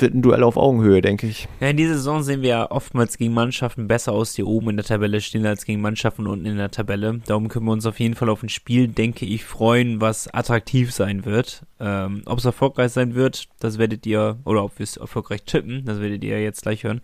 wird 0.02 0.14
ein 0.14 0.22
Duell 0.22 0.44
auf 0.44 0.58
Augenhöhe, 0.58 1.02
denke 1.02 1.28
ich. 1.28 1.48
Ja, 1.60 1.70
in 1.70 1.78
dieser 1.78 1.96
Saison 1.96 2.24
sehen 2.24 2.42
wir 2.42 2.50
ja 2.50 2.72
oftmals 2.72 3.18
gegen 3.18 3.34
Mannschaften 3.34 3.88
besser 3.88 4.12
aus, 4.12 4.34
die 4.34 4.44
oben 4.44 4.72
in 4.72 4.78
der 4.78 4.86
Tabelle 4.86 5.22
stehen, 5.22 5.46
als 5.46 5.66
gegen 5.66 5.82
Mannschaften 5.82 6.28
unten 6.28 6.46
in 6.46 6.58
der 6.58 6.72
Tabelle. 6.72 7.22
Darum 7.26 7.48
können 7.48 7.66
wir 7.66 7.72
uns 7.72 7.86
auf 7.86 8.00
jeden 8.00 8.16
Fall 8.16 8.30
auf 8.30 8.44
ein 8.44 8.50
Spiel, 8.50 8.88
denke 8.88 9.26
ich, 9.26 9.44
freuen, 9.44 10.02
was 10.02 10.34
attraktiv 10.34 10.92
sein 10.92 11.26
wird. 11.26 11.64
Ähm, 11.80 12.24
ob 12.26 12.40
es 12.40 12.46
erfolgreich 12.46 12.92
sein 12.92 13.16
wird, 13.16 13.48
das 13.60 13.78
werdet 13.78 14.06
ihr, 14.06 14.38
oder 14.46 14.64
ob 14.64 14.80
wir 14.80 14.84
es 14.84 14.98
erfolgreich 14.98 15.44
tippen, 15.44 15.86
das 15.86 16.00
werdet 16.00 16.24
ihr 16.24 16.42
jetzt 16.42 16.64
gleich 16.64 16.84
hören. 16.84 17.02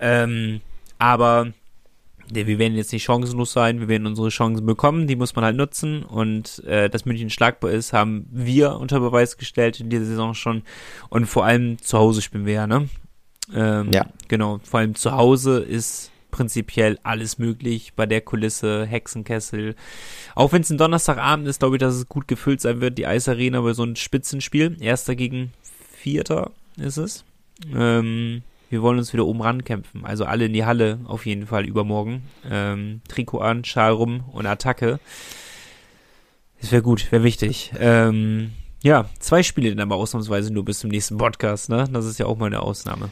Ähm, 0.00 0.60
aber 0.98 1.52
wir 2.32 2.58
werden 2.58 2.76
jetzt 2.76 2.92
nicht 2.92 3.04
chancenlos 3.04 3.52
sein, 3.52 3.80
wir 3.80 3.88
werden 3.88 4.06
unsere 4.06 4.28
Chancen 4.28 4.66
bekommen, 4.66 5.06
die 5.06 5.16
muss 5.16 5.34
man 5.34 5.44
halt 5.44 5.56
nutzen 5.56 6.02
und 6.02 6.62
äh, 6.64 6.88
dass 6.90 7.04
München 7.04 7.30
schlagbar 7.30 7.70
ist, 7.70 7.92
haben 7.92 8.26
wir 8.30 8.76
unter 8.76 9.00
Beweis 9.00 9.36
gestellt 9.36 9.80
in 9.80 9.90
dieser 9.90 10.04
Saison 10.04 10.34
schon 10.34 10.62
und 11.08 11.26
vor 11.26 11.44
allem 11.44 11.78
zu 11.80 11.98
Hause 11.98 12.22
spielen 12.22 12.46
wir 12.46 12.54
ja, 12.54 12.66
ne? 12.66 12.88
Ähm, 13.54 13.92
ja. 13.92 14.06
Genau, 14.28 14.58
vor 14.64 14.80
allem 14.80 14.94
zu 14.94 15.12
Hause 15.12 15.60
ist 15.60 16.10
prinzipiell 16.30 16.98
alles 17.02 17.38
möglich 17.38 17.94
bei 17.94 18.04
der 18.04 18.20
Kulisse, 18.20 18.84
Hexenkessel. 18.84 19.74
Auch 20.34 20.52
wenn 20.52 20.62
es 20.62 20.70
ein 20.70 20.78
Donnerstagabend 20.78 21.48
ist, 21.48 21.60
glaube 21.60 21.76
ich, 21.76 21.80
dass 21.80 21.94
es 21.94 22.08
gut 22.08 22.28
gefüllt 22.28 22.60
sein 22.60 22.80
wird, 22.80 22.98
die 22.98 23.06
Eisarena 23.06 23.60
bei 23.62 23.72
so 23.72 23.84
einem 23.84 23.96
Spitzenspiel. 23.96 24.76
Erster 24.80 25.16
gegen 25.16 25.52
Vierter 25.96 26.50
ist 26.76 26.98
es. 26.98 27.24
Ähm, 27.74 28.42
wir 28.68 28.82
wollen 28.82 28.98
uns 28.98 29.12
wieder 29.12 29.26
oben 29.26 29.42
rankämpfen. 29.42 30.04
Also 30.04 30.24
alle 30.24 30.46
in 30.46 30.52
die 30.52 30.64
Halle 30.64 30.98
auf 31.04 31.26
jeden 31.26 31.46
Fall 31.46 31.66
übermorgen. 31.66 32.24
Ähm, 32.50 33.00
Trikot 33.08 33.38
an, 33.38 33.64
Schal 33.64 33.92
rum 33.92 34.24
und 34.32 34.46
Attacke. 34.46 34.98
Das 36.60 36.72
wäre 36.72 36.82
gut, 36.82 37.10
wäre 37.12 37.22
wichtig. 37.22 37.72
Ähm, 37.78 38.52
ja, 38.82 39.06
zwei 39.20 39.42
Spiele 39.42 39.70
dann 39.70 39.80
aber 39.80 39.96
ausnahmsweise 39.96 40.52
nur 40.52 40.64
bis 40.64 40.80
zum 40.80 40.90
nächsten 40.90 41.16
Podcast, 41.16 41.68
ne? 41.68 41.88
Das 41.92 42.06
ist 42.06 42.18
ja 42.18 42.26
auch 42.26 42.38
mal 42.38 42.46
eine 42.46 42.62
Ausnahme. 42.62 43.10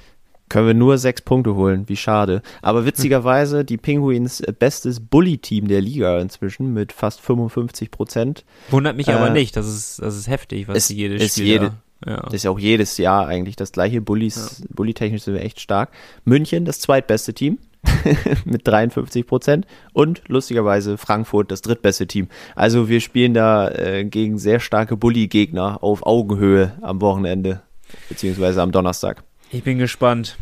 Können 0.49 0.67
wir 0.67 0.75
nur 0.75 0.99
sechs 0.99 1.23
Punkte 1.23 1.55
holen, 1.55 1.89
wie 1.89 1.97
schade. 1.97 2.43
Aber 2.63 2.85
witzigerweise, 2.85 3.65
die 3.65 3.77
Penguins 3.77 4.41
äh, 4.41 4.53
bestes 4.57 5.01
Bully-Team 5.01 5.69
der 5.69 5.81
Liga 5.81 6.21
inzwischen 6.21 6.75
mit 6.75 6.93
fast 6.93 7.21
55 7.21 7.91
Prozent. 7.91 8.45
Wundert 8.71 8.97
mich 8.97 9.09
äh, 9.09 9.13
aber 9.13 9.31
nicht, 9.31 9.57
das 9.57 9.67
ist, 9.67 10.03
das 10.03 10.17
ist 10.17 10.29
heftig, 10.29 10.69
was 10.69 10.77
ist, 10.77 10.91
jedes 10.91 11.23
ist 11.23 11.33
Spiel 11.33 11.47
jede, 11.47 11.73
ja. 12.07 12.21
Das 12.23 12.35
ist 12.35 12.43
ja 12.45 12.51
auch 12.51 12.59
jedes 12.59 12.99
Jahr 12.99 13.27
eigentlich 13.27 13.57
das 13.57 13.73
gleiche. 13.73 14.01
Bullies, 14.01 14.61
ja. 14.61 14.67
Bully-technisch 14.75 15.23
sind 15.23 15.35
wir 15.35 15.43
echt 15.43 15.61
stark. 15.61 15.91
München, 16.25 16.65
das 16.65 16.81
zweitbeste 16.81 17.35
Team 17.35 17.59
mit 18.45 18.67
53 18.67 19.27
Prozent 19.27 19.67
und 19.93 20.23
lustigerweise 20.29 20.99
Frankfurt, 20.99 21.51
das 21.51 21.63
drittbeste 21.63 22.07
Team. 22.07 22.29
Also 22.55 22.89
wir 22.89 23.01
spielen 23.01 23.35
da 23.35 23.71
äh, 23.71 24.05
gegen 24.05 24.39
sehr 24.39 24.61
starke 24.61 24.97
Bully-Gegner 24.97 25.83
auf 25.83 26.05
Augenhöhe 26.05 26.73
am 26.83 27.01
Wochenende, 27.01 27.63
beziehungsweise 28.09 28.63
am 28.63 28.73
Donnerstag. 28.73 29.23
Ich 29.51 29.63
bin 29.63 29.79
gespannt. 29.79 30.37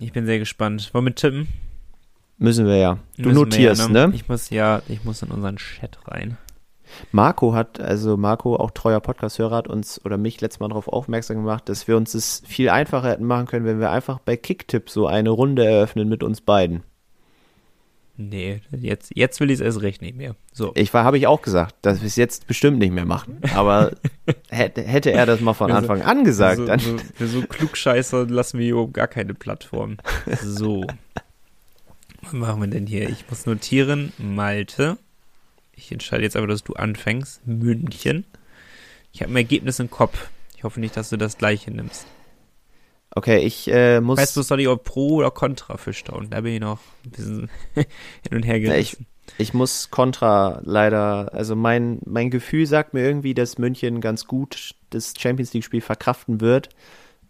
Ich 0.00 0.12
bin 0.12 0.26
sehr 0.26 0.38
gespannt. 0.38 0.90
Wollen 0.92 1.06
wir 1.06 1.14
tippen? 1.14 1.48
Müssen 2.38 2.66
wir 2.66 2.76
ja. 2.76 2.98
Du 3.16 3.30
Müssen 3.30 3.34
notierst, 3.34 3.82
ja, 3.82 3.88
ne? 3.88 4.08
ne? 4.08 4.14
Ich 4.14 4.28
muss 4.28 4.50
ja, 4.50 4.80
ich 4.88 5.02
muss 5.04 5.22
in 5.22 5.30
unseren 5.30 5.56
Chat 5.56 5.98
rein. 6.06 6.36
Marco 7.12 7.54
hat, 7.54 7.80
also 7.80 8.16
Marco, 8.16 8.56
auch 8.56 8.70
treuer 8.70 9.00
Podcast-Hörer, 9.00 9.56
hat 9.56 9.68
uns 9.68 10.04
oder 10.04 10.18
mich 10.18 10.40
letztes 10.40 10.60
Mal 10.60 10.68
darauf 10.68 10.88
aufmerksam 10.88 11.36
gemacht, 11.36 11.68
dass 11.68 11.88
wir 11.88 11.96
uns 11.96 12.12
das 12.12 12.42
viel 12.46 12.68
einfacher 12.68 13.08
hätten 13.08 13.24
machen 13.24 13.46
können, 13.46 13.66
wenn 13.66 13.80
wir 13.80 13.90
einfach 13.90 14.18
bei 14.18 14.36
Kicktipp 14.36 14.90
so 14.90 15.06
eine 15.06 15.30
Runde 15.30 15.64
eröffnen 15.64 16.08
mit 16.08 16.22
uns 16.22 16.40
beiden. 16.40 16.82
Nee, 18.20 18.62
jetzt, 18.72 19.12
jetzt 19.14 19.38
will 19.38 19.48
ich 19.48 19.60
es 19.60 19.60
erst 19.60 19.80
recht 19.80 20.02
nicht 20.02 20.16
mehr. 20.16 20.34
So. 20.52 20.72
Ich 20.74 20.92
war, 20.92 21.04
habe 21.04 21.16
ich 21.18 21.28
auch 21.28 21.40
gesagt, 21.40 21.76
dass 21.82 22.00
wir 22.00 22.08
es 22.08 22.16
jetzt 22.16 22.48
bestimmt 22.48 22.80
nicht 22.80 22.92
mehr 22.92 23.04
machen. 23.04 23.40
Aber 23.54 23.92
hätte, 24.48 24.82
hätte 24.82 25.12
er 25.12 25.24
das 25.24 25.40
mal 25.40 25.54
von 25.54 25.70
Anfang 25.70 26.02
an 26.02 26.24
gesagt, 26.24 26.56
so, 26.56 26.66
dann. 26.66 26.80
So, 26.80 26.98
für 27.14 27.28
so 27.28 27.42
Klugscheißer 27.42 28.26
lassen 28.26 28.58
wir 28.58 28.70
überhaupt 28.70 28.94
gar 28.94 29.06
keine 29.06 29.34
Plattform. 29.34 29.98
So. 30.42 30.84
Was 32.22 32.32
machen 32.32 32.60
wir 32.60 32.68
denn 32.68 32.86
hier? 32.86 33.08
Ich 33.08 33.24
muss 33.30 33.46
notieren, 33.46 34.12
Malte. 34.18 34.98
Ich 35.78 35.92
entscheide 35.92 36.24
jetzt 36.24 36.36
aber, 36.36 36.48
dass 36.48 36.64
du 36.64 36.74
anfängst. 36.74 37.46
München. 37.46 38.24
Ich 39.12 39.22
habe 39.22 39.32
ein 39.32 39.36
Ergebnis 39.36 39.78
im 39.78 39.90
Kopf. 39.90 40.28
Ich 40.56 40.64
hoffe 40.64 40.80
nicht, 40.80 40.96
dass 40.96 41.08
du 41.08 41.16
das 41.16 41.38
gleiche 41.38 41.70
nimmst. 41.70 42.04
Okay, 43.10 43.38
ich 43.38 43.68
äh, 43.68 44.00
muss. 44.00 44.18
Weißt 44.18 44.36
du, 44.36 44.42
soll 44.42 44.60
ich 44.60 44.68
ob 44.68 44.84
Pro 44.84 45.16
oder 45.16 45.30
Contra 45.30 45.76
für 45.76 45.92
Staunen? 45.92 46.30
Da 46.30 46.40
bin 46.40 46.54
ich 46.54 46.60
noch 46.60 46.80
ein 47.04 47.10
bisschen 47.10 47.50
hin 47.74 47.86
und 48.32 48.42
her 48.42 48.60
gerissen. 48.60 49.06
Ich, 49.38 49.48
ich 49.48 49.54
muss 49.54 49.90
Contra 49.90 50.60
leider, 50.64 51.32
also 51.32 51.54
mein, 51.54 52.00
mein 52.04 52.30
Gefühl 52.30 52.66
sagt 52.66 52.92
mir 52.92 53.02
irgendwie, 53.02 53.34
dass 53.34 53.56
München 53.56 54.00
ganz 54.00 54.26
gut 54.26 54.74
das 54.90 55.14
Champions 55.16 55.54
League-Spiel 55.54 55.80
verkraften 55.80 56.40
wird 56.40 56.70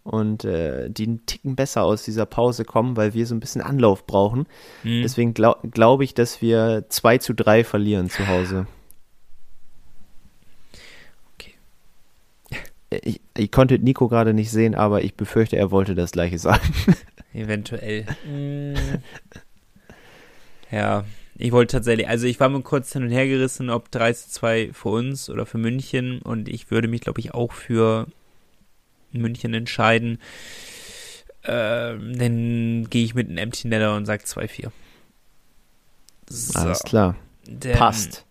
und 0.09 0.43
äh, 0.43 0.89
die 0.89 1.07
einen 1.07 1.25
Ticken 1.25 1.55
besser 1.55 1.83
aus 1.83 2.03
dieser 2.03 2.25
Pause 2.25 2.65
kommen, 2.65 2.97
weil 2.97 3.13
wir 3.13 3.25
so 3.25 3.35
ein 3.35 3.39
bisschen 3.39 3.61
Anlauf 3.61 4.05
brauchen. 4.05 4.47
Mhm. 4.83 5.03
Deswegen 5.03 5.33
glaube 5.33 5.67
glaub 5.69 6.01
ich, 6.01 6.13
dass 6.13 6.41
wir 6.41 6.85
2 6.89 7.19
zu 7.19 7.33
3 7.33 7.63
verlieren 7.63 8.09
zu 8.09 8.27
Hause. 8.27 8.67
Okay. 11.35 11.53
Ich, 13.03 13.21
ich 13.37 13.51
konnte 13.51 13.77
Nico 13.77 14.07
gerade 14.07 14.33
nicht 14.33 14.49
sehen, 14.49 14.73
aber 14.73 15.03
ich 15.03 15.13
befürchte, 15.13 15.55
er 15.57 15.69
wollte 15.69 15.93
das 15.93 16.11
gleiche 16.11 16.39
sagen. 16.39 16.73
Eventuell. 17.33 18.05
Ja, 20.71 21.05
ich 21.37 21.51
wollte 21.53 21.73
tatsächlich, 21.73 22.09
also 22.09 22.27
ich 22.27 22.39
war 22.39 22.49
mir 22.49 22.61
kurz 22.61 22.91
hin 22.91 23.03
und 23.03 23.11
her 23.11 23.27
gerissen, 23.27 23.69
ob 23.69 23.91
3 23.91 24.13
zu 24.13 24.29
2 24.29 24.71
für 24.73 24.89
uns 24.89 25.29
oder 25.29 25.45
für 25.45 25.57
München 25.57 26.19
und 26.21 26.49
ich 26.49 26.69
würde 26.69 26.87
mich, 26.87 27.01
glaube 27.01 27.21
ich, 27.21 27.33
auch 27.33 27.53
für 27.53 28.07
München 29.11 29.53
entscheiden. 29.53 30.19
Ähm, 31.43 32.17
dann 32.17 32.89
gehe 32.89 33.05
ich 33.05 33.15
mit 33.15 33.27
einem 33.27 33.37
Empty 33.37 33.67
Netter 33.67 33.95
und 33.95 34.05
sage 34.05 34.23
2-4. 34.23 34.71
So. 36.29 36.59
Alles 36.59 36.83
klar. 36.83 37.15
Dann, 37.45 37.73
Passt. 37.73 38.25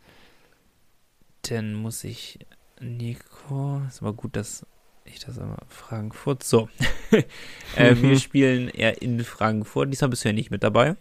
Dann 1.42 1.74
muss 1.74 2.04
ich 2.04 2.38
Nico, 2.80 3.82
ist 3.88 4.02
aber 4.02 4.12
gut, 4.12 4.36
dass 4.36 4.64
ich 5.04 5.18
das 5.20 5.38
einmal 5.38 5.58
Frankfurt. 5.68 6.44
So. 6.44 6.68
äh, 7.76 7.96
wir 7.96 8.18
spielen 8.20 8.68
eher 8.68 9.02
in 9.02 9.24
Frankfurt. 9.24 9.92
Diesmal 9.92 10.10
bist 10.10 10.24
du 10.24 10.28
ja 10.28 10.34
nicht 10.34 10.50
mit 10.50 10.62
dabei. 10.62 10.96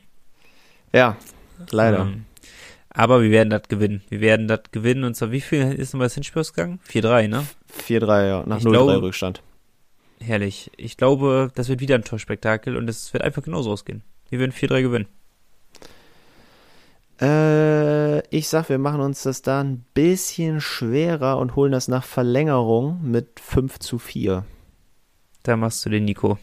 Ja, 0.93 1.17
leider. 1.69 2.01
Ähm, 2.01 2.25
aber 2.89 3.21
wir 3.21 3.30
werden 3.30 3.49
das 3.49 3.63
gewinnen. 3.67 4.01
Wir 4.09 4.21
werden 4.21 4.47
das 4.47 4.61
gewinnen. 4.71 5.03
Und 5.03 5.15
zwar, 5.15 5.32
wie 5.32 5.41
viel 5.41 5.73
ist 5.73 5.93
nochmal 5.93 6.07
das 6.07 6.15
Hinspiel 6.15 6.39
ausgegangen? 6.39 6.80
4-3, 6.89 7.28
ne? 7.28 7.45
4-3, 7.88 8.28
ja. 8.28 8.43
Nach 8.47 8.59
0-3 8.59 9.01
Rückstand. 9.01 9.43
Herrlich. 10.20 10.72
Ich 10.78 10.97
glaube, 10.97 11.51
das 11.55 11.70
wird 11.70 11.80
wieder 11.80 11.95
ein 11.95 12.03
Torspektakel 12.03 12.76
und 12.76 12.89
es 12.89 13.13
wird 13.13 13.24
einfach 13.24 13.43
genauso 13.43 13.72
ausgehen. 13.72 14.03
Wir 14.30 14.39
werden 14.39 14.51
4-3 14.51 14.82
gewinnen. 14.82 15.07
Äh, 17.22 18.28
ich 18.36 18.47
sag, 18.47 18.70
wir 18.70 18.78
machen 18.78 19.01
uns 19.01 19.24
das 19.24 19.41
da 19.41 19.61
ein 19.61 19.86
bisschen 19.93 20.61
schwerer 20.61 21.38
und 21.38 21.55
holen 21.55 21.72
das 21.72 21.88
nach 21.88 22.03
Verlängerung 22.03 22.99
mit 23.03 23.39
5 23.39 23.80
zu 23.80 23.99
4. 23.99 24.45
Da 25.43 25.55
machst 25.55 25.86
du 25.86 25.89
den 25.89 26.05
Nico. 26.05 26.38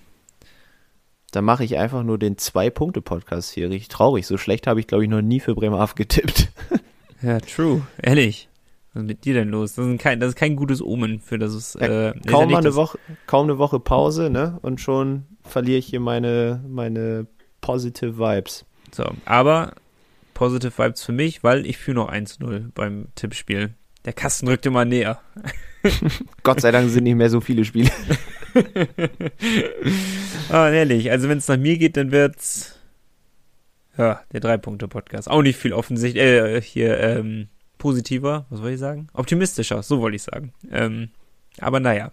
Da 1.30 1.42
mache 1.42 1.64
ich 1.64 1.78
einfach 1.78 2.04
nur 2.04 2.18
den 2.18 2.38
Zwei-Punkte-Podcast 2.38 3.52
hier. 3.52 3.68
Richtig 3.68 3.88
traurig. 3.88 4.26
So 4.26 4.38
schlecht 4.38 4.66
habe 4.66 4.80
ich, 4.80 4.86
glaube 4.86 5.04
ich, 5.04 5.10
noch 5.10 5.20
nie 5.20 5.40
für 5.40 5.54
Bremerhaven 5.54 5.96
getippt. 5.96 6.48
ja, 7.22 7.40
true. 7.40 7.82
Ehrlich. 8.00 8.48
Was 8.94 9.02
ist 9.02 9.08
mit 9.08 9.24
dir 9.24 9.34
denn 9.34 9.48
los? 9.48 9.74
Das 9.74 9.86
ist 9.86 10.00
kein, 10.00 10.20
das 10.20 10.30
ist 10.30 10.36
kein 10.36 10.54
gutes 10.54 10.80
Omen 10.80 11.20
für 11.20 11.38
das. 11.38 11.52
Ist, 11.52 11.74
äh, 11.76 12.14
kaum, 12.26 12.50
ja 12.50 12.58
eine 12.58 12.74
Woche, 12.76 12.98
kaum 13.26 13.46
eine 13.46 13.58
Woche 13.58 13.80
Pause, 13.80 14.30
ne? 14.30 14.58
Und 14.62 14.80
schon 14.80 15.24
verliere 15.42 15.78
ich 15.78 15.86
hier 15.86 16.00
meine, 16.00 16.64
meine 16.68 17.26
Positive 17.60 18.18
Vibes. 18.18 18.64
So, 18.92 19.04
aber 19.24 19.74
Positive 20.32 20.72
Vibes 20.78 21.02
für 21.02 21.12
mich, 21.12 21.42
weil 21.42 21.66
ich 21.66 21.76
führe 21.76 21.96
noch 21.96 22.10
1-0 22.10 22.70
beim 22.74 23.08
Tippspiel. 23.16 23.74
Der 24.04 24.12
Kasten 24.12 24.46
rückt 24.46 24.64
immer 24.66 24.84
näher. 24.84 25.20
Gott 26.42 26.60
sei 26.60 26.70
Dank 26.70 26.88
sind 26.90 27.04
nicht 27.04 27.16
mehr 27.16 27.30
so 27.30 27.40
viele 27.40 27.64
Spiele. 27.64 27.90
ah, 30.50 30.68
ehrlich, 30.70 31.10
also 31.10 31.28
wenn 31.28 31.38
es 31.38 31.48
nach 31.48 31.56
mir 31.56 31.78
geht, 31.78 31.96
dann 31.96 32.12
wird's 32.12 32.78
ja, 33.96 34.20
der 34.32 34.40
Drei-Punkte-Podcast. 34.40 35.30
Auch 35.30 35.42
nicht 35.42 35.58
viel 35.58 35.72
offensichtlich, 35.72 36.22
äh, 36.22 36.60
hier, 36.60 36.98
ähm, 36.98 37.48
positiver, 37.84 38.46
was 38.48 38.60
soll 38.60 38.70
ich 38.70 38.80
sagen? 38.80 39.08
Optimistischer, 39.12 39.82
so 39.82 40.00
wollte 40.00 40.16
ich 40.16 40.22
sagen. 40.22 40.54
Ähm, 40.72 41.10
aber 41.58 41.80
naja, 41.80 42.12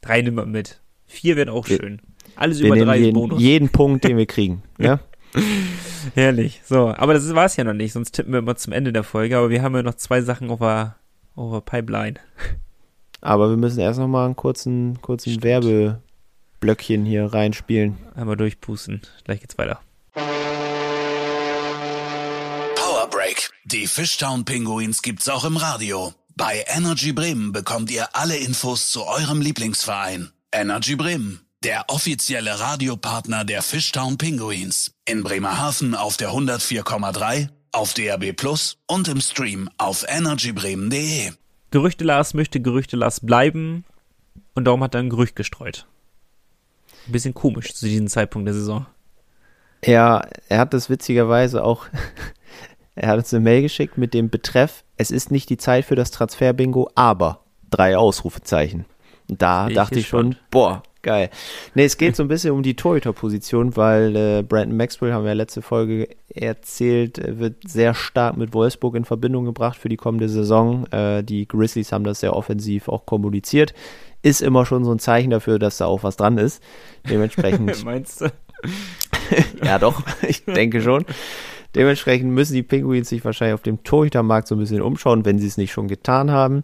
drei 0.00 0.20
nehmen 0.20 0.36
wir 0.36 0.44
mit. 0.44 0.80
Vier 1.06 1.36
wird 1.36 1.48
auch 1.50 1.68
wir, 1.68 1.76
schön. 1.76 2.00
Alles 2.34 2.58
über 2.58 2.76
drei 2.76 2.96
jeden, 2.98 3.14
Bonus. 3.14 3.40
Jeden 3.40 3.68
Punkt, 3.68 4.02
den 4.02 4.16
wir 4.16 4.26
kriegen, 4.26 4.64
ja? 4.76 4.98
Herrlich. 6.14 6.62
So, 6.64 6.88
aber 6.88 7.14
das 7.14 7.32
war 7.32 7.44
es 7.44 7.54
ja 7.54 7.62
noch 7.62 7.74
nicht, 7.74 7.92
sonst 7.92 8.10
tippen 8.10 8.32
wir 8.32 8.40
immer 8.40 8.56
zum 8.56 8.72
Ende 8.72 8.92
der 8.92 9.04
Folge, 9.04 9.38
aber 9.38 9.50
wir 9.50 9.62
haben 9.62 9.76
ja 9.76 9.84
noch 9.84 9.94
zwei 9.94 10.20
Sachen 10.20 10.50
auf 10.50 10.58
der, 10.58 10.96
auf 11.36 11.52
der 11.52 11.60
Pipeline. 11.60 12.14
Aber 13.20 13.50
wir 13.50 13.56
müssen 13.56 13.78
erst 13.78 14.00
noch 14.00 14.08
mal 14.08 14.24
einen 14.24 14.34
kurzen, 14.34 15.00
kurzen 15.00 15.44
Werbeblöckchen 15.44 17.04
hier 17.04 17.26
reinspielen. 17.26 17.98
Einmal 18.16 18.36
durchpusten. 18.36 19.00
Gleich 19.22 19.38
geht's 19.38 19.58
weiter. 19.58 19.78
Die 23.66 23.86
Fishtown 23.86 24.44
Pinguins 24.44 25.00
gibt's 25.00 25.26
auch 25.30 25.46
im 25.46 25.56
Radio. 25.56 26.12
Bei 26.36 26.62
Energy 26.66 27.14
Bremen 27.14 27.50
bekommt 27.52 27.90
ihr 27.90 28.14
alle 28.14 28.36
Infos 28.36 28.90
zu 28.90 29.06
eurem 29.06 29.40
Lieblingsverein. 29.40 30.30
Energy 30.52 30.96
Bremen, 30.96 31.40
der 31.62 31.86
offizielle 31.88 32.60
Radiopartner 32.60 33.46
der 33.46 33.62
Fishtown 33.62 34.18
Pinguins. 34.18 34.92
In 35.06 35.22
Bremerhaven 35.22 35.94
auf 35.94 36.18
der 36.18 36.32
104,3, 36.32 37.48
auf 37.72 37.94
DAB 37.94 38.34
Plus 38.34 38.76
und 38.86 39.08
im 39.08 39.22
Stream 39.22 39.70
auf 39.78 40.04
energybremen.de. 40.06 41.32
Gerüchte 41.70 42.04
Lars 42.04 42.34
möchte 42.34 42.60
Gerüchte 42.60 42.96
Lars 42.96 43.20
bleiben 43.20 43.86
und 44.54 44.66
darum 44.66 44.82
hat 44.82 44.94
er 44.94 45.00
ein 45.00 45.08
Gerücht 45.08 45.36
gestreut. 45.36 45.86
Ein 47.06 47.12
bisschen 47.12 47.32
komisch 47.32 47.72
zu 47.72 47.86
diesem 47.86 48.08
Zeitpunkt 48.08 48.46
der 48.46 48.54
Saison. 48.54 48.84
Ja, 49.82 50.28
er 50.50 50.58
hat 50.58 50.74
das 50.74 50.90
witzigerweise 50.90 51.64
auch, 51.64 51.86
er 52.94 53.08
hat 53.08 53.18
uns 53.18 53.32
eine 53.34 53.42
Mail 53.42 53.62
geschickt 53.62 53.98
mit 53.98 54.14
dem 54.14 54.30
Betreff, 54.30 54.84
es 54.96 55.10
ist 55.10 55.30
nicht 55.30 55.50
die 55.50 55.56
Zeit 55.56 55.84
für 55.84 55.96
das 55.96 56.10
Transfer-Bingo, 56.10 56.90
aber 56.94 57.40
drei 57.70 57.96
Ausrufezeichen. 57.96 58.86
Da 59.28 59.66
Bin 59.66 59.74
dachte 59.74 59.94
ich, 59.94 60.02
ich 60.02 60.08
schon, 60.08 60.36
boah, 60.50 60.82
Geil. 61.04 61.28
Nee, 61.74 61.84
es 61.84 61.98
geht 61.98 62.16
so 62.16 62.22
ein 62.22 62.28
bisschen 62.28 62.52
um 62.52 62.62
die 62.62 62.76
Torhüter-Position, 62.76 63.76
weil 63.76 64.16
äh, 64.16 64.42
Brandon 64.42 64.78
Maxwell, 64.78 65.12
haben 65.12 65.24
wir 65.24 65.32
ja 65.32 65.34
letzte 65.34 65.60
Folge 65.60 66.08
erzählt, 66.30 67.18
äh, 67.18 67.38
wird 67.38 67.68
sehr 67.68 67.92
stark 67.92 68.38
mit 68.38 68.54
Wolfsburg 68.54 68.94
in 68.94 69.04
Verbindung 69.04 69.44
gebracht 69.44 69.76
für 69.76 69.90
die 69.90 69.98
kommende 69.98 70.30
Saison. 70.30 70.86
Äh, 70.86 71.22
die 71.22 71.46
Grizzlies 71.46 71.92
haben 71.92 72.04
das 72.04 72.20
sehr 72.20 72.34
offensiv 72.34 72.88
auch 72.88 73.04
kommuniziert. 73.04 73.74
Ist 74.22 74.40
immer 74.40 74.64
schon 74.64 74.82
so 74.82 74.92
ein 74.92 74.98
Zeichen 74.98 75.28
dafür, 75.28 75.58
dass 75.58 75.76
da 75.76 75.84
auch 75.84 76.04
was 76.04 76.16
dran 76.16 76.38
ist. 76.38 76.62
Dementsprechend. 77.08 77.84
Meinst 77.84 78.22
du? 78.22 78.32
ja, 79.62 79.78
doch, 79.78 80.02
ich 80.26 80.46
denke 80.46 80.80
schon. 80.80 81.04
Dementsprechend 81.74 82.30
müssen 82.32 82.54
die 82.54 82.62
Penguins 82.62 83.08
sich 83.08 83.24
wahrscheinlich 83.24 83.54
auf 83.54 83.62
dem 83.62 83.82
Torhütermarkt 83.82 84.48
so 84.48 84.54
ein 84.54 84.58
bisschen 84.58 84.82
umschauen, 84.82 85.24
wenn 85.24 85.38
sie 85.38 85.46
es 85.46 85.56
nicht 85.56 85.72
schon 85.72 85.88
getan 85.88 86.30
haben. 86.30 86.62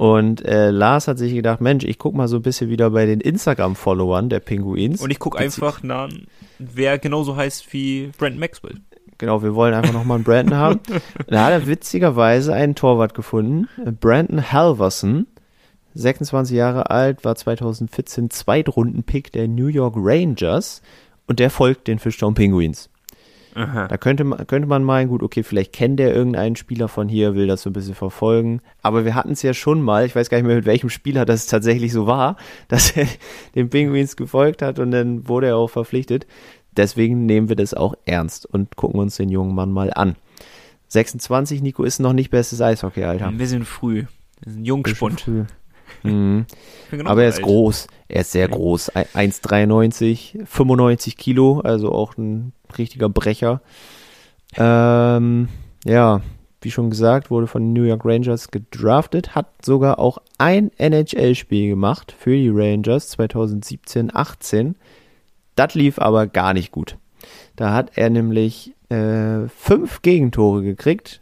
Und 0.00 0.42
äh, 0.46 0.70
Lars 0.70 1.08
hat 1.08 1.18
sich 1.18 1.34
gedacht, 1.34 1.60
Mensch, 1.60 1.84
ich 1.84 1.98
guck 1.98 2.14
mal 2.14 2.26
so 2.26 2.36
ein 2.36 2.42
bisschen 2.42 2.70
wieder 2.70 2.88
bei 2.88 3.04
den 3.04 3.20
Instagram-Followern 3.20 4.30
der 4.30 4.40
Pinguins. 4.40 5.02
Und 5.02 5.10
ich 5.10 5.18
guck 5.18 5.38
einfach 5.38 5.82
nach, 5.82 6.08
wer 6.58 6.98
genauso 6.98 7.36
heißt 7.36 7.70
wie 7.74 8.10
Brandon 8.16 8.40
Maxwell. 8.40 8.76
Genau, 9.18 9.42
wir 9.42 9.54
wollen 9.54 9.74
einfach 9.74 9.92
nochmal 9.92 10.14
einen 10.14 10.24
Brandon 10.24 10.56
haben. 10.56 10.80
da 11.26 11.44
hat 11.44 11.52
er 11.52 11.66
witzigerweise 11.66 12.54
einen 12.54 12.74
Torwart 12.74 13.12
gefunden, 13.12 13.68
Brandon 14.00 14.50
Halverson. 14.50 15.26
26 15.94 16.56
Jahre 16.56 16.88
alt, 16.88 17.24
war 17.24 17.36
2014 17.36 18.30
Zweitrunden-Pick 18.30 19.32
der 19.32 19.48
New 19.48 19.66
York 19.66 19.96
Rangers 19.98 20.80
und 21.26 21.40
der 21.40 21.50
folgt 21.50 21.88
den 21.88 21.98
Fishtown 21.98 22.32
Penguins. 22.32 22.88
Aha. 23.54 23.88
Da 23.88 23.96
könnte 23.96 24.24
man, 24.24 24.46
könnte 24.46 24.68
man 24.68 24.84
meinen, 24.84 25.08
gut, 25.08 25.22
okay, 25.22 25.42
vielleicht 25.42 25.72
kennt 25.72 25.98
der 25.98 26.14
irgendeinen 26.14 26.56
Spieler 26.56 26.88
von 26.88 27.08
hier, 27.08 27.34
will 27.34 27.46
das 27.46 27.62
so 27.62 27.70
ein 27.70 27.72
bisschen 27.72 27.94
verfolgen. 27.94 28.60
Aber 28.82 29.04
wir 29.04 29.14
hatten 29.14 29.32
es 29.32 29.42
ja 29.42 29.54
schon 29.54 29.82
mal, 29.82 30.06
ich 30.06 30.14
weiß 30.14 30.30
gar 30.30 30.38
nicht 30.38 30.46
mehr, 30.46 30.56
mit 30.56 30.66
welchem 30.66 30.90
Spieler 30.90 31.24
das 31.24 31.46
tatsächlich 31.46 31.92
so 31.92 32.06
war, 32.06 32.36
dass 32.68 32.96
er 32.96 33.06
den 33.54 33.70
Penguins 33.70 34.16
gefolgt 34.16 34.62
hat 34.62 34.78
und 34.78 34.90
dann 34.90 35.28
wurde 35.28 35.48
er 35.48 35.56
auch 35.56 35.70
verpflichtet. 35.70 36.26
Deswegen 36.76 37.26
nehmen 37.26 37.48
wir 37.48 37.56
das 37.56 37.74
auch 37.74 37.94
ernst 38.04 38.46
und 38.46 38.76
gucken 38.76 39.00
uns 39.00 39.16
den 39.16 39.28
jungen 39.28 39.54
Mann 39.54 39.72
mal 39.72 39.92
an. 39.92 40.16
26, 40.88 41.62
Nico, 41.62 41.84
ist 41.84 41.98
noch 42.00 42.12
nicht 42.12 42.30
bestes 42.30 42.60
Eishockey, 42.60 43.04
Alter. 43.04 43.28
Ein 43.28 43.38
bisschen 43.38 43.64
früh. 43.64 44.04
Das 44.40 44.52
ist 44.52 44.60
ein 44.60 44.64
Jungspund. 44.64 45.26
Mhm. 46.02 46.46
Aber 47.04 47.22
er 47.22 47.28
ist 47.28 47.36
alt. 47.36 47.44
groß. 47.44 47.86
Er 48.08 48.20
ist 48.22 48.32
sehr 48.32 48.48
groß. 48.48 48.92
1,93, 48.92 50.46
95 50.46 51.16
Kilo, 51.16 51.60
also 51.60 51.92
auch 51.92 52.16
ein 52.16 52.52
richtiger 52.78 53.08
Brecher. 53.08 53.60
Ähm, 54.56 55.48
ja, 55.84 56.20
wie 56.60 56.70
schon 56.70 56.90
gesagt, 56.90 57.30
wurde 57.30 57.46
von 57.46 57.62
den 57.62 57.72
New 57.72 57.84
York 57.84 58.04
Rangers 58.04 58.50
gedraftet, 58.50 59.34
hat 59.34 59.64
sogar 59.64 59.98
auch 59.98 60.18
ein 60.38 60.70
NHL-Spiel 60.78 61.70
gemacht 61.70 62.14
für 62.18 62.32
die 62.32 62.50
Rangers 62.50 63.18
2017-18. 63.18 64.74
Das 65.56 65.74
lief 65.74 65.98
aber 65.98 66.26
gar 66.26 66.52
nicht 66.52 66.70
gut. 66.70 66.96
Da 67.56 67.72
hat 67.72 67.92
er 67.96 68.10
nämlich 68.10 68.74
äh, 68.90 69.48
fünf 69.48 70.02
Gegentore 70.02 70.62
gekriegt 70.62 71.20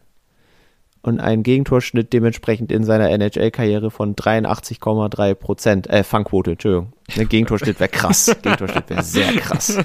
und 1.03 1.21
einen 1.21 1.43
Gegentorschnitt 1.43 2.13
dementsprechend 2.13 2.73
in 2.73 2.85
seiner 2.85 3.11
NHL-Karriere 3.11 3.91
von 3.91 4.15
83,3 4.15 5.35
Prozent, 5.35 5.89
äh, 5.89 6.03
Fangquote, 6.05 6.53
Entschuldigung. 6.53 6.93
Eine 7.15 7.27
Gegentorschnitt 7.27 7.81
wäre 7.81 7.89
krass. 7.89 8.27
Gegentorschnitt 8.43 8.91
wäre 8.91 9.03
sehr 9.03 9.33
krass. 9.33 9.77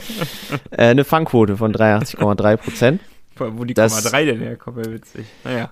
Äh, 0.72 0.88
eine 0.88 1.04
Fangquote 1.04 1.58
von 1.58 1.74
83,3 1.74 2.58
Prozent. 2.58 3.02
Wo 3.38 3.64
die 3.64 3.74
das, 3.74 4.04
3 4.04 4.26
denn 4.26 4.40
herkommt, 4.40 4.78
wäre 4.78 4.94
witzig. 4.94 5.26
Naja. 5.44 5.72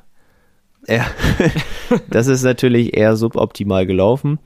Ja, 0.88 1.06
das 2.10 2.28
ist 2.28 2.44
natürlich 2.44 2.98
eher 2.98 3.16
suboptimal 3.16 3.86
gelaufen. 3.86 4.40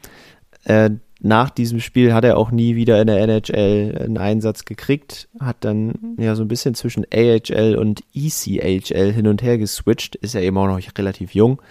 Äh, 0.66 0.92
nach 1.22 1.50
diesem 1.50 1.80
Spiel 1.80 2.14
hat 2.14 2.26
er 2.26 2.38
auch 2.38 2.52
nie 2.52 2.76
wieder 2.76 3.00
in 3.00 3.08
der 3.08 3.22
NHL 3.22 3.98
einen 4.04 4.18
Einsatz 4.18 4.66
gekriegt, 4.66 5.30
hat 5.40 5.58
dann 5.62 6.16
ja 6.18 6.36
so 6.36 6.44
ein 6.44 6.48
bisschen 6.48 6.76
zwischen 6.76 7.06
AHL 7.12 7.76
und 7.78 8.04
ECHL 8.14 9.14
hin 9.14 9.28
und 9.28 9.42
her 9.42 9.58
geswitcht, 9.58 10.16
ist 10.16 10.34
ja 10.34 10.42
eben 10.42 10.58
auch 10.58 10.68
noch 10.68 10.80
relativ 10.98 11.34
jung. 11.34 11.62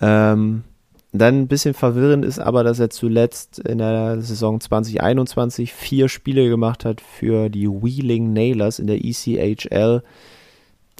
Ähm, 0.00 0.64
dann 1.12 1.42
ein 1.42 1.48
bisschen 1.48 1.74
verwirrend 1.74 2.24
ist 2.24 2.38
aber, 2.38 2.64
dass 2.64 2.78
er 2.78 2.90
zuletzt 2.90 3.60
in 3.60 3.78
der 3.78 4.20
Saison 4.20 4.60
2021 4.60 5.72
vier 5.72 6.08
Spiele 6.08 6.48
gemacht 6.48 6.84
hat 6.84 7.00
für 7.00 7.48
die 7.48 7.68
Wheeling 7.68 8.32
Nailers 8.32 8.78
in 8.78 8.86
der 8.86 8.98
ECHL. 9.02 10.02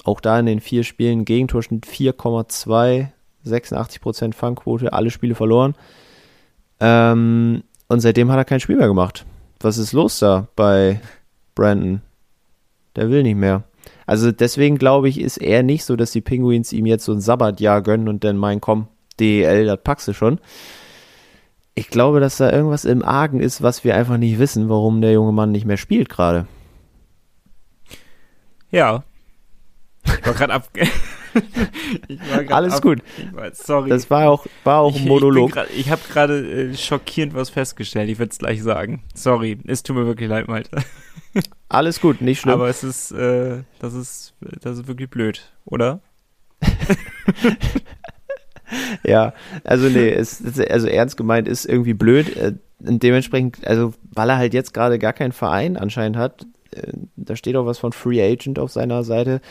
Auch 0.03 0.21
da 0.21 0.39
in 0.39 0.45
den 0.45 0.61
vier 0.61 0.83
Spielen 0.83 1.25
Gegentorschnitt 1.25 1.85
4,2, 1.85 3.09
86% 3.45 4.33
Fangquote, 4.33 4.93
alle 4.93 5.11
Spiele 5.11 5.35
verloren. 5.35 5.75
Ähm, 6.79 7.63
und 7.87 7.99
seitdem 8.01 8.31
hat 8.31 8.37
er 8.37 8.45
kein 8.45 8.59
Spiel 8.59 8.77
mehr 8.77 8.87
gemacht. 8.87 9.25
Was 9.59 9.77
ist 9.77 9.93
los 9.93 10.19
da 10.19 10.47
bei 10.55 11.01
Brandon? 11.55 12.01
Der 12.95 13.09
will 13.09 13.23
nicht 13.23 13.37
mehr. 13.37 13.63
Also 14.05 14.31
deswegen 14.31 14.77
glaube 14.77 15.09
ich, 15.09 15.19
ist 15.19 15.37
er 15.37 15.63
nicht 15.63 15.83
so, 15.83 15.95
dass 15.95 16.11
die 16.11 16.21
Penguins 16.21 16.73
ihm 16.73 16.85
jetzt 16.85 17.05
so 17.05 17.13
ein 17.13 17.21
Sabbatjahr 17.21 17.81
gönnen 17.81 18.07
und 18.07 18.23
dann 18.23 18.37
meinen, 18.37 18.61
komm, 18.61 18.87
DEL, 19.19 19.65
das 19.65 19.81
packst 19.83 20.07
du 20.07 20.13
schon. 20.13 20.39
Ich 21.75 21.89
glaube, 21.89 22.19
dass 22.19 22.37
da 22.37 22.51
irgendwas 22.51 22.85
im 22.85 23.03
Argen 23.03 23.39
ist, 23.39 23.61
was 23.61 23.83
wir 23.83 23.95
einfach 23.95 24.17
nicht 24.17 24.39
wissen, 24.39 24.69
warum 24.69 25.01
der 25.01 25.11
junge 25.11 25.31
Mann 25.31 25.51
nicht 25.51 25.65
mehr 25.65 25.77
spielt 25.77 26.09
gerade. 26.09 26.47
Ja. 28.71 29.03
Ich 30.05 30.25
war 30.25 30.33
gerade 30.33 30.53
ab. 30.53 30.69
Alles 32.49 32.75
ab, 32.75 32.81
gut. 32.81 32.99
War, 33.31 33.53
sorry. 33.53 33.89
Das 33.89 34.09
war 34.09 34.29
auch, 34.29 34.45
war 34.63 34.79
auch 34.79 34.95
ein 34.95 35.07
Monolog. 35.07 35.57
Ich, 35.71 35.79
ich 35.79 35.89
habe 35.89 36.01
gerade 36.09 36.69
äh, 36.71 36.75
schockierend 36.75 37.33
was 37.33 37.49
festgestellt. 37.49 38.09
Ich 38.09 38.19
würde 38.19 38.31
es 38.31 38.37
gleich 38.37 38.61
sagen. 38.63 39.03
Sorry. 39.13 39.57
Es 39.65 39.83
tut 39.83 39.95
mir 39.95 40.05
wirklich 40.05 40.29
leid, 40.29 40.47
Malte. 40.47 40.83
Alles 41.69 42.01
gut, 42.01 42.21
nicht 42.21 42.41
schlimm. 42.41 42.55
Aber 42.55 42.69
es 42.69 42.83
ist, 42.83 43.11
äh, 43.11 43.63
das 43.79 43.93
ist, 43.93 44.33
das 44.61 44.79
ist 44.79 44.87
wirklich 44.87 45.09
blöd, 45.09 45.51
oder? 45.65 46.01
ja, 49.03 49.33
also 49.63 49.87
nee, 49.89 50.09
es, 50.09 50.41
also 50.69 50.87
ernst 50.87 51.17
gemeint 51.17 51.47
ist 51.47 51.65
irgendwie 51.65 51.93
blöd. 51.93 52.35
Äh, 52.35 52.53
dementsprechend, 52.79 53.65
also 53.65 53.93
weil 54.11 54.29
er 54.29 54.37
halt 54.37 54.53
jetzt 54.53 54.73
gerade 54.73 54.99
gar 54.99 55.13
keinen 55.13 55.31
Verein 55.31 55.77
anscheinend 55.77 56.17
hat, 56.17 56.45
äh, 56.71 56.93
da 57.15 57.35
steht 57.35 57.55
auch 57.55 57.65
was 57.65 57.79
von 57.79 57.91
Free 57.91 58.21
Agent 58.21 58.59
auf 58.59 58.71
seiner 58.71 59.03
Seite. 59.03 59.41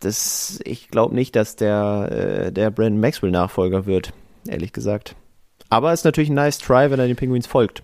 Das, 0.00 0.60
ich 0.64 0.88
glaube 0.88 1.14
nicht, 1.14 1.36
dass 1.36 1.56
der, 1.56 2.08
äh, 2.46 2.52
der 2.52 2.70
Brandon 2.70 3.00
Maxwell 3.00 3.30
Nachfolger 3.30 3.86
wird, 3.86 4.12
ehrlich 4.46 4.72
gesagt. 4.72 5.16
Aber 5.68 5.92
es 5.92 6.00
ist 6.00 6.04
natürlich 6.04 6.30
ein 6.30 6.34
nice 6.34 6.58
try, 6.58 6.90
wenn 6.90 7.00
er 7.00 7.06
den 7.06 7.16
Penguins 7.16 7.46
folgt. 7.46 7.82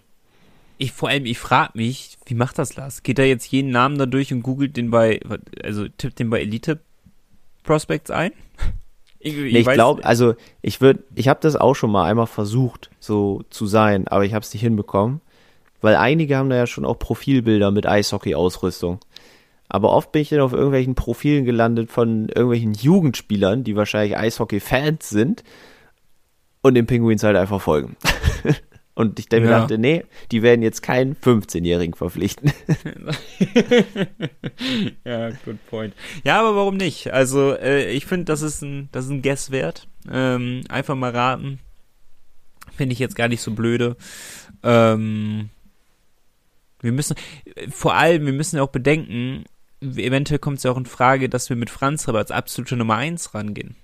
Ich 0.78 0.92
vor 0.92 1.08
allem, 1.08 1.26
ich 1.26 1.38
frage 1.38 1.72
mich, 1.74 2.18
wie 2.26 2.34
macht 2.34 2.58
das 2.58 2.76
Lars? 2.76 3.02
Geht 3.02 3.18
er 3.18 3.26
jetzt 3.26 3.46
jeden 3.52 3.70
Namen 3.70 3.98
da 3.98 4.06
durch 4.06 4.32
und 4.32 4.42
googelt 4.42 4.76
den 4.76 4.90
bei, 4.90 5.20
also 5.62 5.88
tippt 5.88 6.18
den 6.18 6.30
bei 6.30 6.40
Elite 6.40 6.80
Prospects 7.62 8.10
ein? 8.10 8.32
Ich, 9.24 9.38
ich, 9.38 9.52
nee, 9.52 9.60
ich 9.60 9.68
glaube, 9.68 10.04
also 10.04 10.34
ich 10.62 10.80
würde, 10.80 11.04
ich 11.14 11.28
habe 11.28 11.38
das 11.40 11.54
auch 11.54 11.74
schon 11.74 11.92
mal 11.92 12.10
einmal 12.10 12.26
versucht, 12.26 12.90
so 12.98 13.44
zu 13.50 13.68
sein, 13.68 14.08
aber 14.08 14.24
ich 14.24 14.34
habe 14.34 14.42
es 14.42 14.52
nicht 14.52 14.62
hinbekommen, 14.62 15.20
weil 15.80 15.94
einige 15.94 16.36
haben 16.36 16.50
da 16.50 16.56
ja 16.56 16.66
schon 16.66 16.84
auch 16.84 16.98
Profilbilder 16.98 17.70
mit 17.70 17.86
Eishockey-Ausrüstung. 17.86 18.98
Aber 19.72 19.92
oft 19.92 20.12
bin 20.12 20.20
ich 20.20 20.28
dann 20.28 20.40
auf 20.40 20.52
irgendwelchen 20.52 20.94
Profilen 20.94 21.46
gelandet 21.46 21.90
von 21.90 22.28
irgendwelchen 22.28 22.74
Jugendspielern, 22.74 23.64
die 23.64 23.74
wahrscheinlich 23.74 24.18
Eishockey-Fans 24.18 25.08
sind 25.08 25.44
und 26.60 26.74
den 26.74 26.84
Penguins 26.84 27.22
halt 27.22 27.38
einfach 27.38 27.60
folgen. 27.60 27.96
Und 28.94 29.18
ich 29.18 29.30
dann 29.30 29.44
ja. 29.44 29.60
dachte, 29.60 29.78
nee, 29.78 30.04
die 30.30 30.42
werden 30.42 30.60
jetzt 30.60 30.82
keinen 30.82 31.16
15-Jährigen 31.16 31.94
verpflichten. 31.94 32.52
ja, 35.06 35.30
good 35.46 35.66
point. 35.70 35.94
Ja, 36.24 36.40
aber 36.40 36.54
warum 36.56 36.76
nicht? 36.76 37.10
Also, 37.10 37.56
äh, 37.56 37.90
ich 37.90 38.04
finde, 38.04 38.26
das 38.26 38.42
ist 38.42 38.60
ein, 38.60 38.90
das 38.92 39.06
ist 39.06 39.10
ein 39.10 39.22
Guess 39.22 39.50
wert. 39.50 39.88
Ähm, 40.12 40.64
einfach 40.68 40.94
mal 40.94 41.10
raten. 41.10 41.58
Finde 42.76 42.92
ich 42.92 42.98
jetzt 42.98 43.16
gar 43.16 43.28
nicht 43.28 43.40
so 43.40 43.52
blöde. 43.52 43.96
Ähm, 44.62 45.48
wir 46.82 46.92
müssen, 46.92 47.16
vor 47.70 47.94
allem, 47.94 48.26
wir 48.26 48.34
müssen 48.34 48.60
auch 48.60 48.68
bedenken, 48.68 49.46
eventuell 49.82 50.38
kommt 50.38 50.58
es 50.58 50.64
ja 50.64 50.70
auch 50.70 50.76
in 50.76 50.86
Frage, 50.86 51.28
dass 51.28 51.48
wir 51.48 51.56
mit 51.56 51.70
Franz 51.70 52.08
aber 52.08 52.18
als 52.18 52.30
absolute 52.30 52.76
Nummer 52.76 52.96
1 52.96 53.34
rangehen 53.34 53.76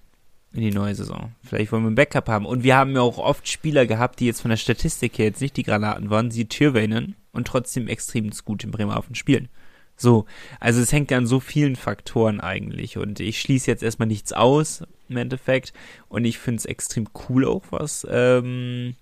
in 0.53 0.63
die 0.63 0.71
neue 0.71 0.95
Saison. 0.95 1.33
Vielleicht 1.45 1.73
wollen 1.73 1.85
wir 1.85 1.91
ein 1.91 1.95
Backup 1.95 2.29
haben. 2.29 2.47
Und 2.47 2.63
wir 2.63 2.77
haben 2.77 2.95
ja 2.95 3.03
auch 3.03 3.19
oft 3.19 3.49
Spieler 3.49 3.87
gehabt, 3.87 4.21
die 4.21 4.27
jetzt 4.27 4.41
von 4.41 4.51
der 4.51 4.57
Statistik 4.57 5.19
her 5.19 5.27
jetzt 5.27 5.41
nicht 5.41 5.57
die 5.57 5.63
Granaten 5.63 6.11
waren, 6.11 6.31
sie 6.31 6.47
Türweinen 6.47 7.17
und 7.33 7.47
trotzdem 7.47 7.89
extrem 7.89 8.31
gut 8.45 8.65
in 8.65 8.71
Bremerhaven 8.71 9.15
spielen. 9.15 9.49
So, 9.97 10.27
also 10.61 10.81
es 10.81 10.93
hängt 10.93 11.11
ja 11.11 11.19
an 11.19 11.27
so 11.27 11.41
vielen 11.41 11.75
Faktoren 11.75 12.41
eigentlich 12.41 12.99
und 12.99 13.19
ich 13.19 13.41
schließe 13.41 13.69
jetzt 13.69 13.83
erstmal 13.83 14.07
nichts 14.07 14.33
aus 14.33 14.85
im 15.09 15.17
Endeffekt 15.17 15.73
und 16.09 16.25
ich 16.25 16.39
finde 16.39 16.59
es 16.59 16.67
extrem 16.67 17.09
cool 17.29 17.45
auch, 17.45 17.65
was, 17.71 18.07
ähm, 18.09 18.95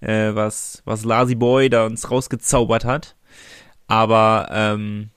äh, 0.00 0.34
was, 0.34 0.82
was 0.86 1.04
Lazy 1.04 1.34
Boy 1.34 1.68
da 1.68 1.84
uns 1.84 2.10
rausgezaubert 2.10 2.86
hat. 2.86 3.14
Aber 3.88 4.48
ähm, 4.50 5.10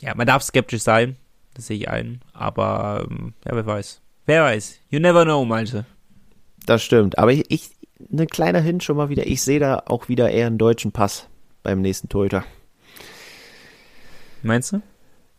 ja, 0.00 0.14
man 0.14 0.26
darf 0.26 0.42
skeptisch 0.42 0.82
sein, 0.82 1.16
das 1.54 1.66
sehe 1.68 1.76
ich 1.76 1.88
ein, 1.88 2.20
aber 2.32 3.06
ähm, 3.10 3.34
ja, 3.44 3.54
wer 3.54 3.66
weiß. 3.66 4.00
Wer 4.26 4.42
weiß. 4.42 4.80
You 4.90 4.98
never 4.98 5.24
know, 5.24 5.44
Malte. 5.44 5.86
Das 6.66 6.82
stimmt. 6.82 7.18
Aber 7.18 7.32
ich, 7.32 7.44
ich 7.48 7.70
ein 8.12 8.26
kleiner 8.26 8.60
Hint 8.60 8.84
schon 8.84 8.96
mal 8.96 9.08
wieder. 9.08 9.26
Ich 9.26 9.42
sehe 9.42 9.60
da 9.60 9.82
auch 9.86 10.08
wieder 10.08 10.30
eher 10.30 10.48
einen 10.48 10.58
deutschen 10.58 10.92
Pass 10.92 11.28
beim 11.62 11.80
nächsten 11.80 12.08
Torhüter. 12.08 12.44
Meinst 14.42 14.72
du? 14.72 14.82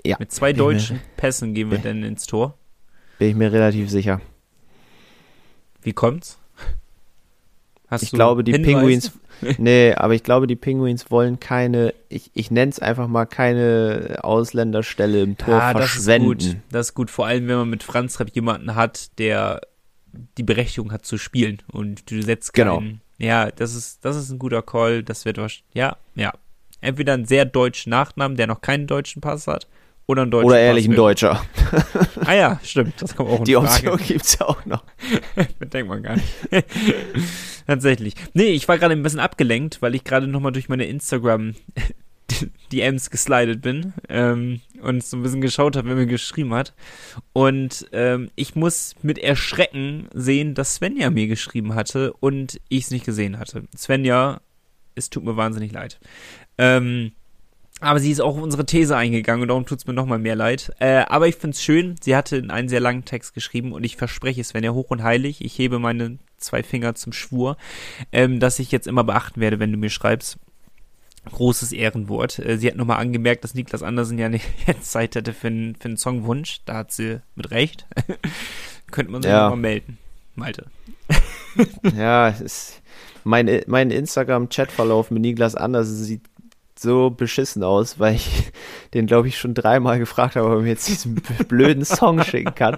Ja. 0.03 0.17
Mit 0.19 0.31
zwei 0.31 0.53
deutschen 0.53 0.97
mir, 0.97 1.03
Pässen 1.17 1.53
gehen 1.53 1.71
wir 1.71 1.77
denn 1.77 2.03
ins 2.03 2.25
Tor? 2.25 2.57
Bin 3.19 3.29
ich 3.29 3.35
mir 3.35 3.51
relativ 3.51 3.89
sicher. 3.89 4.21
Wie 5.81 5.93
kommt's? 5.93 6.39
Hast 7.87 8.03
ich 8.03 8.11
glaube, 8.11 8.43
die 8.43 8.51
Hinweise? 8.51 8.73
Penguins. 8.73 9.11
nee, 9.57 9.93
aber 9.93 10.13
ich 10.13 10.23
glaube, 10.23 10.47
die 10.47 10.55
Penguins 10.55 11.09
wollen 11.09 11.39
keine, 11.39 11.93
ich, 12.09 12.31
ich 12.33 12.51
nenne 12.51 12.71
es 12.71 12.79
einfach 12.79 13.07
mal 13.07 13.25
keine 13.25 14.19
Ausländerstelle 14.21 15.21
im 15.21 15.37
Tor 15.37 15.61
ah, 15.61 15.71
verschwenden. 15.71 16.37
Das 16.37 16.45
ist 16.45 16.53
gut. 16.53 16.61
Das 16.71 16.87
ist 16.87 16.93
gut, 16.95 17.11
vor 17.11 17.27
allem 17.27 17.47
wenn 17.47 17.57
man 17.57 17.69
mit 17.69 17.83
Franz 17.83 18.19
Repp 18.19 18.35
jemanden 18.35 18.75
hat, 18.75 19.17
der 19.19 19.61
die 20.37 20.43
Berechtigung 20.43 20.91
hat 20.91 21.05
zu 21.05 21.17
spielen 21.17 21.61
und 21.71 22.09
du 22.09 22.21
setzt 22.21 22.53
keinen, 22.53 22.65
genau. 22.65 22.97
Ja, 23.19 23.51
das 23.51 23.75
ist, 23.75 24.03
das 24.03 24.15
ist 24.15 24.31
ein 24.31 24.39
guter 24.39 24.61
Call. 24.61 25.03
Das 25.03 25.25
wird 25.25 25.37
wahrscheinlich, 25.37 25.65
ja, 25.73 25.97
ja. 26.15 26.33
Entweder 26.81 27.13
einen 27.13 27.25
sehr 27.25 27.45
deutschen 27.45 27.89
Nachnamen, 27.89 28.37
der 28.37 28.47
noch 28.47 28.61
keinen 28.61 28.85
deutschen 28.85 29.21
Pass 29.21 29.47
hat, 29.47 29.67
oder 30.07 30.23
ein 30.23 30.31
Deutscher. 30.31 30.47
Oder 30.47 30.59
ehrlich 30.59 30.87
ein 30.87 30.95
Deutscher. 30.95 31.43
ah 32.25 32.33
ja, 32.33 32.59
stimmt. 32.63 32.93
Das 33.01 33.15
kommt 33.15 33.29
auch 33.29 33.39
in 33.39 33.45
Die 33.45 33.57
Option 33.57 33.97
gibt 33.97 34.23
es 34.23 34.39
ja 34.39 34.47
auch 34.47 34.65
noch. 34.65 34.83
Bedenkt 35.59 35.89
man 35.89 36.01
gar 36.01 36.15
nicht. 36.15 36.33
Tatsächlich. 37.67 38.15
Nee, 38.33 38.51
ich 38.51 38.67
war 38.69 38.77
gerade 38.77 38.93
ein 38.93 39.03
bisschen 39.03 39.19
abgelenkt, 39.19 39.81
weil 39.81 39.95
ich 39.95 40.05
gerade 40.05 40.27
nochmal 40.27 40.53
durch 40.53 40.69
meine 40.69 40.85
Instagram 40.85 41.55
DMs 42.71 43.09
geslidet 43.09 43.61
bin 43.61 43.93
ähm, 44.07 44.61
und 44.81 45.03
so 45.03 45.17
ein 45.17 45.23
bisschen 45.23 45.41
geschaut 45.41 45.75
habe, 45.75 45.89
wer 45.89 45.95
mir 45.97 46.05
geschrieben 46.05 46.53
hat. 46.53 46.73
Und 47.33 47.87
ähm, 47.91 48.31
ich 48.37 48.55
muss 48.55 48.95
mit 49.01 49.17
Erschrecken 49.17 50.07
sehen, 50.13 50.55
dass 50.55 50.75
Svenja 50.75 51.09
mir 51.09 51.27
geschrieben 51.27 51.75
hatte 51.75 52.13
und 52.13 52.61
ich 52.69 52.85
es 52.85 52.91
nicht 52.91 53.05
gesehen 53.05 53.39
hatte. 53.39 53.63
Svenja, 53.75 54.39
es 54.95 55.09
tut 55.09 55.25
mir 55.25 55.35
wahnsinnig 55.35 55.73
leid. 55.73 55.99
Ähm, 56.57 57.11
aber 57.79 57.99
sie 57.99 58.11
ist 58.11 58.21
auch 58.21 58.35
auf 58.35 58.41
unsere 58.41 58.65
These 58.65 58.97
eingegangen 58.97 59.43
und 59.43 59.49
darum 59.49 59.65
tut 59.65 59.79
es 59.79 59.87
mir 59.87 59.93
nochmal 59.93 60.17
mehr 60.17 60.35
leid. 60.35 60.73
Äh, 60.79 61.05
aber 61.07 61.27
ich 61.27 61.35
finde 61.35 61.55
es 61.55 61.61
schön, 61.61 61.95
sie 62.01 62.15
hatte 62.15 62.43
einen 62.49 62.69
sehr 62.69 62.79
langen 62.79 63.05
Text 63.05 63.33
geschrieben 63.33 63.71
und 63.71 63.83
ich 63.83 63.97
verspreche 63.97 64.41
es, 64.41 64.53
wenn 64.53 64.63
er 64.63 64.73
hoch 64.73 64.89
und 64.89 65.03
heilig, 65.03 65.43
ich 65.43 65.57
hebe 65.59 65.77
meine 65.77 66.17
zwei 66.37 66.63
Finger 66.63 66.95
zum 66.95 67.13
Schwur, 67.13 67.57
ähm, 68.11 68.39
dass 68.39 68.59
ich 68.59 68.71
jetzt 68.71 68.87
immer 68.87 69.03
beachten 69.03 69.39
werde, 69.39 69.59
wenn 69.59 69.71
du 69.71 69.77
mir 69.77 69.89
schreibst. 69.89 70.37
Großes 71.25 71.71
Ehrenwort. 71.71 72.39
Äh, 72.39 72.57
sie 72.57 72.67
hat 72.67 72.77
nochmal 72.77 72.97
angemerkt, 72.97 73.43
dass 73.43 73.53
Niklas 73.53 73.83
Andersen 73.83 74.17
ja 74.17 74.29
nicht 74.29 74.45
Zeit 74.81 75.15
hätte 75.15 75.33
für, 75.33 75.47
einen, 75.47 75.75
für 75.75 75.89
einen 75.89 75.97
Songwunsch. 75.97 76.61
Da 76.65 76.75
hat 76.75 76.91
sie 76.91 77.21
mit 77.35 77.51
Recht. 77.51 77.85
Könnte 78.91 79.11
man 79.11 79.21
sich 79.21 79.31
ja. 79.31 79.43
nochmal 79.43 79.59
melden. 79.59 79.97
Malte. 80.35 80.67
ja, 81.95 82.29
es, 82.29 82.81
mein, 83.23 83.49
mein 83.67 83.91
Instagram-Chatverlauf 83.91 85.11
mit 85.11 85.21
Niklas 85.21 85.55
Andersen 85.55 86.03
sieht 86.03 86.21
so 86.79 87.09
beschissen 87.09 87.63
aus, 87.63 87.99
weil 87.99 88.15
ich 88.15 88.51
den, 88.93 89.07
glaube 89.07 89.27
ich, 89.27 89.37
schon 89.37 89.53
dreimal 89.53 89.99
gefragt 89.99 90.35
habe, 90.35 90.47
ob 90.47 90.53
er 90.53 90.61
mir 90.61 90.69
jetzt 90.69 90.87
diesen 90.87 91.15
blöden 91.47 91.85
Song 91.85 92.23
schicken 92.23 92.55
kann. 92.55 92.77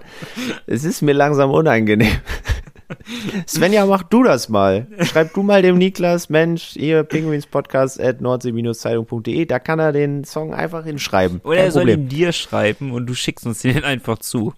Es 0.68 0.84
ist 0.84 1.02
mir 1.02 1.14
langsam 1.14 1.52
unangenehm. 1.52 2.12
Svenja, 3.47 3.86
mach 3.86 4.04
du 4.04 4.24
das 4.24 4.50
mal. 4.50 4.88
Schreib 5.02 5.34
du 5.34 5.43
mal 5.43 5.62
dem 5.62 5.78
Niklas, 5.78 6.30
Mensch, 6.30 6.72
hier 6.74 7.04
Penguinspodcast 7.04 8.00
at 8.02 8.22
nordsee-zeitung.de, 8.22 9.45
da 9.45 9.60
kann 9.60 9.80
er 9.80 9.91
den 9.91 10.24
Song 10.24 10.54
einfach 10.54 10.86
hinschreiben. 10.86 11.39
Oder 11.43 11.58
Kein 11.58 11.66
er 11.66 11.72
soll 11.72 11.82
Problem. 11.84 12.02
ihn 12.02 12.10
dir 12.10 12.32
schreiben 12.32 12.91
und 12.91 13.06
du 13.06 13.14
schickst 13.14 13.45
uns 13.45 13.62
den 13.62 13.84
einfach 13.84 14.18
zu. 14.20 14.54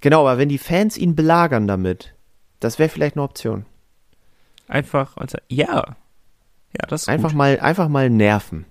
Genau, 0.00 0.26
aber 0.26 0.38
wenn 0.38 0.48
die 0.48 0.58
Fans 0.58 0.96
ihn 0.96 1.14
belagern 1.14 1.66
damit, 1.66 2.14
das 2.58 2.78
wäre 2.78 2.88
vielleicht 2.88 3.16
eine 3.16 3.22
Option. 3.22 3.66
Einfach, 4.68 5.16
ja. 5.48 5.96
Ja, 6.72 6.86
das 6.88 7.02
ist 7.02 7.08
einfach 7.08 7.30
gut. 7.30 7.38
mal, 7.38 7.60
einfach 7.60 7.88
mal 7.88 8.08
nerven. 8.08 8.66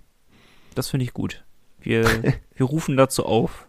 Das 0.75 0.89
finde 0.89 1.05
ich 1.05 1.13
gut. 1.13 1.43
Wir, 1.79 2.05
wir 2.55 2.65
rufen 2.65 2.97
dazu 2.97 3.25
auf. 3.25 3.67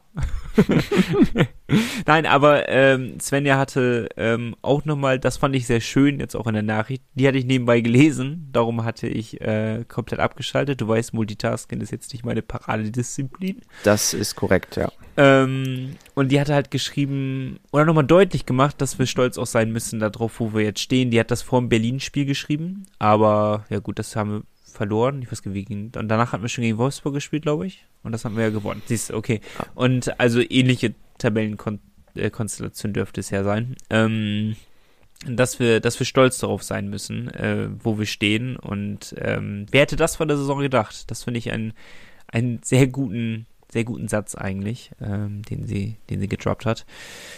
Nein, 2.07 2.26
aber 2.26 2.68
ähm, 2.68 3.20
Svenja 3.20 3.57
hatte 3.59 4.09
ähm, 4.16 4.57
auch 4.61 4.84
nochmal, 4.84 5.20
das 5.20 5.36
fand 5.36 5.55
ich 5.55 5.66
sehr 5.66 5.80
schön, 5.80 6.18
jetzt 6.18 6.34
auch 6.34 6.48
in 6.48 6.55
der 6.55 6.64
Nachricht, 6.64 7.05
die 7.14 7.28
hatte 7.28 7.38
ich 7.38 7.44
nebenbei 7.44 7.80
gelesen, 7.80 8.48
darum 8.53 8.84
hatte 8.84 9.07
ich 9.07 9.40
äh, 9.40 9.84
komplett 9.86 10.18
abgeschaltet. 10.18 10.80
Du 10.80 10.88
weißt, 10.88 11.14
Multitasking 11.14 11.80
ist 11.80 11.92
jetzt 11.92 12.12
nicht 12.12 12.24
meine 12.24 12.42
Paradedisziplin. 12.42 13.62
Das 13.84 14.12
ist 14.12 14.34
korrekt, 14.34 14.76
ja. 14.76 14.90
Ähm, 15.16 15.96
und 16.14 16.32
die 16.32 16.40
hatte 16.40 16.55
halt 16.55 16.70
geschrieben, 16.70 17.61
oder 17.70 17.84
nochmal 17.84 18.07
deutlich 18.07 18.46
gemacht, 18.46 18.80
dass 18.80 18.98
wir 18.98 19.07
stolz 19.07 19.38
auch 19.38 19.46
sein 19.46 19.70
müssen 19.70 20.01
darauf, 20.01 20.40
wo 20.40 20.53
wir 20.55 20.62
jetzt 20.62 20.80
stehen. 20.80 21.11
Die 21.11 21.20
hat 21.20 21.30
das 21.30 21.42
vor 21.42 21.61
dem 21.61 21.68
Berlin-Spiel 21.68 22.24
geschrieben, 22.24 22.84
aber 22.98 23.64
ja 23.70 23.78
gut, 23.78 23.98
das 23.98 24.16
haben 24.16 24.32
wir 24.32 24.42
verloren. 24.73 25.23
Ich 25.23 25.31
weiß 25.31 25.45
nicht, 25.45 25.68
ging. 25.68 25.93
Und 25.97 26.09
danach 26.09 26.33
hatten 26.33 26.43
wir 26.43 26.49
schon 26.49 26.62
gegen 26.62 26.79
Wolfsburg 26.79 27.14
gespielt, 27.14 27.43
glaube 27.43 27.66
ich. 27.66 27.87
Und 28.03 28.12
das 28.12 28.25
haben 28.25 28.37
wir 28.37 28.45
ja 28.45 28.51
gewonnen. 28.51 28.83
Siehst 28.87 29.11
du, 29.11 29.14
okay. 29.14 29.41
Und 29.75 30.18
also 30.21 30.41
ähnliche 30.41 30.95
Tabellenkonstellation 31.18 32.93
dürfte 32.93 33.21
es 33.21 33.31
ja 33.31 33.45
sein. 33.45 33.77
Ähm, 33.91 34.57
dass 35.27 35.59
wir, 35.59 35.81
dass 35.81 35.99
wir 35.99 36.07
stolz 36.07 36.39
darauf 36.39 36.62
sein 36.62 36.89
müssen, 36.89 37.29
äh, 37.29 37.68
wo 37.83 37.99
wir 37.99 38.07
stehen. 38.07 38.57
Und 38.57 39.14
ähm, 39.18 39.66
wer 39.71 39.83
hätte 39.83 39.97
das 39.97 40.16
vor 40.16 40.27
der 40.27 40.37
Saison 40.37 40.61
gedacht? 40.61 41.11
Das 41.11 41.25
finde 41.25 41.39
ich 41.39 41.53
einen, 41.53 41.75
einen 42.27 42.61
sehr 42.62 42.87
guten 42.87 43.47
sehr 43.73 43.85
guten 43.85 44.09
Satz 44.09 44.35
eigentlich, 44.35 44.91
ähm, 45.01 45.43
den 45.43 45.66
sie, 45.66 45.97
den 46.09 46.21
sie 46.21 46.29
gedroppt 46.29 46.66
hat. 46.66 46.87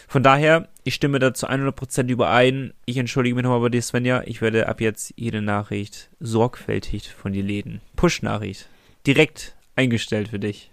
Von 0.08 0.22
daher, 0.22 0.68
ich 0.84 0.94
stimme 0.94 1.18
da 1.18 1.34
zu 1.34 1.48
100% 1.48 2.08
überein. 2.08 2.72
Ich 2.86 2.96
entschuldige 2.96 3.34
mich 3.34 3.44
nochmal 3.44 3.60
bei 3.60 3.68
dir, 3.68 3.82
Svenja. 3.82 4.22
Ich 4.24 4.40
werde 4.40 4.68
ab 4.68 4.80
jetzt 4.80 5.12
jede 5.16 5.42
Nachricht 5.42 6.10
sorgfältig 6.20 7.12
von 7.12 7.32
dir 7.32 7.42
lesen. 7.42 7.80
Push-Nachricht. 7.96 8.68
Direkt 9.06 9.54
eingestellt 9.76 10.28
für 10.28 10.38
dich. 10.38 10.70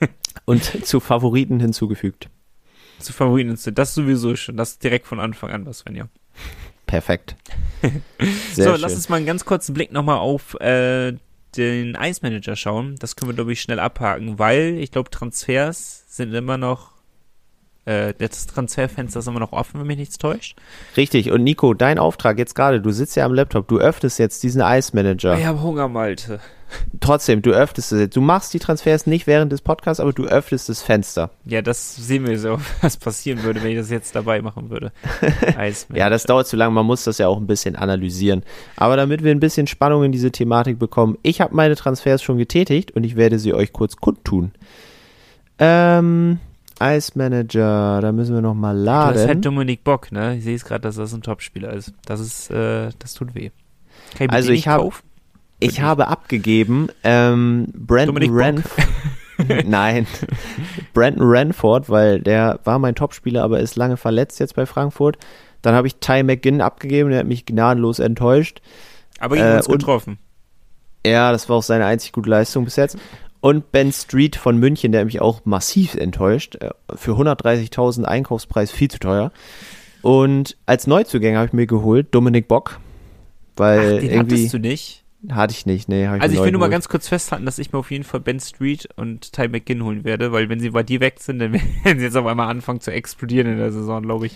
Und 0.44 0.86
zu 0.86 1.00
Favoriten 1.00 1.60
hinzugefügt. 1.60 2.28
Zu 2.98 3.12
Favoriten 3.12 3.50
hinzugefügt. 3.50 3.78
Das 3.78 3.94
sowieso 3.94 4.34
schon. 4.36 4.56
Das 4.56 4.78
direkt 4.78 5.06
von 5.06 5.20
Anfang 5.20 5.50
an, 5.50 5.66
was 5.66 5.80
Svenja. 5.80 6.08
Perfekt. 6.86 7.36
so, 8.54 8.62
schön. 8.62 8.80
lass 8.80 8.94
uns 8.94 9.08
mal 9.08 9.16
einen 9.16 9.26
ganz 9.26 9.44
kurzen 9.44 9.74
Blick 9.74 9.92
nochmal 9.92 10.18
auf 10.18 10.54
äh, 10.60 11.14
den 11.56 11.96
Ice 12.00 12.20
Manager 12.22 12.56
schauen. 12.56 12.96
Das 12.98 13.16
können 13.16 13.30
wir, 13.30 13.34
glaube 13.34 13.52
ich, 13.52 13.60
schnell 13.60 13.80
abhaken, 13.80 14.38
weil 14.38 14.78
ich 14.78 14.90
glaube, 14.90 15.10
Transfers 15.10 16.04
sind 16.08 16.34
immer 16.34 16.58
noch 16.58 16.91
äh, 17.84 18.14
das 18.16 18.46
Transferfenster 18.46 19.20
ist 19.20 19.26
immer 19.26 19.40
noch 19.40 19.52
offen, 19.52 19.80
wenn 19.80 19.86
mich 19.86 19.98
nichts 19.98 20.18
täuscht. 20.18 20.56
Richtig. 20.96 21.30
Und 21.30 21.42
Nico, 21.42 21.74
dein 21.74 21.98
Auftrag 21.98 22.38
jetzt 22.38 22.54
gerade, 22.54 22.80
du 22.80 22.90
sitzt 22.90 23.16
ja 23.16 23.24
am 23.24 23.34
Laptop, 23.34 23.66
du 23.68 23.78
öffnest 23.78 24.18
jetzt 24.18 24.42
diesen 24.42 24.62
Ice 24.62 24.92
Manager. 24.94 25.36
Ich 25.36 25.44
habe 25.44 25.60
Hunger, 25.62 25.88
Malte. 25.88 26.40
Trotzdem, 27.00 27.42
du 27.42 27.50
öffnest 27.50 27.92
es 27.92 28.00
jetzt. 28.00 28.16
Du 28.16 28.20
machst 28.20 28.54
die 28.54 28.58
Transfers 28.58 29.06
nicht 29.06 29.26
während 29.26 29.52
des 29.52 29.60
Podcasts, 29.60 30.00
aber 30.00 30.12
du 30.12 30.24
öffnest 30.24 30.68
das 30.68 30.80
Fenster. 30.80 31.30
Ja, 31.44 31.60
das 31.60 31.96
sehen 31.96 32.26
wir 32.26 32.38
so, 32.38 32.58
was 32.80 32.96
passieren 32.96 33.42
würde, 33.42 33.62
wenn 33.62 33.72
ich 33.72 33.76
das 33.76 33.90
jetzt 33.90 34.14
dabei 34.14 34.40
machen 34.40 34.70
würde. 34.70 34.92
ja, 35.92 36.08
das 36.08 36.22
dauert 36.24 36.46
zu 36.46 36.56
lange. 36.56 36.72
Man 36.72 36.86
muss 36.86 37.04
das 37.04 37.18
ja 37.18 37.28
auch 37.28 37.38
ein 37.38 37.46
bisschen 37.46 37.76
analysieren. 37.76 38.42
Aber 38.76 38.96
damit 38.96 39.22
wir 39.22 39.32
ein 39.32 39.40
bisschen 39.40 39.66
Spannung 39.66 40.04
in 40.04 40.12
diese 40.12 40.30
Thematik 40.30 40.78
bekommen, 40.78 41.18
ich 41.22 41.40
habe 41.40 41.54
meine 41.54 41.76
Transfers 41.76 42.22
schon 42.22 42.38
getätigt 42.38 42.92
und 42.92 43.04
ich 43.04 43.16
werde 43.16 43.38
sie 43.38 43.52
euch 43.52 43.72
kurz 43.72 43.96
kundtun. 43.96 44.52
Ähm, 45.58 46.38
Ice 46.82 47.12
Manager, 47.14 48.00
da 48.00 48.12
müssen 48.12 48.34
wir 48.34 48.42
noch 48.42 48.54
mal 48.54 48.76
laden. 48.76 49.14
Das 49.14 49.22
ist 49.22 49.28
halt 49.28 49.44
Dominik 49.44 49.84
Bock, 49.84 50.12
ne? 50.12 50.36
Ich 50.36 50.44
sehe 50.44 50.56
es 50.56 50.64
gerade, 50.64 50.80
dass 50.80 50.96
das 50.96 51.12
ein 51.12 51.22
Topspieler 51.22 51.72
ist. 51.72 51.92
Das 52.04 52.20
ist, 52.20 52.50
äh, 52.50 52.90
das 52.98 53.14
tut 53.14 53.34
weh. 53.34 53.50
Ich 54.18 54.30
also 54.30 54.52
ich 54.52 54.68
habe, 54.68 54.90
ich 55.60 55.80
habe 55.80 56.08
abgegeben 56.08 56.88
ähm, 57.04 57.68
Brandon 57.74 58.30
Renford. 58.30 58.86
Nein, 59.64 60.06
Brandon 60.92 61.28
Renford, 61.28 61.88
weil 61.88 62.20
der 62.20 62.60
war 62.64 62.78
mein 62.78 62.94
Topspieler, 62.94 63.42
aber 63.42 63.60
ist 63.60 63.76
lange 63.76 63.96
verletzt 63.96 64.40
jetzt 64.40 64.54
bei 64.54 64.66
Frankfurt. 64.66 65.18
Dann 65.62 65.74
habe 65.74 65.86
ich 65.86 65.96
Ty 65.96 66.22
McGinn 66.22 66.60
abgegeben, 66.60 67.10
der 67.10 67.20
hat 67.20 67.26
mich 67.26 67.46
gnadenlos 67.46 67.98
enttäuscht. 67.98 68.60
Aber 69.18 69.36
ihn 69.36 69.42
äh, 69.42 69.56
uns 69.56 69.68
getroffen. 69.68 70.18
Ja, 71.06 71.32
das 71.32 71.48
war 71.48 71.56
auch 71.56 71.62
seine 71.62 71.86
einzig 71.86 72.12
gute 72.12 72.30
Leistung 72.30 72.64
bis 72.64 72.76
jetzt. 72.76 72.96
Und 73.42 73.72
Ben 73.72 73.92
Street 73.92 74.36
von 74.36 74.56
München, 74.56 74.92
der 74.92 75.04
mich 75.04 75.20
auch 75.20 75.44
massiv 75.44 75.96
enttäuscht. 75.96 76.56
Äh, 76.60 76.70
für 76.94 77.12
130.000 77.12 78.04
Einkaufspreis 78.04 78.70
viel 78.70 78.88
zu 78.88 79.00
teuer. 79.00 79.32
Und 80.00 80.56
als 80.64 80.86
Neuzugänger 80.86 81.40
habe 81.40 81.48
ich 81.48 81.52
mir 81.52 81.66
geholt 81.66 82.06
Dominik 82.12 82.48
Bock. 82.48 82.78
Weil 83.56 83.96
Ach, 83.96 84.00
den 84.00 84.10
irgendwie. 84.10 84.36
Hattest 84.36 84.54
du 84.54 84.58
nicht? 84.58 85.02
Hatte 85.30 85.52
ich 85.52 85.66
nicht, 85.66 85.88
nee. 85.88 86.04
Ich 86.04 86.08
also 86.08 86.34
ich 86.34 86.42
will 86.42 86.50
nur 86.50 86.60
mal 86.60 86.70
ganz 86.70 86.88
kurz 86.88 87.06
festhalten, 87.06 87.44
dass 87.44 87.58
ich 87.58 87.72
mir 87.72 87.78
auf 87.78 87.92
jeden 87.92 88.02
Fall 88.02 88.18
Ben 88.20 88.40
Street 88.40 88.88
und 88.96 89.32
Ty 89.32 89.48
McGinn 89.48 89.84
holen 89.84 90.02
werde, 90.02 90.32
weil 90.32 90.48
wenn 90.48 90.58
sie 90.58 90.70
bei 90.70 90.82
dir 90.82 91.00
weg 91.00 91.20
sind, 91.20 91.38
dann 91.38 91.52
werden 91.84 91.98
sie 91.98 92.04
jetzt 92.04 92.16
auf 92.16 92.26
einmal 92.26 92.48
anfangen 92.48 92.80
zu 92.80 92.92
explodieren 92.92 93.46
in 93.46 93.58
der 93.58 93.70
Saison, 93.70 94.02
glaube 94.02 94.26
ich. 94.26 94.34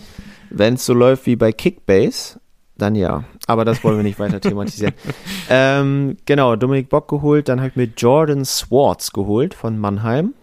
Wenn 0.50 0.74
es 0.74 0.86
so 0.86 0.94
läuft 0.94 1.26
wie 1.26 1.34
bei 1.34 1.52
Kickbase, 1.52 2.40
dann 2.78 2.94
ja. 2.94 3.24
Aber 3.47 3.64
das 3.64 3.84
wollen 3.84 3.97
wir 3.97 4.03
nicht 4.03 4.18
weiter 4.18 4.40
thematisieren. 4.40 4.94
ähm, 5.49 6.16
genau, 6.26 6.57
Dominik 6.57 6.88
Bock 6.88 7.09
geholt. 7.09 7.49
Dann 7.49 7.61
habe 7.61 7.70
ich 7.70 7.76
mir 7.76 7.88
Jordan 7.97 8.44
Swartz 8.44 9.12
geholt 9.12 9.55
von 9.55 9.78
Mannheim. 9.78 10.34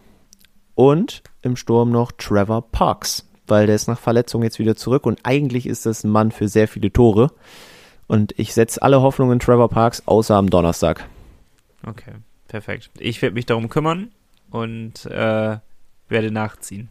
Und 0.76 1.22
im 1.42 1.56
Sturm 1.56 1.92
noch 1.92 2.12
Trevor 2.14 2.64
Parks, 2.72 3.30
weil 3.46 3.68
der 3.68 3.76
ist 3.76 3.88
nach 3.88 4.00
Verletzung 4.00 4.42
jetzt 4.42 4.58
wieder 4.58 4.76
zurück. 4.76 5.06
Und 5.06 5.20
eigentlich 5.24 5.68
ist 5.68 5.86
das 5.86 6.04
ein 6.04 6.10
Mann 6.10 6.32
für 6.32 6.48
sehr 6.48 6.68
viele 6.68 6.92
Tore. 6.92 7.32
Und 8.08 8.34
ich 8.38 8.54
setze 8.54 8.82
alle 8.82 9.02
Hoffnungen 9.02 9.34
in 9.34 9.40
Trevor 9.40 9.70
Parks, 9.70 10.04
außer 10.08 10.36
am 10.36 10.50
Donnerstag. 10.50 11.08
Okay, 11.86 12.14
perfekt. 12.48 12.90
Ich 12.98 13.22
werde 13.22 13.36
mich 13.36 13.46
darum 13.46 13.70
kümmern 13.70 14.12
und 14.50 15.06
äh, 15.06 15.58
werde 16.10 16.32
nachziehen. 16.32 16.90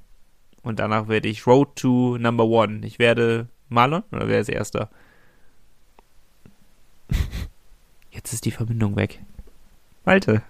Und 0.62 0.78
danach 0.78 1.08
werde 1.08 1.28
ich 1.28 1.46
Road 1.46 1.76
to 1.76 2.18
Number 2.18 2.44
One. 2.44 2.86
Ich 2.86 2.98
werde 2.98 3.48
Marlon 3.68 4.02
oder 4.12 4.28
wer 4.28 4.40
ist 4.40 4.48
Erster? 4.48 4.90
Jetzt 8.10 8.32
ist 8.32 8.44
die 8.44 8.50
Verbindung 8.50 8.96
weg. 8.96 9.20
Malte. 10.04 10.42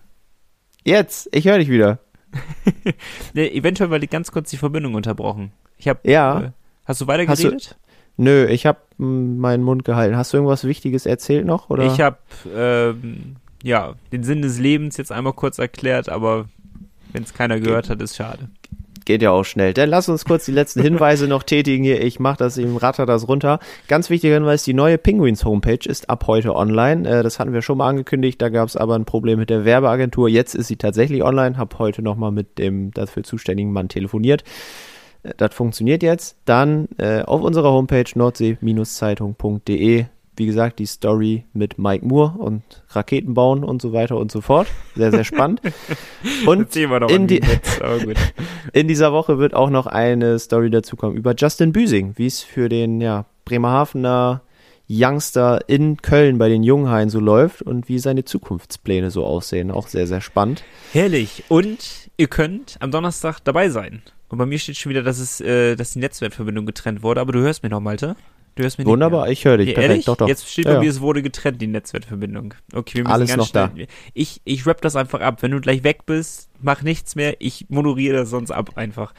Jetzt, 0.85 1.29
ich 1.33 1.47
höre 1.47 1.59
dich 1.59 1.69
wieder. 1.69 1.99
nee, 3.35 3.47
eventuell 3.49 3.91
war 3.91 3.99
die 3.99 4.09
ganz 4.09 4.33
kurz 4.33 4.51
die 4.51 4.57
Verbindung 4.57 4.95
unterbrochen. 4.95 5.53
Ich 5.79 5.89
habe. 5.89 6.01
Ja. 6.11 6.41
Äh, 6.41 6.51
hast 6.85 7.01
du 7.01 7.07
weiter 7.07 7.27
geredet? 7.27 7.77
Nö, 8.17 8.47
ich 8.47 8.67
habe 8.67 8.79
meinen 8.99 9.63
Mund 9.63 9.85
gehalten. 9.85 10.17
Hast 10.17 10.33
du 10.33 10.39
irgendwas 10.39 10.65
Wichtiges 10.65 11.07
erzählt 11.07 11.47
noch? 11.47 11.71
Oder? 11.71 11.87
Ich 11.87 12.01
habe 12.01 12.19
ähm, 12.55 13.37
ja 13.63 13.95
den 14.13 14.23
Sinn 14.23 14.43
des 14.43 14.59
Lebens 14.59 14.97
jetzt 14.97 15.13
einmal 15.13 15.33
kurz 15.33 15.59
erklärt, 15.59 16.09
aber 16.09 16.47
wenn 17.13 17.23
es 17.23 17.33
keiner 17.33 17.59
gehört 17.61 17.89
hat, 17.89 18.03
ist 18.03 18.17
schade 18.17 18.49
geht 19.05 19.23
ja 19.23 19.31
auch 19.31 19.45
schnell. 19.45 19.75
Dann 19.75 19.89
lass 19.89 20.09
uns 20.09 20.25
kurz 20.25 20.45
die 20.45 20.53
letzten 20.53 20.83
Hinweise 20.85 21.29
noch 21.29 21.43
tätigen 21.43 21.85
hier. 21.85 22.03
Ich 22.03 22.21
mache 22.21 22.39
das 22.39 22.59
im 22.59 22.77
Ratter 22.77 23.07
das 23.07 23.29
runter. 23.29 23.59
Ganz 23.89 24.11
wichtiger 24.11 24.35
Hinweis, 24.35 24.65
die 24.65 24.75
neue 24.75 24.99
Penguins 24.99 25.45
Homepage 25.45 25.89
ist 25.89 26.11
ab 26.11 26.27
heute 26.27 26.55
online. 26.55 27.09
Äh, 27.09 27.23
das 27.23 27.39
hatten 27.39 27.53
wir 27.53 27.63
schon 27.63 27.79
mal 27.79 27.89
angekündigt, 27.89 28.43
da 28.43 28.49
gab 28.49 28.69
es 28.69 28.77
aber 28.77 28.95
ein 28.95 29.05
Problem 29.05 29.39
mit 29.39 29.51
der 29.51 29.65
Werbeagentur. 29.65 30.29
Jetzt 30.29 30.55
ist 30.55 30.69
sie 30.69 30.77
tatsächlich 30.77 31.23
online. 31.23 31.57
Hab 31.59 31.79
heute 31.79 32.03
nochmal 32.03 32.33
mit 32.33 32.59
dem 32.59 32.91
dafür 32.93 33.23
zuständigen 33.23 33.73
Mann 33.73 33.89
telefoniert. 33.89 34.45
Äh, 35.23 35.33
das 35.37 35.55
funktioniert 35.55 36.03
jetzt. 36.03 36.37
Dann 36.45 36.89
äh, 36.99 37.23
auf 37.23 37.43
unserer 37.43 37.71
Homepage 37.73 38.11
nordsee-zeitung.de 38.15 40.07
wie 40.37 40.47
gesagt, 40.47 40.79
die 40.79 40.87
Story 40.87 41.45
mit 41.53 41.79
Mike 41.79 42.07
Moore 42.07 42.39
und 42.39 42.63
Raketen 42.91 43.35
bauen 43.35 43.65
und 43.65 43.83
so 43.83 43.93
weiter 43.93 44.17
und 44.17 44.33
so 44.33 44.41
fort. 44.41 44.67
Sehr, 44.97 45.11
sehr 45.11 45.25
spannend. 45.25 45.61
Und 46.47 46.75
in, 46.75 47.27
die, 47.27 47.41
in, 48.73 48.89
dieser 48.89 49.13
Woche 49.13 49.39
wird 49.39 49.55
auch 49.55 49.71
noch 49.71 49.87
eine 49.87 50.39
Story 50.39 50.71
dazukommen 50.71 51.17
über 51.17 51.35
Justin 51.37 51.73
Büsing, 51.73 52.15
wie 52.17 52.27
es 52.27 52.43
für 52.43 52.69
den 52.69 53.01
ja, 53.01 53.27
Bremerhavener 53.45 54.43
Youngster 54.89 55.69
in 55.69 55.97
Köln 55.99 56.39
bei 56.39 56.49
den 56.49 56.63
Junghain 56.63 57.09
so 57.09 57.21
läuft 57.21 57.63
und 57.63 57.89
wie 57.89 57.99
seine 57.99 58.25
Zukunftspläne 58.25 59.11
so 59.11 59.25
aussehen. 59.25 59.71
Auch 59.71 59.89
sehr, 59.89 60.07
sehr 60.07 60.21
spannend. 60.21 60.65
Herrlich. 60.93 61.45
Und 61.49 62.11
ihr 62.17 62.29
könnt 62.29 62.77
am 62.81 62.91
Donnerstag 62.91 63.41
dabei 63.45 63.69
sein. 63.69 64.03
Und 64.29 64.39
bei 64.39 64.47
mir 64.47 64.59
steht 64.59 64.77
schon 64.77 64.91
wieder, 64.91 65.03
dass 65.03 65.19
es, 65.19 65.41
äh, 65.41 65.77
dass 65.77 65.93
die 65.93 65.99
Netzwerkverbindung 65.99 66.67
getrennt 66.67 67.03
wurde, 67.03 67.21
aber 67.21 67.33
du 67.33 67.41
hörst 67.41 67.63
mir 67.63 67.69
noch, 67.69 67.81
Malte. 67.81 68.17
Du 68.55 68.63
hörst 68.63 68.77
mich 68.77 68.87
Wunderbar, 68.87 69.31
ich 69.31 69.45
höre 69.45 69.57
dich. 69.57 69.69
Ja, 69.69 69.75
perfekt, 69.75 70.09
doch, 70.09 70.17
doch. 70.17 70.29
Jetzt 70.29 70.51
steht 70.51 70.67
ja, 70.67 70.75
bei 70.75 70.81
mir, 70.81 70.91
es 70.91 71.01
wurde 71.01 71.23
getrennt, 71.23 71.63
die 71.63 71.67
Netzwerkverbindung. 71.67 72.55
Okay, 72.75 72.99
wir 72.99 73.05
müssen 73.05 73.13
Alles 73.13 73.29
ganz 73.31 73.39
noch 73.39 73.49
schnell. 73.49 73.87
Da. 73.87 73.93
Ich, 74.13 74.43
ich 74.45 74.67
rap 74.67 74.83
das 74.83 74.95
einfach 74.95 75.21
ab. 75.21 75.43
Wenn 75.43 75.53
du 75.53 75.61
gleich 75.61 75.85
weg 75.85 76.05
bist, 76.05 76.51
mach 76.61 76.83
nichts 76.83 77.15
mehr. 77.15 77.37
Ich 77.39 77.67
moderiere 77.71 78.19
das 78.19 78.31
sonst 78.31 78.51
ab 78.51 78.77
einfach. 78.77 79.15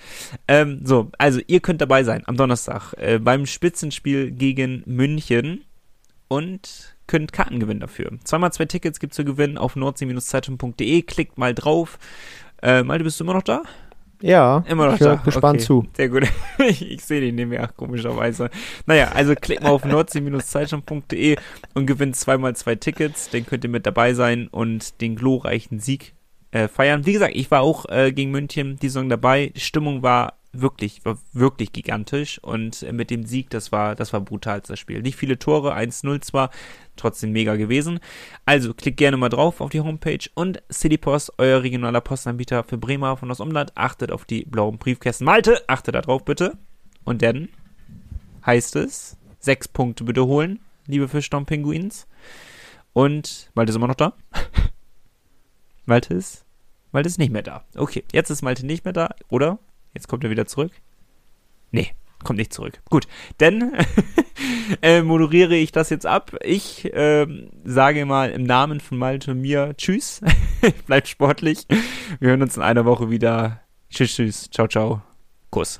Ähm, 0.47 0.81
so, 0.83 1.09
also 1.17 1.39
ihr 1.47 1.61
könnt 1.61 1.81
dabei 1.81 2.03
sein 2.03 2.21
am 2.27 2.37
Donnerstag 2.37 2.93
äh, 2.97 3.17
beim 3.17 3.47
Spitzenspiel 3.47 4.29
gegen 4.29 4.83
München 4.85 5.63
und 6.27 6.95
könnt 7.07 7.33
Karten 7.33 7.59
gewinnen 7.59 7.79
dafür. 7.79 8.11
Zweimal 8.23 8.53
zwei 8.53 8.65
Tickets 8.65 8.99
gibt's 8.99 9.15
zu 9.15 9.25
gewinnen 9.25 9.57
auf 9.57 9.75
nordsee-zeitung.de. 9.75 11.01
Klickt 11.01 11.39
mal 11.39 11.55
drauf. 11.55 11.97
Äh, 12.61 12.83
Malte, 12.83 13.03
bist 13.03 13.19
du 13.19 13.23
immer 13.23 13.33
noch 13.33 13.43
da? 13.43 13.63
Ja, 14.23 14.63
immer 14.69 14.85
noch 14.85 14.93
ich 14.93 14.99
da. 14.99 15.15
gespannt 15.15 15.57
okay. 15.57 15.65
zu. 15.65 15.85
Sehr 15.93 16.07
gut. 16.07 16.23
Ich, 16.65 16.89
ich 16.89 17.03
sehe 17.03 17.19
den 17.19 17.35
nicht 17.35 17.49
mehr, 17.49 17.69
komischerweise. 17.75 18.49
Naja, 18.85 19.09
also 19.13 19.35
klickt 19.35 19.63
mal 19.63 19.71
auf 19.71 19.83
nordsee-zeitung.de 19.83 21.35
und 21.73 21.85
gewinnt 21.87 22.15
zweimal 22.15 22.55
zwei 22.55 22.75
Tickets. 22.75 23.29
Dann 23.31 23.45
könnt 23.45 23.65
ihr 23.65 23.69
mit 23.69 23.85
dabei 23.85 24.13
sein 24.13 24.47
und 24.47 25.01
den 25.01 25.17
glorreichen 25.17 25.79
Sieg 25.79 26.13
äh, 26.51 26.69
feiern. 26.69 27.05
Wie 27.05 27.11
gesagt, 27.11 27.35
ich 27.35 27.51
war 27.51 27.61
auch 27.61 27.85
äh, 27.89 28.13
gegen 28.13 28.31
München 28.31 28.77
die 28.81 28.87
Saison 28.87 29.09
dabei. 29.09 29.51
Die 29.53 29.59
Stimmung 29.59 30.03
war 30.03 30.37
wirklich, 30.53 31.03
war 31.03 31.17
wirklich 31.33 31.73
gigantisch 31.73 32.39
und 32.39 32.83
äh, 32.83 32.93
mit 32.93 33.09
dem 33.09 33.25
Sieg, 33.25 33.49
das 33.49 33.71
war, 33.71 33.95
das 33.95 34.13
war 34.13 34.21
brutal, 34.21 34.61
das 34.61 34.79
Spiel. 34.79 35.01
Nicht 35.01 35.17
viele 35.17 35.39
Tore, 35.39 35.75
1-0 35.75 36.21
zwar, 36.21 36.51
trotzdem 36.95 37.31
mega 37.31 37.55
gewesen. 37.55 37.99
Also 38.45 38.73
klickt 38.73 38.97
gerne 38.97 39.17
mal 39.17 39.29
drauf 39.29 39.59
auf 39.59 39.71
die 39.71 39.81
Homepage 39.81 40.29
und 40.35 40.61
Citypost, 40.71 41.33
euer 41.39 41.63
regionaler 41.63 42.01
Postanbieter 42.01 42.63
für 42.63 42.77
Bremerhaven 42.77 43.23
und 43.23 43.29
das 43.29 43.39
Umland. 43.39 43.75
Achtet 43.75 44.11
auf 44.11 44.25
die 44.25 44.45
blauen 44.45 44.77
Briefkästen. 44.77 45.25
Malte, 45.25 45.67
achtet 45.67 45.95
da 45.95 46.01
drauf 46.01 46.23
bitte. 46.23 46.57
Und 47.03 47.21
dann 47.21 47.49
heißt 48.45 48.75
es, 48.75 49.17
sechs 49.39 49.67
Punkte 49.67 50.03
bitte 50.03 50.25
holen, 50.25 50.59
liebe 50.85 51.07
Fischstamm-Pinguins. 51.07 52.07
Und 52.93 53.49
Malte 53.55 53.71
ist 53.71 53.75
immer 53.75 53.87
noch 53.87 53.95
da? 53.95 54.13
Malte 55.85 56.13
ist? 56.13 56.45
Malte 56.91 57.09
ist 57.09 57.17
nicht 57.17 57.31
mehr 57.31 57.41
da. 57.41 57.65
Okay, 57.75 58.03
jetzt 58.11 58.29
ist 58.29 58.43
Malte 58.43 58.65
nicht 58.65 58.85
mehr 58.85 58.93
da, 58.93 59.15
oder? 59.29 59.57
Jetzt 59.93 60.07
kommt 60.07 60.23
er 60.23 60.29
wieder 60.29 60.45
zurück. 60.45 60.71
Nee, 61.71 61.89
kommt 62.23 62.37
nicht 62.37 62.53
zurück. 62.53 62.81
Gut, 62.89 63.07
dann 63.37 63.73
äh, 64.81 65.01
moderiere 65.01 65.55
ich 65.55 65.71
das 65.71 65.89
jetzt 65.89 66.05
ab. 66.05 66.35
Ich 66.43 66.89
ähm, 66.93 67.49
sage 67.63 68.05
mal 68.05 68.31
im 68.31 68.43
Namen 68.43 68.79
von 68.79 68.97
Malte 68.97 69.31
und 69.31 69.41
mir 69.41 69.75
Tschüss. 69.77 70.21
Bleibt 70.87 71.07
sportlich. 71.07 71.67
Wir 72.19 72.29
hören 72.29 72.41
uns 72.41 72.57
in 72.57 72.63
einer 72.63 72.85
Woche 72.85 73.09
wieder. 73.09 73.61
Tschüss, 73.89 74.15
tschüss. 74.15 74.49
Ciao, 74.49 74.67
ciao. 74.67 75.01
Kuss. 75.49 75.79